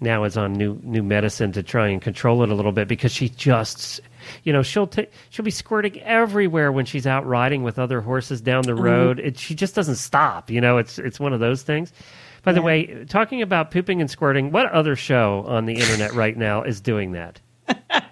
now 0.00 0.24
is 0.24 0.36
on 0.36 0.54
new 0.54 0.80
new 0.82 1.04
medicine 1.04 1.52
to 1.52 1.62
try 1.62 1.86
and 1.86 2.02
control 2.02 2.42
it 2.42 2.50
a 2.50 2.54
little 2.54 2.72
bit 2.72 2.88
because 2.88 3.12
she 3.12 3.28
just, 3.28 4.00
you 4.44 4.52
know, 4.52 4.62
she'll 4.62 4.86
ta 4.86 5.02
she'll 5.30 5.44
be 5.44 5.50
squirting 5.50 6.00
everywhere 6.00 6.72
when 6.72 6.84
she's 6.84 7.06
out 7.06 7.26
riding 7.26 7.62
with 7.62 7.78
other 7.78 8.00
horses 8.00 8.40
down 8.40 8.62
the 8.62 8.72
mm-hmm. 8.72 8.82
road. 8.82 9.20
It, 9.20 9.38
she 9.38 9.54
just 9.54 9.74
doesn't 9.74 9.96
stop. 9.96 10.50
You 10.50 10.60
know, 10.60 10.78
it's 10.78 10.98
it's 10.98 11.20
one 11.20 11.32
of 11.32 11.40
those 11.40 11.62
things. 11.62 11.92
By 12.44 12.52
the 12.52 12.62
way, 12.62 13.04
talking 13.08 13.42
about 13.42 13.70
pooping 13.70 14.00
and 14.00 14.10
squirting, 14.10 14.52
what 14.52 14.70
other 14.70 14.96
show 14.96 15.44
on 15.46 15.66
the 15.66 15.74
internet 15.74 16.14
right 16.14 16.36
now 16.36 16.62
is 16.62 16.80
doing 16.80 17.12
that? 17.12 17.40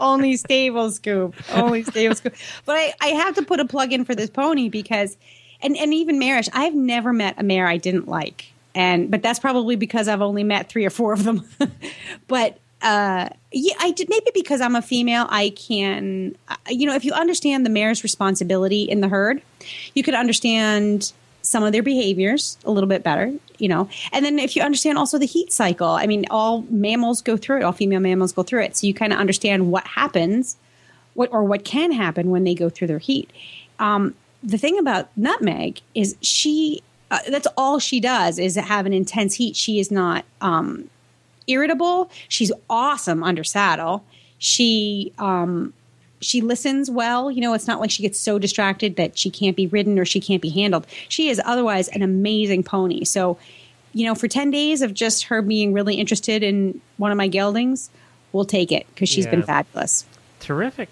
Only 0.00 0.36
stable 0.36 0.90
scoop. 0.90 1.34
Only 1.52 1.82
stable 1.82 2.14
scoop. 2.14 2.34
But 2.64 2.76
I, 2.76 2.94
I 3.00 3.06
have 3.08 3.34
to 3.36 3.42
put 3.42 3.60
a 3.60 3.64
plug 3.64 3.92
in 3.92 4.04
for 4.04 4.14
this 4.14 4.30
pony 4.30 4.68
because, 4.68 5.16
and, 5.60 5.76
and 5.76 5.92
even 5.94 6.18
marish, 6.18 6.48
I've 6.52 6.74
never 6.74 7.12
met 7.12 7.36
a 7.38 7.42
mare 7.42 7.66
I 7.66 7.76
didn't 7.76 8.08
like. 8.08 8.46
And, 8.74 9.10
but 9.10 9.22
that's 9.22 9.38
probably 9.38 9.76
because 9.76 10.08
I've 10.08 10.22
only 10.22 10.44
met 10.44 10.68
three 10.68 10.84
or 10.84 10.90
four 10.90 11.12
of 11.12 11.24
them. 11.24 11.48
but, 12.28 12.58
uh, 12.86 13.28
yeah, 13.50 13.74
I 13.80 13.90
did 13.90 14.08
maybe 14.08 14.30
because 14.32 14.60
I'm 14.60 14.76
a 14.76 14.80
female, 14.80 15.26
I 15.28 15.50
can, 15.50 16.36
uh, 16.48 16.54
you 16.68 16.86
know, 16.86 16.94
if 16.94 17.04
you 17.04 17.12
understand 17.12 17.66
the 17.66 17.70
mare's 17.70 18.04
responsibility 18.04 18.84
in 18.84 19.00
the 19.00 19.08
herd, 19.08 19.42
you 19.94 20.04
could 20.04 20.14
understand 20.14 21.12
some 21.42 21.64
of 21.64 21.72
their 21.72 21.82
behaviors 21.82 22.56
a 22.64 22.70
little 22.70 22.88
bit 22.88 23.02
better, 23.02 23.32
you 23.58 23.66
know. 23.66 23.88
And 24.12 24.24
then 24.24 24.38
if 24.38 24.54
you 24.54 24.62
understand 24.62 24.98
also 24.98 25.18
the 25.18 25.26
heat 25.26 25.52
cycle, 25.52 25.88
I 25.88 26.06
mean, 26.06 26.26
all 26.30 26.62
mammals 26.70 27.22
go 27.22 27.36
through 27.36 27.58
it, 27.58 27.62
all 27.64 27.72
female 27.72 27.98
mammals 27.98 28.32
go 28.32 28.44
through 28.44 28.62
it. 28.62 28.76
So 28.76 28.86
you 28.86 28.94
kind 28.94 29.12
of 29.12 29.18
understand 29.18 29.72
what 29.72 29.84
happens, 29.84 30.56
what 31.14 31.32
or 31.32 31.42
what 31.42 31.64
can 31.64 31.90
happen 31.90 32.30
when 32.30 32.44
they 32.44 32.54
go 32.54 32.68
through 32.68 32.86
their 32.86 33.00
heat. 33.00 33.32
Um, 33.80 34.14
the 34.44 34.58
thing 34.58 34.78
about 34.78 35.08
Nutmeg 35.16 35.80
is 35.96 36.14
she, 36.20 36.84
uh, 37.10 37.18
that's 37.30 37.48
all 37.56 37.80
she 37.80 37.98
does 37.98 38.38
is 38.38 38.54
have 38.54 38.86
an 38.86 38.92
intense 38.92 39.34
heat. 39.34 39.56
She 39.56 39.80
is 39.80 39.90
not 39.90 40.24
um, 40.40 40.88
irritable. 41.46 42.10
She's 42.28 42.52
awesome 42.68 43.22
under 43.22 43.44
saddle. 43.44 44.04
She, 44.38 45.12
um, 45.18 45.72
she 46.20 46.40
listens 46.40 46.90
well. 46.90 47.30
You 47.30 47.40
know, 47.40 47.54
it's 47.54 47.66
not 47.66 47.80
like 47.80 47.90
she 47.90 48.02
gets 48.02 48.18
so 48.18 48.38
distracted 48.38 48.96
that 48.96 49.18
she 49.18 49.30
can't 49.30 49.56
be 49.56 49.66
ridden 49.66 49.98
or 49.98 50.04
she 50.04 50.20
can't 50.20 50.42
be 50.42 50.50
handled. 50.50 50.86
She 51.08 51.28
is 51.28 51.40
otherwise 51.44 51.88
an 51.88 52.02
amazing 52.02 52.62
pony. 52.62 53.04
So, 53.04 53.38
you 53.92 54.04
know, 54.06 54.14
for 54.14 54.28
10 54.28 54.50
days 54.50 54.82
of 54.82 54.94
just 54.94 55.24
her 55.24 55.42
being 55.42 55.72
really 55.72 55.94
interested 55.96 56.42
in 56.42 56.80
one 56.96 57.10
of 57.10 57.16
my 57.16 57.28
geldings, 57.28 57.90
we'll 58.32 58.44
take 58.44 58.72
it 58.72 58.86
because 58.88 59.08
she's 59.08 59.26
been 59.26 59.42
fabulous. 59.42 60.04
Terrific. 60.40 60.90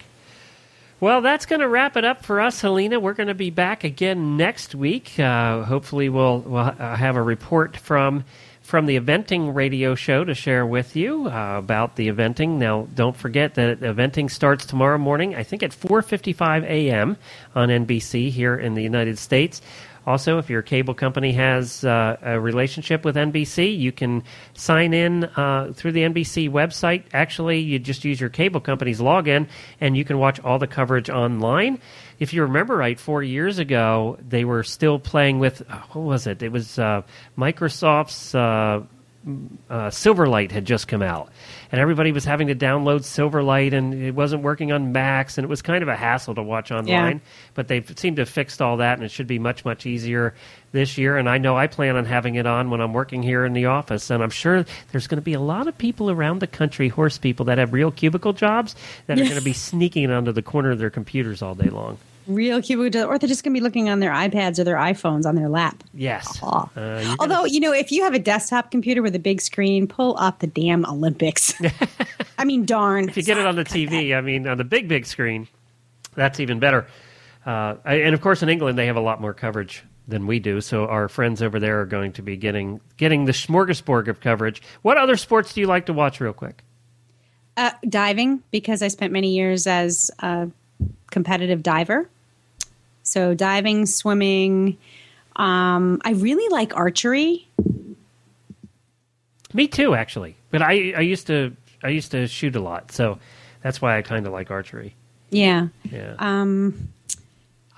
Well, 1.00 1.20
that's 1.20 1.44
going 1.44 1.60
to 1.60 1.68
wrap 1.68 1.98
it 1.98 2.04
up 2.04 2.24
for 2.24 2.40
us, 2.40 2.62
Helena. 2.62 2.98
We're 2.98 3.12
going 3.12 3.26
to 3.26 3.34
be 3.34 3.50
back 3.50 3.84
again 3.84 4.38
next 4.38 4.74
week. 4.74 5.18
Uh, 5.18 5.62
hopefully, 5.64 6.08
we'll 6.08 6.38
we'll 6.38 6.64
have 6.64 7.16
a 7.16 7.22
report 7.22 7.76
from 7.76 8.24
from 8.64 8.86
the 8.86 8.98
eventing 8.98 9.54
radio 9.54 9.94
show 9.94 10.24
to 10.24 10.34
share 10.34 10.64
with 10.64 10.96
you 10.96 11.28
uh, 11.28 11.58
about 11.58 11.96
the 11.96 12.08
eventing. 12.08 12.56
Now, 12.56 12.88
don't 12.94 13.14
forget 13.14 13.54
that 13.56 13.80
eventing 13.80 14.30
starts 14.30 14.64
tomorrow 14.64 14.96
morning. 14.96 15.34
I 15.36 15.42
think 15.42 15.62
at 15.62 15.70
4:55 15.70 16.64
a.m. 16.64 17.18
on 17.54 17.68
NBC 17.68 18.30
here 18.30 18.56
in 18.56 18.74
the 18.74 18.82
United 18.82 19.18
States. 19.18 19.60
Also, 20.06 20.38
if 20.38 20.50
your 20.50 20.62
cable 20.62 20.94
company 20.94 21.32
has 21.32 21.84
uh, 21.84 22.16
a 22.22 22.40
relationship 22.40 23.04
with 23.04 23.16
NBC, 23.16 23.78
you 23.78 23.92
can 23.92 24.22
sign 24.54 24.92
in 24.92 25.24
uh, 25.24 25.72
through 25.74 25.92
the 25.92 26.02
NBC 26.02 26.50
website. 26.50 27.04
Actually, 27.12 27.60
you 27.60 27.78
just 27.78 28.04
use 28.04 28.20
your 28.20 28.30
cable 28.30 28.60
company's 28.60 29.00
login 29.00 29.46
and 29.80 29.96
you 29.96 30.04
can 30.04 30.18
watch 30.18 30.40
all 30.40 30.58
the 30.58 30.66
coverage 30.66 31.08
online. 31.08 31.78
If 32.18 32.32
you 32.32 32.42
remember 32.42 32.76
right, 32.76 32.98
four 32.98 33.22
years 33.22 33.58
ago, 33.58 34.18
they 34.26 34.44
were 34.44 34.62
still 34.62 34.98
playing 34.98 35.38
with, 35.38 35.62
uh, 35.68 35.80
what 35.92 36.02
was 36.02 36.26
it? 36.26 36.42
It 36.42 36.52
was 36.52 36.78
uh, 36.78 37.02
Microsoft's. 37.36 38.34
Uh, 38.34 38.84
uh, 39.70 39.88
Silverlight 39.88 40.50
had 40.50 40.64
just 40.64 40.86
come 40.86 41.00
out, 41.02 41.30
and 41.72 41.80
everybody 41.80 42.12
was 42.12 42.24
having 42.24 42.48
to 42.48 42.54
download 42.54 43.00
Silverlight, 43.00 43.72
and 43.72 43.94
it 43.94 44.14
wasn't 44.14 44.42
working 44.42 44.70
on 44.70 44.92
Macs, 44.92 45.38
and 45.38 45.44
it 45.44 45.48
was 45.48 45.62
kind 45.62 45.82
of 45.82 45.88
a 45.88 45.96
hassle 45.96 46.34
to 46.34 46.42
watch 46.42 46.70
online. 46.70 47.20
But 47.54 47.68
they've 47.68 47.90
seemed 47.98 48.16
to 48.16 48.22
have 48.22 48.28
fixed 48.28 48.60
all 48.60 48.76
that, 48.78 48.98
and 48.98 49.04
it 49.04 49.10
should 49.10 49.26
be 49.26 49.38
much 49.38 49.64
much 49.64 49.86
easier 49.86 50.34
this 50.72 50.98
year. 50.98 51.16
And 51.16 51.28
I 51.28 51.38
know 51.38 51.56
I 51.56 51.66
plan 51.66 51.96
on 51.96 52.04
having 52.04 52.34
it 52.34 52.46
on 52.46 52.68
when 52.70 52.80
I'm 52.80 52.92
working 52.92 53.22
here 53.22 53.44
in 53.46 53.54
the 53.54 53.66
office, 53.66 54.10
and 54.10 54.22
I'm 54.22 54.30
sure 54.30 54.64
there's 54.92 55.06
going 55.06 55.18
to 55.18 55.22
be 55.22 55.34
a 55.34 55.40
lot 55.40 55.68
of 55.68 55.78
people 55.78 56.10
around 56.10 56.40
the 56.40 56.46
country, 56.46 56.88
horse 56.88 57.16
people 57.16 57.46
that 57.46 57.58
have 57.58 57.72
real 57.72 57.90
cubicle 57.90 58.34
jobs, 58.34 58.76
that 59.06 59.18
are 59.18 59.24
going 59.24 59.36
to 59.36 59.42
be 59.42 59.54
sneaking 59.54 60.10
under 60.10 60.32
the 60.32 60.42
corner 60.42 60.70
of 60.70 60.78
their 60.78 60.90
computers 60.90 61.40
all 61.40 61.54
day 61.54 61.70
long. 61.70 61.98
Real 62.26 62.62
cubicle, 62.62 63.04
or 63.04 63.18
they're 63.18 63.28
just 63.28 63.44
going 63.44 63.52
to 63.54 63.60
be 63.60 63.62
looking 63.62 63.88
on 63.90 64.00
their 64.00 64.10
iPads 64.12 64.58
or 64.58 64.64
their 64.64 64.76
iPhones 64.76 65.26
on 65.26 65.34
their 65.34 65.48
lap. 65.48 65.84
Yes. 65.92 66.38
Uh, 66.42 66.66
gonna- 66.74 67.16
Although, 67.18 67.44
you 67.44 67.60
know, 67.60 67.72
if 67.72 67.92
you 67.92 68.02
have 68.04 68.14
a 68.14 68.18
desktop 68.18 68.70
computer 68.70 69.02
with 69.02 69.14
a 69.14 69.18
big 69.18 69.40
screen, 69.42 69.86
pull 69.86 70.16
up 70.18 70.38
the 70.38 70.46
damn 70.46 70.86
Olympics. 70.86 71.54
I 72.38 72.44
mean, 72.44 72.64
darn. 72.64 73.08
if 73.08 73.16
you 73.16 73.22
get 73.22 73.36
it 73.38 73.46
on 73.46 73.56
the 73.56 73.64
TV, 73.64 74.16
I 74.16 74.20
mean, 74.22 74.46
on 74.48 74.56
the 74.58 74.64
big, 74.64 74.88
big 74.88 75.04
screen, 75.06 75.48
that's 76.14 76.40
even 76.40 76.58
better. 76.60 76.86
Uh, 77.44 77.74
I- 77.84 77.96
and 77.96 78.14
of 78.14 78.20
course, 78.22 78.42
in 78.42 78.48
England, 78.48 78.78
they 78.78 78.86
have 78.86 78.96
a 78.96 79.00
lot 79.02 79.20
more 79.20 79.34
coverage 79.34 79.84
than 80.08 80.26
we 80.26 80.38
do. 80.38 80.60
So 80.60 80.86
our 80.86 81.08
friends 81.08 81.42
over 81.42 81.58
there 81.60 81.80
are 81.82 81.86
going 81.86 82.12
to 82.14 82.22
be 82.22 82.36
getting 82.36 82.80
getting 82.96 83.24
the 83.26 83.32
smorgasbord 83.32 84.08
of 84.08 84.20
coverage. 84.20 84.62
What 84.82 84.96
other 84.98 85.16
sports 85.16 85.52
do 85.54 85.60
you 85.60 85.66
like 85.66 85.86
to 85.86 85.92
watch, 85.92 86.20
real 86.20 86.32
quick? 86.32 86.62
Uh, 87.56 87.70
diving, 87.88 88.42
because 88.50 88.82
I 88.82 88.88
spent 88.88 89.12
many 89.12 89.34
years 89.36 89.66
as 89.66 90.10
a 90.20 90.48
competitive 91.10 91.62
diver. 91.62 92.08
So 93.04 93.34
diving, 93.34 93.86
swimming. 93.86 94.76
Um, 95.36 96.00
I 96.04 96.12
really 96.12 96.48
like 96.52 96.76
archery. 96.76 97.48
Me 99.52 99.68
too, 99.68 99.94
actually. 99.94 100.36
But 100.50 100.62
I, 100.62 100.94
I 100.96 101.00
used 101.00 101.28
to 101.28 101.56
I 101.82 101.88
used 101.90 102.10
to 102.10 102.26
shoot 102.26 102.56
a 102.56 102.60
lot, 102.60 102.90
so 102.90 103.18
that's 103.62 103.80
why 103.80 103.96
I 103.96 104.02
kind 104.02 104.26
of 104.26 104.32
like 104.32 104.50
archery. 104.50 104.96
Yeah. 105.30 105.68
Yeah. 105.90 106.14
Um, 106.18 106.88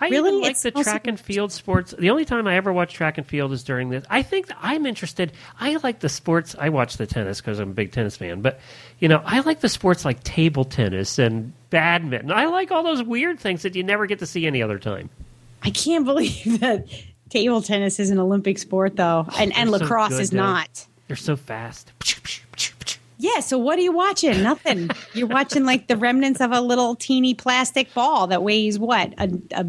I 0.01 0.09
Really? 0.09 0.28
even 0.28 0.40
like 0.42 0.51
It's 0.53 0.62
the 0.62 0.70
track 0.72 1.07
and 1.07 1.18
field 1.18 1.53
sports. 1.53 1.94
The 1.99 2.11
only 2.11 2.24
time 2.26 2.47
I 2.47 2.57
ever 2.57 2.72
watch 2.72 2.92
track 2.92 3.16
and 3.16 3.26
field 3.26 3.53
is 3.53 3.64
during 3.64 3.88
this. 3.88 4.05
I 4.11 4.22
think 4.22 4.49
I'm 4.61 4.84
interested. 4.84 5.32
I 5.59 5.76
like 5.82 6.01
the 6.01 6.09
sports. 6.11 6.55
I 6.59 6.68
watch 6.68 6.99
the 6.99 7.07
tennis 7.07 7.40
because 7.40 7.59
I'm 7.59 7.70
a 7.70 7.74
big 7.74 7.92
tennis 7.92 8.16
fan. 8.16 8.42
But 8.42 8.61
you 8.99 9.09
know, 9.09 9.22
I 9.24 9.40
like 9.40 9.61
the 9.61 9.68
sports 9.70 10.05
like 10.05 10.22
table 10.22 10.64
tennis 10.66 11.18
and 11.18 11.53
badminton. 11.70 12.30
I 12.30 12.47
like 12.47 12.70
all 12.70 12.82
those 12.82 13.03
weird 13.03 13.40
things 13.40 13.62
that 13.62 13.74
you 13.74 13.82
never 13.82 14.07
get 14.07 14.18
to 14.18 14.26
see 14.26 14.47
any 14.47 14.62
other 14.62 14.78
time. 14.78 15.09
I 15.62 15.70
can't 15.70 16.05
believe 16.05 16.61
that 16.61 16.86
table 17.30 17.62
tennis 17.62 17.99
is 17.99 18.11
an 18.11 18.18
Olympic 18.18 18.59
sport, 18.59 18.97
though, 18.97 19.26
oh, 19.28 19.36
and, 19.38 19.57
and 19.57 19.70
they're 19.72 19.78
so 19.78 19.84
lacrosse 19.84 20.11
good, 20.11 20.20
is 20.20 20.30
though. 20.30 20.36
not. 20.36 20.86
They're 21.09 21.16
so 21.16 21.36
fast. 21.36 21.92
Yeah, 23.18 23.40
so 23.40 23.57
what 23.57 23.78
are 23.78 23.82
you 23.82 23.92
watching? 23.92 24.42
Nothing. 24.42 24.90
You're 25.14 25.26
watching 25.26 25.64
like 25.64 25.86
the 25.86 25.97
remnants 25.97 26.40
of 26.42 26.53
a 26.53 26.61
little 26.61 26.94
teeny 26.94 27.32
plastic 27.32 27.92
ball 27.94 28.26
that 28.26 28.42
weighs 28.42 28.78
what? 28.78 29.14
A, 29.16 29.30
a 29.53 29.66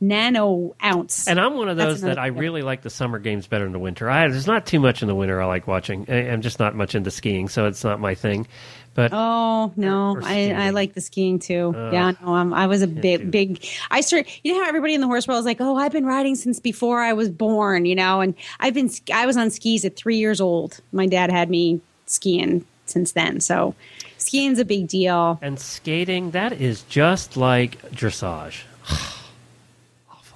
nano 0.00 0.74
ounce. 0.82 1.28
And 1.28 1.40
I'm 1.40 1.54
one 1.54 1.68
of 1.68 1.76
those 1.76 2.00
that 2.02 2.18
I 2.18 2.30
thing. 2.30 2.38
really 2.38 2.62
like 2.62 2.82
the 2.82 2.90
summer 2.90 3.18
games 3.18 3.46
better 3.46 3.64
than 3.64 3.72
the 3.72 3.78
winter. 3.78 4.08
I, 4.08 4.28
there's 4.28 4.46
not 4.46 4.66
too 4.66 4.80
much 4.80 5.02
in 5.02 5.08
the 5.08 5.14
winter 5.14 5.40
I 5.40 5.46
like 5.46 5.66
watching. 5.66 6.06
I, 6.08 6.30
I'm 6.30 6.42
just 6.42 6.58
not 6.58 6.74
much 6.74 6.94
into 6.94 7.10
skiing, 7.10 7.48
so 7.48 7.66
it's 7.66 7.84
not 7.84 8.00
my 8.00 8.14
thing. 8.14 8.46
But 8.94 9.10
Oh 9.12 9.72
no, 9.76 10.18
I, 10.22 10.52
I 10.52 10.70
like 10.70 10.94
the 10.94 11.00
skiing 11.00 11.40
too. 11.40 11.72
yeah, 11.92 12.12
no, 12.22 12.34
um, 12.34 12.54
I 12.54 12.68
was 12.68 12.82
a 12.82 12.86
big, 12.86 13.28
big. 13.30 13.66
I 13.90 14.00
started. 14.02 14.30
You 14.44 14.54
know 14.54 14.62
how 14.62 14.68
everybody 14.68 14.94
in 14.94 15.00
the 15.00 15.08
horse 15.08 15.26
world 15.26 15.40
is 15.40 15.46
like, 15.46 15.60
"Oh, 15.60 15.76
I've 15.76 15.90
been 15.90 16.06
riding 16.06 16.36
since 16.36 16.60
before 16.60 17.00
I 17.00 17.12
was 17.12 17.28
born," 17.28 17.86
you 17.86 17.96
know, 17.96 18.20
and 18.20 18.34
I've 18.60 18.74
been. 18.74 18.88
I 19.12 19.26
was 19.26 19.36
on 19.36 19.50
skis 19.50 19.84
at 19.84 19.96
three 19.96 20.18
years 20.18 20.40
old. 20.40 20.80
My 20.92 21.06
dad 21.06 21.32
had 21.32 21.50
me 21.50 21.80
skiing 22.06 22.64
since 22.86 23.12
then, 23.12 23.40
so 23.40 23.74
skiing's 24.18 24.60
a 24.60 24.64
big 24.64 24.86
deal. 24.86 25.40
and 25.42 25.58
skating, 25.58 26.30
that 26.30 26.52
is 26.52 26.82
just 26.82 27.36
like 27.36 27.82
dressage. 27.90 28.62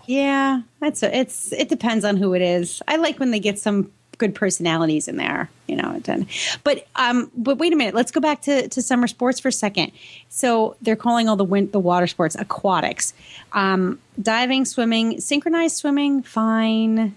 Yeah, 0.08 0.62
that's 0.80 1.02
a, 1.02 1.14
it's. 1.14 1.52
It 1.52 1.68
depends 1.68 2.02
on 2.02 2.16
who 2.16 2.32
it 2.32 2.40
is. 2.40 2.80
I 2.88 2.96
like 2.96 3.20
when 3.20 3.30
they 3.30 3.40
get 3.40 3.58
some 3.58 3.92
good 4.16 4.34
personalities 4.34 5.06
in 5.06 5.18
there, 5.18 5.50
you 5.66 5.76
know. 5.76 6.00
But 6.64 6.86
um, 6.96 7.30
but 7.36 7.58
wait 7.58 7.74
a 7.74 7.76
minute. 7.76 7.94
Let's 7.94 8.10
go 8.10 8.18
back 8.18 8.40
to, 8.42 8.68
to 8.68 8.80
summer 8.80 9.06
sports 9.06 9.38
for 9.38 9.48
a 9.48 9.52
second. 9.52 9.92
So 10.30 10.76
they're 10.80 10.96
calling 10.96 11.28
all 11.28 11.36
the 11.36 11.44
win- 11.44 11.70
the 11.72 11.78
water 11.78 12.06
sports 12.06 12.36
aquatics, 12.36 13.12
um, 13.52 14.00
diving, 14.20 14.64
swimming, 14.64 15.20
synchronized 15.20 15.76
swimming, 15.76 16.22
fine. 16.22 17.14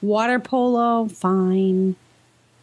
Water 0.00 0.40
polo, 0.40 1.08
fine. 1.08 1.94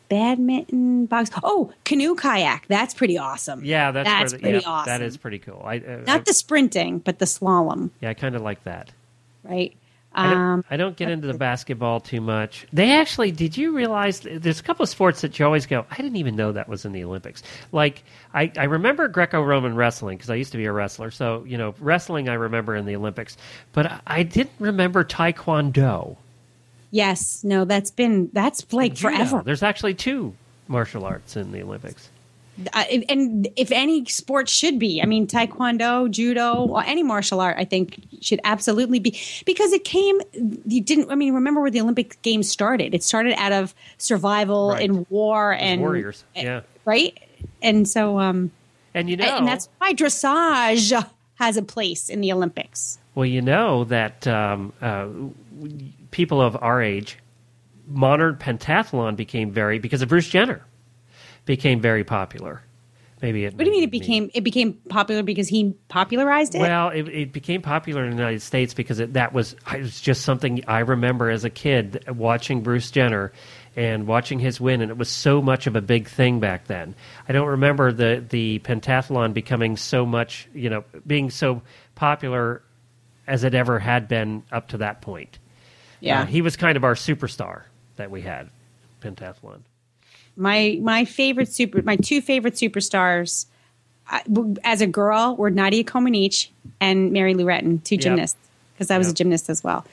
Badminton, 0.10 1.06
box. 1.06 1.30
Oh, 1.44 1.72
canoe 1.84 2.16
kayak. 2.16 2.66
That's 2.68 2.96
pretty 2.96 3.20
awesome. 3.20 3.64
Yeah, 3.64 3.92
that's, 3.92 4.10
that's 4.10 4.34
the, 4.34 4.40
pretty 4.40 4.60
yeah, 4.60 4.70
awesome. 4.70 4.92
That 4.92 5.02
is 5.04 5.18
pretty 5.18 5.38
cool. 5.38 5.62
I, 5.64 5.78
uh, 5.78 6.04
not 6.08 6.22
I, 6.22 6.24
the 6.26 6.34
sprinting, 6.34 6.98
but 7.00 7.20
the 7.20 7.26
slalom, 7.26 7.92
yeah, 8.02 8.10
I 8.10 8.14
kind 8.16 8.36
of 8.36 8.42
like 8.42 8.64
that. 8.64 8.92
Right? 9.48 9.76
I 10.14 10.32
don't, 10.32 10.38
Um, 10.38 10.66
I 10.72 10.78
don't 10.78 10.96
get 10.98 11.10
into 11.10 11.28
the 11.28 11.38
basketball 11.38 12.00
too 12.00 12.22
much. 12.22 12.66
They 12.74 12.94
actually, 12.94 13.32
did 13.32 13.56
you 13.56 13.76
realize 13.76 14.22
there's 14.22 14.60
a 14.60 14.64
couple 14.64 14.82
of 14.84 14.90
sports 14.90 15.22
that 15.22 15.38
you 15.38 15.46
always 15.46 15.68
go, 15.68 15.86
I 15.92 15.98
didn't 15.98 16.16
even 16.16 16.36
know 16.36 16.54
that 16.54 16.68
was 16.68 16.86
in 16.86 16.92
the 16.92 17.04
Olympics. 17.04 17.44
Like, 17.72 18.04
I, 18.34 18.52
I 18.58 18.64
remember 18.64 19.08
Greco 19.10 19.44
Roman 19.44 19.76
wrestling 19.76 20.18
because 20.18 20.30
I 20.30 20.36
used 20.36 20.54
to 20.54 20.58
be 20.58 20.66
a 20.66 20.72
wrestler. 20.72 21.12
So, 21.12 21.44
you 21.46 21.58
know, 21.58 21.76
wrestling 21.80 22.30
I 22.30 22.34
remember 22.34 22.76
in 22.76 22.86
the 22.86 22.96
Olympics. 22.96 23.38
But 23.74 23.86
I, 23.86 24.00
I 24.08 24.24
didn't 24.24 24.54
remember 24.60 25.04
Taekwondo. 25.04 26.18
Yes, 26.90 27.44
no, 27.44 27.66
that's 27.66 27.92
been 27.92 28.30
that's 28.32 28.72
like 28.72 28.98
forever. 28.98 29.44
There's 29.46 29.62
actually 29.62 29.94
two 29.94 30.34
martial 30.70 31.04
arts 31.04 31.36
in 31.36 31.52
the 31.52 31.62
Olympics. 31.62 32.10
Uh, 32.74 32.84
and 33.08 33.48
if 33.56 33.72
any 33.72 34.06
sport 34.06 34.50
should 34.50 34.80
be, 34.80 35.02
I 35.02 35.06
mean, 35.06 35.28
taekwondo, 35.28 36.10
judo, 36.10 36.66
or 36.66 36.84
any 36.84 37.04
martial 37.04 37.40
art, 37.40 37.56
I 37.60 37.66
think 37.66 38.00
should 38.22 38.40
absolutely 38.44 39.00
be 39.00 39.20
because 39.46 39.74
it 39.74 39.84
came. 39.84 40.20
You 40.66 40.82
didn't. 40.82 41.12
I 41.12 41.16
mean, 41.16 41.34
remember 41.36 41.62
where 41.62 41.70
the 41.70 41.82
Olympic 41.82 42.20
Games 42.24 42.50
started? 42.50 42.96
It 42.96 43.04
started 43.04 43.34
out 43.38 43.52
of 43.52 43.76
survival 43.98 44.72
Right. 44.72 44.82
in 44.82 45.06
war 45.10 45.54
and 45.54 45.82
warriors, 45.82 46.24
yeah. 46.36 46.62
right. 46.86 47.18
And 47.62 47.88
so, 47.88 48.20
um, 48.20 48.52
And 48.94 49.10
you 49.10 49.18
know, 49.18 49.26
and 49.26 49.48
that's 49.48 49.70
why 49.78 49.94
dressage 49.94 51.06
has 51.36 51.58
a 51.58 51.62
place 51.62 52.10
in 52.10 52.22
the 52.22 52.32
Olympics. 52.32 52.98
Well, 53.14 53.26
you 53.28 53.42
know 53.42 53.84
that 53.86 54.26
um, 54.28 54.74
uh, 54.82 55.08
people 56.12 56.42
of 56.42 56.58
our 56.62 56.82
age, 56.82 57.18
modern 57.88 58.36
pentathlon 58.36 59.16
became 59.16 59.52
very 59.52 59.80
because 59.80 60.02
of 60.02 60.10
Bruce 60.10 60.28
Jenner, 60.28 60.62
became 61.48 61.82
very 61.82 62.04
popular. 62.04 62.62
Maybe 63.20 63.46
it. 63.46 63.56
What 63.56 63.64
do 63.64 63.66
you 63.66 63.72
mean 63.72 63.84
it 63.84 63.90
became 63.90 64.30
it 64.36 64.44
became 64.44 64.74
popular 64.90 65.24
because 65.24 65.48
he 65.48 65.74
popularized 65.88 66.54
it? 66.54 66.60
Well, 66.60 66.90
it, 66.90 67.08
it 67.08 67.34
became 67.34 67.64
popular 67.64 68.04
in 68.04 68.12
the 68.12 68.16
United 68.16 68.44
States 68.44 68.76
because 68.76 69.00
it, 69.00 69.14
that 69.14 69.34
was 69.34 69.56
it 69.74 69.82
was 69.82 70.00
just 70.00 70.22
something 70.22 70.64
I 70.68 70.80
remember 70.82 71.32
as 71.32 71.44
a 71.44 71.50
kid 71.50 72.06
watching 72.08 72.62
Bruce 72.62 72.92
Jenner 72.92 73.32
and 73.76 74.06
watching 74.06 74.38
his 74.38 74.62
win, 74.62 74.82
and 74.82 74.92
it 74.92 74.98
was 74.98 75.10
so 75.10 75.42
much 75.42 75.66
of 75.66 75.76
a 75.76 75.82
big 75.82 76.08
thing 76.08 76.40
back 76.40 76.68
then. 76.68 76.94
I 77.28 77.32
don't 77.34 77.48
remember 77.48 77.92
the 77.92 78.24
the 78.30 78.60
pentathlon 78.60 79.34
becoming 79.34 79.78
so 79.78 80.06
much, 80.06 80.48
you 80.54 80.70
know, 80.70 80.84
being 81.08 81.32
so 81.32 81.64
popular 81.96 82.62
as 83.26 83.44
it 83.44 83.56
ever 83.56 83.80
had 83.80 84.08
been 84.08 84.44
up 84.52 84.68
to 84.70 84.78
that 84.78 85.02
point. 85.02 85.40
yeah. 86.02 86.22
Uh, 86.22 86.26
he 86.28 86.44
was 86.44 86.56
kind 86.56 86.78
of 86.78 86.84
our 86.84 86.94
superstar 86.94 87.64
that 87.96 88.12
we 88.12 88.22
had, 88.22 88.52
pentathlon. 89.02 89.62
My 90.38 90.80
my 90.82 91.04
favorite 91.06 91.52
super 91.52 91.82
my 91.82 91.96
two 91.96 92.22
favorite 92.22 92.54
superstars 92.54 93.48
uh, 94.10 94.20
as 94.64 94.82
a 94.82 94.88
girl 94.88 95.36
were 95.36 95.50
Nadia 95.50 95.84
Comaneci 95.84 96.50
and 96.80 97.12
Mary 97.12 97.34
Lou 97.34 97.46
Retton, 97.46 97.84
two 97.84 97.96
Yep. 97.96 98.02
gymnasts, 98.04 98.38
because 98.74 98.90
I 98.92 98.98
was 98.98 99.08
Yep. 99.08 99.14
a 99.14 99.16
gymnast 99.18 99.50
as 99.50 99.64
well, 99.64 99.86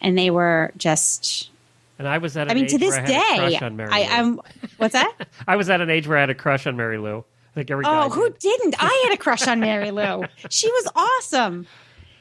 and 0.00 0.16
they 0.16 0.30
were 0.30 0.72
just. 0.76 1.50
And 1.98 2.06
I 2.06 2.18
was 2.18 2.36
at 2.36 2.46
an 2.46 2.52
I 2.52 2.54
mean, 2.54 2.64
age 2.64 2.70
to 2.70 2.78
this 2.78 2.90
where 2.90 3.04
I 3.04 3.10
had 3.10 3.10
a 3.10 3.36
day, 3.36 3.36
crush 3.58 3.62
on 3.62 3.76
Mary 3.76 3.90
I, 3.92 3.98
Lou. 3.98 4.06
I'm. 4.06 4.40
What's 4.76 4.92
that? 4.92 5.12
I 5.48 5.56
was 5.56 5.68
at 5.68 5.80
an 5.80 5.90
age 5.90 6.06
where 6.06 6.16
I 6.16 6.20
had 6.20 6.30
a 6.30 6.34
crush 6.34 6.66
on 6.66 6.76
Mary 6.76 6.98
Lou. 6.98 7.18
I 7.18 7.54
think 7.54 7.70
every 7.70 7.84
oh, 7.86 8.08
who 8.08 8.30
did. 8.30 8.38
didn't? 8.38 8.76
I 8.78 9.02
had 9.04 9.12
a 9.12 9.16
crush 9.16 9.46
on 9.48 9.58
Mary 9.58 9.90
Lou. 9.98 10.24
She 10.48 10.70
was 10.70 10.88
awesome. 10.94 11.66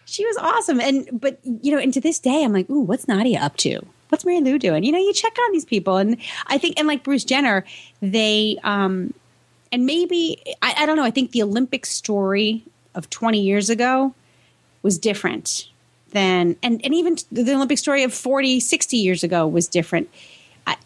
She 0.06 0.26
was 0.26 0.38
awesome, 0.38 0.80
and 0.80 1.08
but 1.14 1.40
you 1.44 1.72
know, 1.72 1.78
and 1.78 1.94
to 1.94 2.02
this 2.02 2.18
day, 2.18 2.44
I'm 2.44 2.54
like, 2.54 2.70
ooh, 2.70 2.82
what's 2.82 3.08
Nadia 3.08 3.40
up 3.40 3.56
to? 3.58 3.82
What's 4.10 4.26
Mary 4.26 4.40
Lou 4.42 4.58
doing? 4.58 4.84
You 4.84 4.92
know, 4.92 5.00
you 5.00 5.14
check 5.14 5.36
on 5.38 5.52
these 5.52 5.66
people, 5.66 5.98
and 5.98 6.18
I 6.48 6.58
think, 6.58 6.80
and 6.80 6.88
like 6.88 7.04
Bruce 7.04 7.24
Jenner, 7.24 7.66
they, 8.02 8.58
um, 8.64 9.14
and 9.72 9.86
maybe 9.86 10.42
I, 10.62 10.76
I 10.80 10.86
don't 10.86 10.96
know. 10.96 11.04
I 11.04 11.12
think 11.12 11.32
the 11.32 11.44
Olympic 11.44 11.86
story 11.86 12.64
of 12.96 13.10
20 13.10 13.40
years 13.40 13.70
ago 13.70 14.14
was 14.82 14.98
different 14.98 15.68
than, 16.12 16.56
and 16.64 16.80
and 16.86 16.94
even 16.94 17.18
the 17.32 17.54
Olympic 17.54 17.78
story 17.78 18.04
of 18.04 18.14
40, 18.14 18.60
60 18.60 18.98
years 18.98 19.24
ago 19.24 19.46
was 19.46 19.68
different. 19.68 20.10
I, 20.66 20.78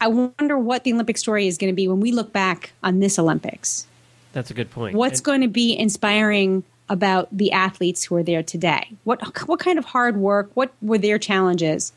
I 0.00 0.08
wonder 0.08 0.58
what 0.58 0.84
the 0.84 0.92
Olympic 0.94 1.18
story 1.18 1.46
is 1.46 1.58
going 1.58 1.70
to 1.70 1.76
be 1.76 1.86
when 1.86 2.00
we 2.00 2.12
look 2.12 2.32
back 2.32 2.72
on 2.82 3.00
this 3.00 3.18
Olympics. 3.18 3.86
That's 4.32 4.50
a 4.50 4.54
good 4.54 4.70
point. 4.70 4.96
What's 4.96 5.20
And- 5.20 5.24
going 5.24 5.40
to 5.42 5.48
be 5.48 5.76
inspiring 5.76 6.64
about 6.88 7.28
the 7.30 7.52
athletes 7.52 8.04
who 8.04 8.14
are 8.16 8.22
there 8.22 8.42
today? 8.42 8.88
What 9.04 9.20
what 9.46 9.60
kind 9.60 9.78
of 9.78 9.84
hard 9.84 10.16
work? 10.16 10.50
What 10.54 10.72
were 10.80 10.96
their 10.96 11.18
challenges 11.18 11.92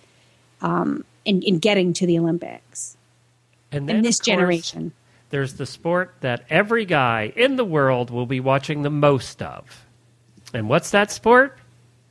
um, 0.62 1.04
in, 1.26 1.42
in 1.42 1.60
getting 1.60 1.94
to 1.94 2.06
the 2.06 2.18
Olympics? 2.20 2.98
And 3.72 3.88
then, 3.88 3.98
in 3.98 4.02
this 4.02 4.18
course, 4.18 4.26
generation. 4.26 4.92
there's 5.30 5.54
the 5.54 5.66
sport 5.66 6.14
that 6.22 6.44
every 6.50 6.86
guy 6.86 7.32
in 7.36 7.56
the 7.56 7.64
world 7.66 8.10
will 8.10 8.26
be 8.26 8.40
watching 8.40 8.82
the 8.82 8.90
most 8.90 9.42
of. 9.42 9.86
And 10.54 10.68
what's 10.68 10.92
that 10.92 11.12
sport? 11.12 11.58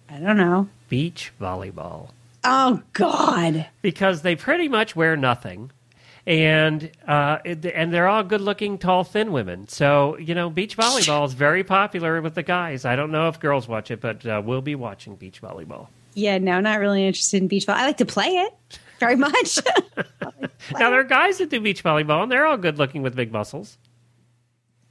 I 0.08 0.18
don't 0.18 0.36
know. 0.38 0.68
Beach 0.88 1.32
volleyball. 1.40 2.10
Oh 2.42 2.82
God. 2.94 3.66
Because 3.82 4.22
they 4.22 4.34
pretty 4.36 4.68
much 4.68 4.96
wear 4.96 5.16
nothing. 5.16 5.70
And 6.26 6.90
uh, 7.06 7.38
it- 7.44 7.64
and 7.66 7.92
they're 7.92 8.08
all 8.08 8.22
good-looking, 8.22 8.78
tall, 8.78 9.04
thin 9.04 9.30
women. 9.32 9.68
So 9.68 10.16
you 10.18 10.34
know, 10.34 10.48
beach 10.48 10.76
volleyball 10.76 11.26
is 11.26 11.34
very 11.34 11.62
popular 11.64 12.20
with 12.22 12.34
the 12.34 12.42
guys. 12.42 12.84
I 12.86 12.96
don't 12.96 13.10
know 13.10 13.28
if 13.28 13.38
girls 13.40 13.68
watch 13.68 13.90
it, 13.90 14.00
but 14.00 14.24
uh, 14.24 14.40
we'll 14.44 14.62
be 14.62 14.74
watching 14.74 15.16
beach 15.16 15.42
volleyball. 15.42 15.88
Yeah, 16.14 16.38
no, 16.38 16.60
not 16.60 16.80
really 16.80 17.06
interested 17.06 17.42
in 17.42 17.48
beach 17.48 17.66
volleyball. 17.66 17.74
I 17.76 17.86
like 17.86 17.96
to 17.98 18.06
play 18.06 18.28
it 18.28 18.78
very 18.98 19.16
much. 19.16 19.58
Now 20.78 20.90
there 20.90 21.00
are 21.00 21.04
guys 21.04 21.38
that 21.38 21.48
do 21.50 21.60
beach 21.60 21.82
volleyball, 21.82 22.22
and 22.22 22.30
they're 22.30 22.44
all 22.46 22.56
good-looking 22.58 23.02
with 23.02 23.16
big 23.16 23.32
muscles. 23.32 23.78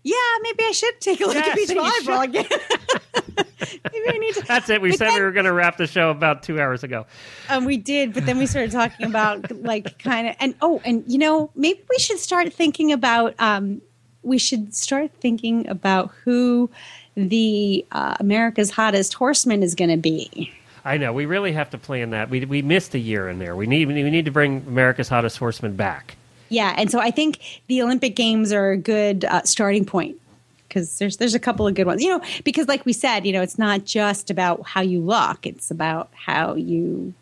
yeah, 0.03 0.15
maybe 0.41 0.63
I 0.63 0.71
should 0.71 0.99
take 0.99 1.21
a 1.21 1.25
look 1.25 1.35
Yeah, 1.35 1.47
at 1.47 1.55
beach 1.55 1.69
volleyball 1.69 2.23
again. 2.23 2.45
maybe 3.93 4.09
I 4.09 4.17
need 4.17 4.33
to. 4.35 4.41
That's 4.47 4.69
it. 4.69 4.81
We 4.81 4.89
But 4.89 4.97
said 4.97 5.13
we 5.13 5.21
were 5.21 5.31
going 5.31 5.45
to 5.45 5.53
wrap 5.53 5.77
the 5.77 5.87
show 5.87 6.09
about 6.09 6.41
two 6.43 6.59
hours 6.59 6.83
ago. 6.83 7.05
Um, 7.49 7.65
we 7.65 7.77
did, 7.77 8.13
but 8.13 8.25
then 8.25 8.37
we 8.39 8.45
started 8.47 8.71
talking 8.71 9.05
about 9.05 9.49
like 9.61 9.99
kind 9.99 10.27
of 10.27 10.35
and 10.39 10.55
oh, 10.61 10.81
and 10.83 11.03
you 11.07 11.17
know, 11.19 11.51
maybe 11.55 11.81
we 11.89 11.97
should 11.99 12.19
start 12.19 12.51
thinking 12.51 12.91
about 12.91 13.35
um, 13.39 13.81
we 14.23 14.37
should 14.39 14.73
start 14.75 15.11
thinking 15.21 15.67
about 15.69 16.11
who 16.23 16.69
the 17.15 17.85
uh, 17.91 18.15
America's 18.19 18.71
Hottest 18.71 19.13
Horseman 19.13 19.61
is 19.63 19.75
going 19.75 19.91
to 19.91 19.97
be. 19.97 20.51
I 20.85 20.97
know. 20.97 21.13
We 21.13 21.25
really 21.25 21.51
have 21.53 21.69
to 21.71 21.77
plan 21.77 22.11
that. 22.11 22.29
We 22.29 22.45
we 22.45 22.61
missed 22.61 22.93
a 22.95 22.99
year 22.99 23.29
in 23.29 23.39
there. 23.39 23.55
We 23.55 23.67
need 23.67 23.87
we 23.87 24.01
need 24.01 24.25
to 24.25 24.31
bring 24.31 24.63
America's 24.67 25.09
Hottest 25.09 25.37
Horseman 25.37 25.75
back. 25.75 26.15
Yeah, 26.49 26.73
and 26.77 26.89
so 26.89 26.99
I 26.99 27.11
think 27.11 27.39
the 27.67 27.81
Olympic 27.81 28.15
Games 28.15 28.51
are 28.51 28.71
a 28.71 28.77
good 28.77 29.25
uh, 29.25 29.43
starting 29.43 29.85
point 29.85 30.19
because 30.67 30.97
there's 30.99 31.17
there's 31.17 31.35
a 31.35 31.39
couple 31.39 31.67
of 31.67 31.75
good 31.75 31.85
ones. 31.85 32.01
You 32.01 32.09
know, 32.09 32.25
because 32.43 32.67
like 32.67 32.85
we 32.85 32.93
said, 32.93 33.25
you 33.25 33.33
know, 33.33 33.41
it's 33.41 33.59
not 33.59 33.85
just 33.85 34.29
about 34.29 34.65
how 34.65 34.81
you 34.81 34.99
look; 34.99 35.45
it's 35.45 35.69
about 35.69 36.09
how 36.13 36.55
you 36.55 37.13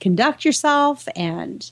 conduct 0.00 0.44
yourself 0.44 1.08
and 1.14 1.70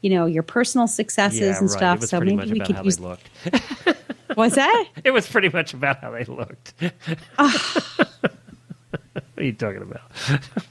you 0.00 0.10
know 0.10 0.26
your 0.26 0.42
personal 0.42 0.88
successes 0.88 1.40
yeah, 1.40 1.58
and 1.58 1.62
right. 1.62 1.70
stuff. 1.70 1.96
It 1.96 2.00
was 2.02 2.10
so 2.10 2.18
pretty 2.18 2.36
maybe 2.36 2.48
much 2.48 2.52
we 2.52 2.58
about 2.58 2.66
could 2.66 2.76
how 2.76 2.82
use. 2.82 3.96
What's 4.34 4.56
that? 4.56 4.88
It 5.04 5.12
was 5.12 5.28
pretty 5.28 5.48
much 5.48 5.72
about 5.72 6.00
how 6.00 6.10
they 6.10 6.24
looked. 6.24 6.74
Are 9.36 9.42
you 9.42 9.52
talking 9.52 9.82
about? 9.82 10.00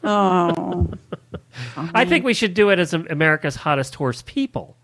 Oh, 0.03 0.89
I 1.93 2.05
think 2.05 2.25
we 2.25 2.33
should 2.33 2.53
do 2.53 2.69
it 2.69 2.79
as 2.79 2.93
America's 2.93 3.55
Hottest 3.55 3.95
Horse 3.95 4.23
People, 4.25 4.77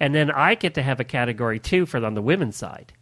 and 0.00 0.14
then 0.14 0.30
I 0.30 0.54
get 0.54 0.74
to 0.74 0.82
have 0.82 1.00
a 1.00 1.04
category 1.04 1.58
too 1.58 1.86
for 1.86 2.04
on 2.04 2.14
the 2.14 2.22
women's 2.22 2.56
side. 2.56 2.92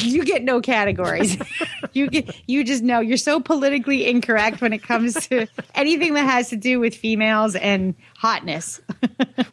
you 0.00 0.24
get 0.24 0.42
no 0.42 0.60
categories. 0.60 1.36
you 1.92 2.08
get 2.10 2.34
you 2.48 2.64
just 2.64 2.82
know 2.82 2.98
you're 2.98 3.16
so 3.16 3.38
politically 3.38 4.08
incorrect 4.08 4.60
when 4.60 4.72
it 4.72 4.82
comes 4.82 5.14
to 5.28 5.46
anything 5.76 6.14
that 6.14 6.24
has 6.24 6.48
to 6.48 6.56
do 6.56 6.80
with 6.80 6.94
females 6.94 7.54
and 7.56 7.94
hotness. 8.16 8.80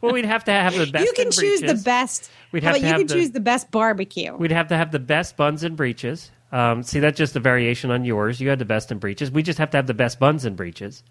Well, 0.00 0.12
we'd 0.12 0.26
have 0.26 0.44
to 0.44 0.52
have 0.52 0.76
the 0.76 0.86
best. 0.86 1.04
you 1.04 1.12
can 1.14 1.30
choose 1.32 1.60
the 1.60 1.74
best. 1.84 2.30
We'd 2.52 2.62
have 2.62 2.74
to 2.76 2.80
you 2.80 2.86
have 2.86 2.98
can 2.98 3.06
the- 3.08 3.14
choose 3.14 3.30
the 3.32 3.40
best 3.40 3.70
barbecue. 3.70 4.36
We'd 4.36 4.52
have 4.52 4.68
to 4.68 4.76
have 4.76 4.92
the 4.92 4.98
best 5.00 5.36
buns 5.36 5.64
and 5.64 5.76
breeches. 5.76 6.30
Um, 6.50 6.82
see, 6.82 7.00
that's 7.00 7.18
just 7.18 7.36
a 7.36 7.40
variation 7.40 7.90
on 7.90 8.04
yours. 8.04 8.40
You 8.40 8.48
had 8.48 8.58
the 8.58 8.64
best 8.64 8.90
in 8.90 8.98
breeches. 8.98 9.30
We 9.30 9.42
just 9.42 9.58
have 9.58 9.70
to 9.70 9.76
have 9.76 9.86
the 9.86 9.94
best 9.94 10.18
buns 10.18 10.44
and 10.44 10.56
breeches. 10.56 11.02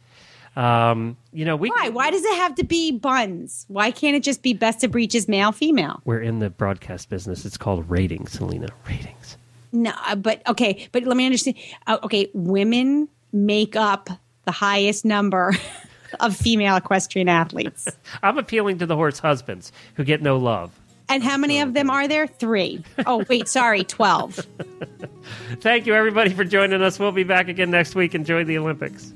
Um, 0.56 1.18
you 1.32 1.46
know, 1.46 1.56
we 1.56 1.70
Why? 1.70 1.90
Why 1.90 2.10
does 2.10 2.26
it 2.26 2.36
have 2.38 2.56
to 2.56 2.64
be 2.64 2.92
buns? 2.92 3.66
Why 3.68 3.92
can't 3.92 4.16
it 4.16 4.24
just 4.24 4.42
be 4.42 4.54
best 4.54 4.84
of 4.84 4.92
breeches, 4.92 5.28
male, 5.28 5.52
female? 5.52 6.02
We're 6.04 6.22
in 6.22 6.40
the 6.40 6.50
broadcast 6.50 7.10
business. 7.10 7.46
It's 7.46 7.58
called 7.58 7.88
ratings, 7.90 8.32
Selena. 8.32 8.70
Ratings. 8.88 9.38
No, 9.72 9.94
uh, 10.08 10.16
but 10.16 10.42
okay, 10.48 10.88
but 10.92 11.04
let 11.04 11.16
me 11.16 11.26
understand. 11.26 11.58
Uh, 11.86 12.00
okay, 12.04 12.32
women 12.34 13.08
make 13.32 13.76
up 13.76 14.10
the 14.46 14.52
highest 14.52 15.06
number 15.06 15.54
of 16.20 16.36
female 16.36 16.76
equestrian 16.76 17.30
athletes. 17.30 17.88
I'm 18.24 18.40
appealing 18.40 18.80
to 18.80 18.88
the 18.88 18.96
horse 18.96 19.20
husbands 19.20 19.72
who 19.94 20.04
get 20.04 20.24
no 20.24 20.38
love. 20.38 20.72
And 21.10 21.24
how 21.24 21.38
many 21.38 21.62
of 21.62 21.74
them 21.74 21.90
are 21.90 22.08
there? 22.08 22.28
Three. 22.28 22.84
Oh, 23.06 23.24
wait, 23.30 23.48
sorry, 23.48 23.84
12. 23.84 24.36
Thank 25.62 25.86
you, 25.86 25.94
everybody, 25.94 26.32
for 26.34 26.44
joining 26.44 26.82
us. 26.82 27.00
We'll 27.00 27.12
be 27.14 27.24
back 27.24 27.48
again 27.48 27.72
next 27.72 27.96
week. 27.96 28.14
Enjoy 28.14 28.44
the 28.44 28.58
Olympics. 28.58 29.14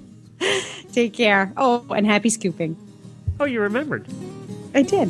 Take 0.94 1.14
care. 1.14 1.52
Oh, 1.58 1.86
and 1.96 2.06
happy 2.06 2.30
scooping. 2.30 2.76
Oh, 3.40 3.46
you 3.46 3.60
remembered. 3.62 4.08
I 4.74 4.82
did. 4.84 5.10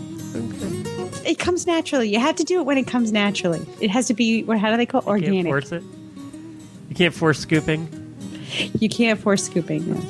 It 1.25 1.37
comes 1.37 1.67
naturally. 1.67 2.09
You 2.09 2.19
have 2.19 2.35
to 2.37 2.43
do 2.43 2.59
it 2.59 2.65
when 2.65 2.77
it 2.77 2.87
comes 2.87 3.11
naturally. 3.11 3.65
It 3.79 3.91
has 3.91 4.07
to 4.07 4.13
be, 4.15 4.43
what? 4.43 4.57
how 4.57 4.71
do 4.71 4.77
they 4.77 4.85
call 4.87 5.01
it? 5.01 5.21
You 5.21 5.31
can't 5.31 5.47
Organic. 5.47 5.51
force 5.51 5.71
it. 5.71 5.83
You 6.89 6.95
can't 6.95 7.13
force 7.13 7.39
scooping. 7.39 7.87
You 8.79 8.89
can't 8.89 9.19
force 9.19 9.43
scooping. 9.45 9.87
no. 9.89 10.01